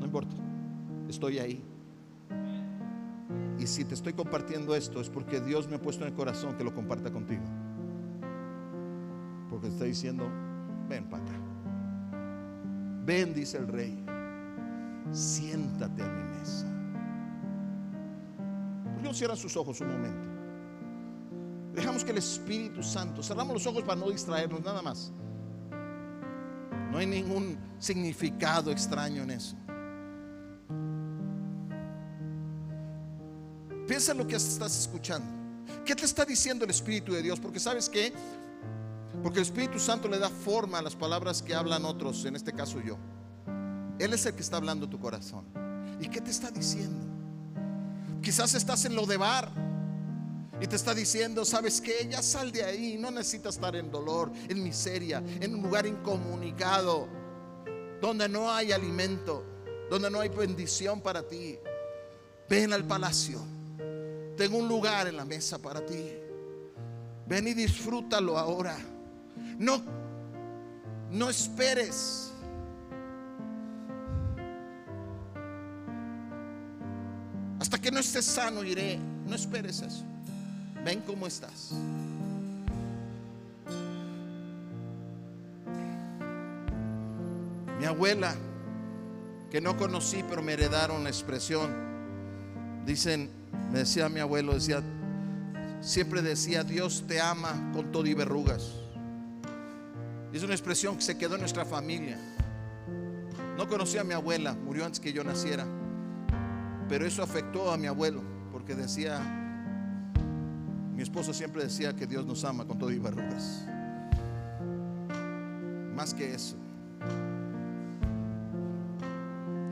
No 0.00 0.04
importa, 0.04 0.34
estoy 1.08 1.38
ahí. 1.38 1.77
Y 3.58 3.66
si 3.66 3.84
te 3.84 3.94
estoy 3.94 4.12
compartiendo 4.12 4.74
esto 4.74 5.00
es 5.00 5.08
porque 5.08 5.40
Dios 5.40 5.68
me 5.68 5.76
ha 5.76 5.80
puesto 5.80 6.04
en 6.04 6.10
el 6.10 6.16
corazón 6.16 6.56
que 6.56 6.64
lo 6.64 6.74
comparta 6.74 7.10
contigo. 7.10 7.42
Porque 9.50 9.68
está 9.68 9.84
diciendo, 9.84 10.28
ven 10.88 11.04
para 11.10 11.22
acá. 11.24 11.32
Ven, 13.04 13.34
dice 13.34 13.58
el 13.58 13.66
rey, 13.66 14.04
siéntate 15.10 16.02
a 16.02 16.08
mi 16.08 16.38
mesa. 16.38 16.66
¿Por 18.84 19.12
qué 19.14 19.26
no 19.26 19.36
sus 19.36 19.56
ojos 19.56 19.80
un 19.80 19.88
momento? 19.88 20.28
Dejamos 21.74 22.04
que 22.04 22.10
el 22.10 22.18
Espíritu 22.18 22.82
Santo, 22.82 23.22
cerramos 23.22 23.54
los 23.54 23.66
ojos 23.66 23.82
para 23.82 23.98
no 23.98 24.10
distraernos 24.10 24.62
nada 24.62 24.82
más. 24.82 25.12
No 26.90 26.98
hay 26.98 27.06
ningún 27.06 27.58
significado 27.78 28.70
extraño 28.70 29.22
en 29.22 29.30
eso. 29.30 29.56
Piensa 33.88 34.12
en 34.12 34.18
lo 34.18 34.26
que 34.26 34.36
estás 34.36 34.78
escuchando. 34.78 35.26
¿Qué 35.86 35.96
te 35.96 36.04
está 36.04 36.26
diciendo 36.26 36.66
el 36.66 36.70
Espíritu 36.70 37.14
de 37.14 37.22
Dios? 37.22 37.40
Porque 37.40 37.58
sabes 37.58 37.88
que, 37.88 38.12
porque 39.22 39.38
el 39.38 39.46
Espíritu 39.46 39.78
Santo 39.78 40.08
le 40.08 40.18
da 40.18 40.28
forma 40.28 40.78
a 40.78 40.82
las 40.82 40.94
palabras 40.94 41.40
que 41.40 41.54
hablan 41.54 41.86
otros, 41.86 42.26
en 42.26 42.36
este 42.36 42.52
caso 42.52 42.82
yo. 42.82 42.98
Él 43.98 44.12
es 44.12 44.26
el 44.26 44.34
que 44.34 44.42
está 44.42 44.58
hablando 44.58 44.86
tu 44.90 45.00
corazón. 45.00 45.46
¿Y 46.02 46.08
qué 46.08 46.20
te 46.20 46.30
está 46.30 46.50
diciendo? 46.50 47.06
Quizás 48.20 48.54
estás 48.54 48.84
en 48.84 48.94
lo 48.94 49.06
de 49.06 49.16
bar 49.16 49.50
y 50.60 50.66
te 50.66 50.76
está 50.76 50.94
diciendo, 50.94 51.46
¿sabes 51.46 51.80
qué? 51.80 52.06
Ya 52.10 52.20
sal 52.20 52.52
de 52.52 52.64
ahí, 52.64 52.98
no 52.98 53.10
necesitas 53.10 53.54
estar 53.54 53.74
en 53.74 53.90
dolor, 53.90 54.30
en 54.50 54.62
miseria, 54.62 55.22
en 55.40 55.54
un 55.54 55.62
lugar 55.62 55.86
incomunicado, 55.86 57.08
donde 58.02 58.28
no 58.28 58.52
hay 58.52 58.70
alimento, 58.70 59.46
donde 59.88 60.10
no 60.10 60.20
hay 60.20 60.28
bendición 60.28 61.00
para 61.00 61.26
ti. 61.26 61.58
Ven 62.50 62.74
al 62.74 62.84
palacio 62.84 63.57
tengo 64.38 64.58
un 64.58 64.68
lugar 64.68 65.08
en 65.08 65.16
la 65.16 65.24
mesa 65.24 65.58
para 65.58 65.84
ti. 65.84 66.12
Ven 67.26 67.48
y 67.48 67.54
disfrútalo 67.54 68.38
ahora. 68.38 68.76
No, 69.58 69.82
no 71.10 71.28
esperes. 71.28 72.32
Hasta 77.58 77.80
que 77.80 77.90
no 77.90 77.98
estés 77.98 78.26
sano 78.26 78.62
iré. 78.62 79.00
No 79.26 79.34
esperes 79.34 79.82
eso. 79.82 80.04
Ven 80.84 81.00
cómo 81.00 81.26
estás. 81.26 81.72
Mi 87.80 87.84
abuela, 87.84 88.36
que 89.50 89.60
no 89.60 89.76
conocí, 89.76 90.24
pero 90.28 90.42
me 90.42 90.52
heredaron 90.52 91.02
la 91.02 91.10
expresión. 91.10 91.74
Dicen, 92.86 93.37
me 93.72 93.80
decía 93.80 94.08
mi 94.08 94.20
abuelo, 94.20 94.54
decía, 94.54 94.82
siempre 95.80 96.22
decía, 96.22 96.64
Dios 96.64 97.04
te 97.06 97.20
ama 97.20 97.70
con 97.72 97.92
todo 97.92 98.06
y 98.06 98.14
verrugas. 98.14 98.72
Es 100.32 100.42
una 100.42 100.52
expresión 100.52 100.96
que 100.96 101.02
se 101.02 101.16
quedó 101.16 101.34
en 101.34 101.40
nuestra 101.40 101.64
familia. 101.64 102.18
No 103.56 103.68
conocí 103.68 103.98
a 103.98 104.04
mi 104.04 104.14
abuela, 104.14 104.54
murió 104.54 104.84
antes 104.84 105.00
que 105.00 105.12
yo 105.12 105.24
naciera. 105.24 105.66
Pero 106.88 107.06
eso 107.06 107.22
afectó 107.22 107.70
a 107.70 107.76
mi 107.76 107.86
abuelo, 107.86 108.22
porque 108.52 108.74
decía, 108.74 109.20
mi 110.94 111.02
esposo 111.02 111.32
siempre 111.32 111.62
decía 111.62 111.94
que 111.94 112.06
Dios 112.06 112.26
nos 112.26 112.44
ama 112.44 112.66
con 112.66 112.78
todo 112.78 112.90
y 112.90 112.98
verrugas. 112.98 113.64
Más 115.94 116.14
que 116.14 116.34
eso. 116.34 116.56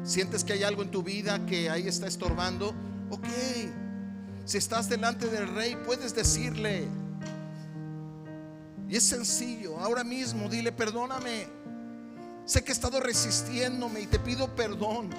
Sientes 0.03 0.45
que 0.45 0.53
hay 0.53 0.63
algo 0.63 0.83
en 0.83 0.91
tu 0.91 1.03
vida 1.03 1.45
que 1.47 1.69
ahí 1.69 1.89
está 1.89 2.07
estorbando. 2.07 2.75
Ok, 3.11 3.27
si 4.45 4.59
estás 4.59 4.89
delante 4.89 5.29
del 5.29 5.49
rey, 5.55 5.77
puedes 5.87 6.15
decirle. 6.15 6.89
Y 8.89 8.97
es 8.97 9.05
sencillo, 9.05 9.79
ahora 9.79 10.05
mismo 10.05 10.49
dile, 10.49 10.73
perdóname. 10.73 11.47
Sé 12.45 12.63
que 12.63 12.71
he 12.71 12.73
estado 12.73 13.01
resistiéndome 13.01 14.01
y 14.01 14.07
te 14.07 14.19
pido 14.19 14.55
perdón. 14.55 15.11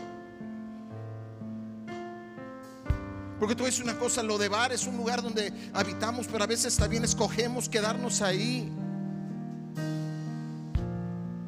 Porque 3.39 3.55
tú 3.55 3.65
ves 3.65 3.79
una 3.79 3.97
cosa, 3.99 4.23
lo 4.23 4.38
de 4.38 4.49
bar 4.49 4.71
es 4.71 4.88
un 4.88 4.97
lugar 4.97 5.21
donde 5.21 5.53
habitamos, 5.73 6.27
pero 6.27 6.43
a 6.43 6.47
veces 6.47 6.75
también 6.75 7.03
escogemos 7.03 7.69
quedarnos 7.69 8.21
ahí. 8.21 8.71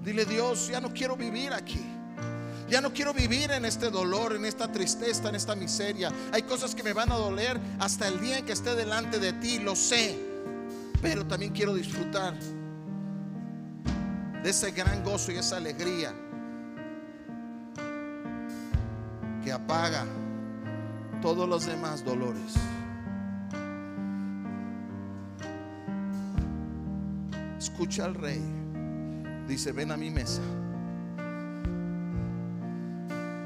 Dile 0.04 0.26
Dios, 0.26 0.68
ya 0.68 0.80
no 0.80 0.94
quiero 0.94 1.16
vivir 1.16 1.54
aquí. 1.54 1.99
Ya 2.70 2.82
no 2.82 2.94
quiero 2.94 3.14
vivir 3.14 3.50
en 3.52 3.66
este 3.66 3.90
dolor, 3.90 4.36
en 4.36 4.46
esta 4.46 4.72
tristeza, 4.72 5.30
en 5.30 5.36
esta 5.36 5.56
miseria. 5.56 6.12
Hay 6.32 6.44
cosas 6.44 6.76
que 6.76 6.84
me 6.84 6.94
van 6.94 7.12
a 7.12 7.16
doler 7.16 7.60
hasta 7.80 8.08
el 8.08 8.22
día 8.22 8.38
en 8.38 8.46
que 8.46 8.54
esté 8.54 8.76
delante 8.76 9.18
de 9.20 9.34
ti, 9.34 9.60
lo 9.60 9.76
sé. 9.76 10.20
Pero 11.02 11.26
también 11.26 11.52
quiero 11.52 11.74
disfrutar 11.74 12.36
de 14.44 14.50
ese 14.50 14.72
gran 14.72 15.04
gozo 15.04 15.32
y 15.32 15.38
esa 15.38 15.58
alegría 15.58 16.14
que 19.44 19.52
apaga 19.52 20.06
todos 21.22 21.50
los 21.50 21.66
demás 21.66 22.06
dolores. 22.06 22.54
Escucha 27.58 28.06
al 28.06 28.14
rey. 28.14 28.42
Dice, 29.48 29.72
ven 29.72 29.92
a 29.92 29.98
mi 29.98 30.12
mesa. 30.12 30.42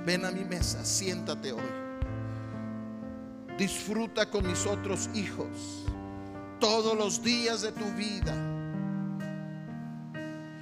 Ven 0.05 0.25
a 0.25 0.31
mi 0.31 0.43
mesa, 0.43 0.83
siéntate 0.83 1.53
hoy. 1.53 1.61
Disfruta 3.57 4.29
con 4.29 4.45
mis 4.45 4.65
otros 4.65 5.09
hijos 5.13 5.85
todos 6.59 6.97
los 6.97 7.23
días 7.23 7.61
de 7.61 7.71
tu 7.71 7.85
vida. 7.93 8.33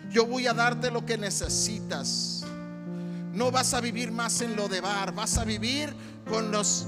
Yo 0.10 0.26
voy 0.26 0.46
a 0.46 0.54
darte 0.54 0.92
lo 0.92 1.06
que 1.06 1.18
necesitas. 1.18 2.44
No 3.34 3.50
vas 3.50 3.74
a 3.74 3.82
vivir 3.82 4.12
más 4.12 4.42
en 4.42 4.56
lo 4.56 4.68
de 4.68 4.82
bar, 4.82 5.14
vas 5.14 5.38
a 5.38 5.46
vivir 5.46 5.96
con 6.30 6.52
las 6.52 6.86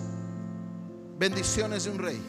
bendiciones 1.18 1.86
de 1.86 1.92
un 1.92 2.00
rey. 2.00 2.22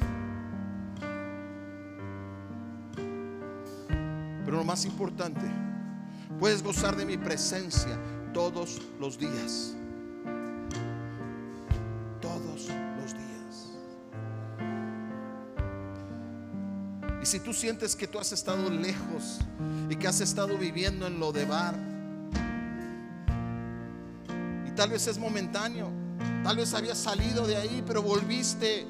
Pero 4.45 4.57
lo 4.59 4.65
más 4.65 4.85
importante, 4.85 5.51
puedes 6.39 6.63
gozar 6.63 6.97
de 6.97 7.05
mi 7.05 7.17
presencia 7.19 7.99
todos 8.33 8.81
los 9.01 9.19
días. 9.19 9.75
Si 17.35 17.41
tú 17.41 17.53
sientes 17.53 17.97
que 17.97 18.07
tú 18.07 18.21
has 18.21 18.31
estado 18.31 18.71
lejos 18.71 19.41
y 19.91 19.97
que 19.97 20.07
has 20.07 20.21
estado 20.21 20.57
viviendo 20.57 21.05
en 21.09 21.19
lo 21.19 21.33
de 21.33 21.45
bar, 21.45 21.75
y 24.65 24.71
tal 24.77 24.91
vez 24.91 25.09
es 25.09 25.19
momentáneo, 25.19 25.91
tal 26.45 26.59
vez 26.59 26.73
habías 26.75 26.97
salido 26.97 27.45
de 27.45 27.57
ahí, 27.57 27.83
pero 27.85 28.05
volviste. 28.05 28.87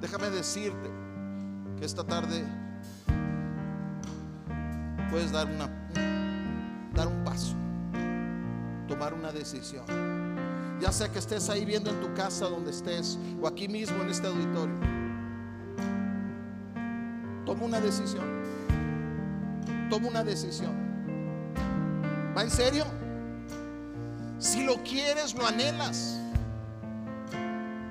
Déjame 0.00 0.30
decirte 0.30 0.90
que 1.78 1.84
esta 1.84 2.02
tarde 2.02 2.42
puedes 5.12 5.30
dar 5.30 5.46
una 5.46 5.70
dar 6.92 7.06
un 7.06 7.22
paso, 7.22 7.54
tomar 8.88 9.14
una 9.14 9.30
decisión. 9.30 9.84
Ya 10.80 10.90
sea 10.90 11.08
que 11.08 11.20
estés 11.20 11.48
ahí 11.48 11.64
viendo 11.64 11.88
en 11.88 12.00
tu 12.00 12.12
casa 12.14 12.48
donde 12.48 12.72
estés 12.72 13.16
o 13.40 13.46
aquí 13.46 13.68
mismo 13.68 14.02
en 14.02 14.10
este 14.10 14.26
auditorio. 14.26 15.05
Toma 17.56 17.68
una 17.68 17.80
decisión. 17.80 18.24
Toma 19.88 20.08
una 20.08 20.22
decisión. 20.22 20.74
¿Va 22.36 22.42
en 22.42 22.50
serio? 22.50 22.84
Si 24.38 24.62
lo 24.62 24.82
quieres, 24.82 25.34
lo 25.34 25.46
anhelas. 25.46 26.20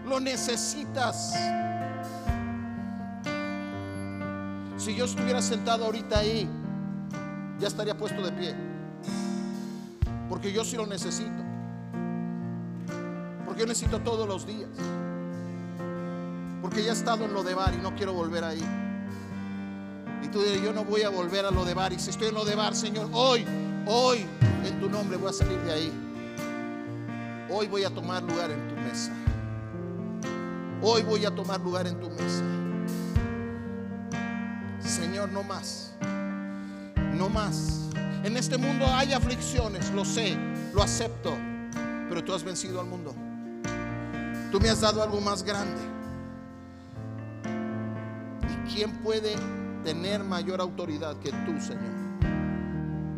Lo 0.05 0.19
necesitas. 0.19 1.33
Si 4.77 4.95
yo 4.95 5.05
estuviera 5.05 5.41
sentado 5.41 5.85
ahorita 5.85 6.19
ahí, 6.19 6.47
ya 7.59 7.67
estaría 7.67 7.97
puesto 7.97 8.21
de 8.21 8.31
pie. 8.33 8.55
Porque 10.29 10.53
yo 10.53 10.63
sí 10.63 10.75
lo 10.75 10.85
necesito. 10.85 11.43
Porque 13.45 13.61
yo 13.61 13.65
necesito 13.65 13.99
todos 14.01 14.27
los 14.27 14.45
días. 14.45 14.69
Porque 16.61 16.83
ya 16.83 16.91
he 16.91 16.93
estado 16.93 17.25
en 17.25 17.33
lo 17.33 17.41
de 17.43 17.55
bar 17.55 17.73
y 17.73 17.77
no 17.77 17.95
quiero 17.95 18.13
volver 18.13 18.43
ahí. 18.43 18.84
Y 20.25 20.27
tú 20.27 20.41
dirás, 20.41 20.59
yo 20.63 20.73
no 20.73 20.83
voy 20.83 21.03
a 21.03 21.09
volver 21.09 21.45
a 21.45 21.51
lo 21.51 21.63
de 21.65 21.75
bar. 21.75 21.93
Y 21.93 21.99
si 21.99 22.09
estoy 22.09 22.29
en 22.29 22.33
lo 22.33 22.43
de 22.43 22.55
bar, 22.55 22.75
Señor, 22.75 23.09
hoy, 23.13 23.45
hoy, 23.85 24.25
en 24.65 24.79
tu 24.79 24.89
nombre 24.89 25.17
voy 25.17 25.29
a 25.29 25.33
salir 25.33 25.59
de 25.59 25.71
ahí. 25.71 25.93
Hoy 27.47 27.67
voy 27.67 27.83
a 27.83 27.91
tomar 27.91 28.23
lugar 28.23 28.49
en 28.49 28.67
tu 28.67 28.75
mesa. 28.75 29.11
Hoy 30.81 31.03
voy 31.03 31.25
a 31.25 31.35
tomar 31.35 31.61
lugar 31.61 31.85
en 31.85 31.99
tu 31.99 32.09
mesa. 32.09 32.43
Señor, 34.79 35.29
no 35.29 35.43
más. 35.43 35.93
No 37.13 37.29
más. 37.29 37.91
En 38.23 38.35
este 38.35 38.57
mundo 38.57 38.87
hay 38.87 39.13
aflicciones, 39.13 39.91
lo 39.91 40.03
sé, 40.03 40.35
lo 40.73 40.81
acepto. 40.81 41.37
Pero 42.09 42.23
tú 42.23 42.33
has 42.33 42.43
vencido 42.43 42.81
al 42.81 42.87
mundo. 42.87 43.13
Tú 44.51 44.59
me 44.59 44.69
has 44.69 44.81
dado 44.81 45.03
algo 45.03 45.21
más 45.21 45.43
grande. 45.43 45.81
¿Y 48.49 48.73
quién 48.73 48.91
puede 49.03 49.35
tener 49.85 50.23
mayor 50.23 50.59
autoridad 50.59 51.15
que 51.19 51.29
tú, 51.29 51.61
Señor? 51.61 51.93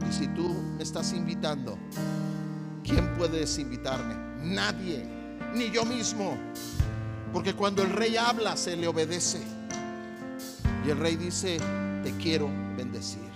Y 0.08 0.14
si 0.14 0.28
tú 0.28 0.54
me 0.76 0.84
estás 0.84 1.14
invitando, 1.14 1.78
¿quién 2.84 3.16
puede 3.18 3.40
desinvitarme? 3.40 4.16
Nadie, 4.44 5.08
ni 5.56 5.72
yo 5.72 5.86
mismo. 5.86 6.38
Porque 7.32 7.54
cuando 7.54 7.84
el 7.84 7.90
rey 7.90 8.18
habla, 8.18 8.58
se 8.58 8.76
le 8.76 8.88
obedece. 8.88 9.42
Y 10.86 10.90
el 10.90 11.00
rey 11.00 11.16
dice, 11.16 11.58
te 12.04 12.12
quiero 12.22 12.50
bendecir. 12.78 13.27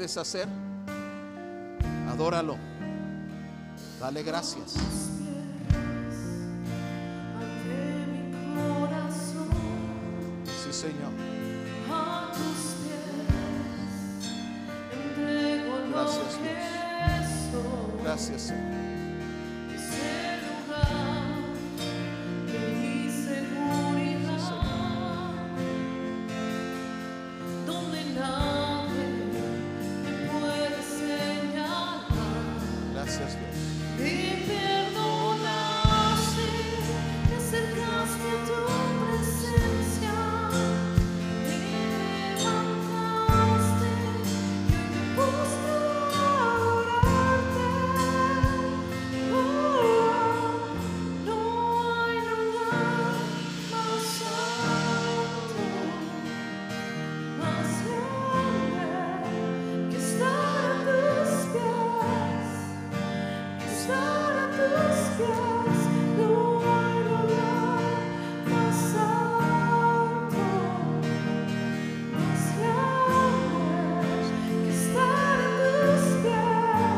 Puedes 0.00 0.16
hacer? 0.16 0.48
Adóralo. 2.10 2.56
Dale 4.00 4.22
gracias. 4.22 4.78
Sí, 10.64 10.72
Señor. 10.72 11.12
Gracias, 15.92 16.32
soy. 16.32 16.48
Gracias. 18.02 18.54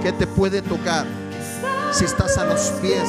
que 0.03 0.13
te 0.13 0.27
puede 0.27 0.63
tocar 0.63 1.07
si 1.93 2.05
estás 2.05 2.37
a 2.37 2.45
los 2.45 2.61
pies 2.81 3.09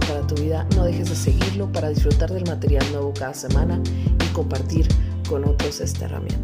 para 0.00 0.26
tu 0.26 0.34
vida, 0.34 0.66
no 0.76 0.84
dejes 0.84 1.08
de 1.08 1.16
seguirlo 1.16 1.72
para 1.72 1.88
disfrutar 1.88 2.30
del 2.30 2.44
material 2.44 2.84
nuevo 2.92 3.14
cada 3.14 3.32
semana 3.32 3.80
y 4.22 4.32
compartir 4.34 4.86
con 5.26 5.44
otros 5.46 5.80
esta 5.80 6.04
herramienta. 6.04 6.39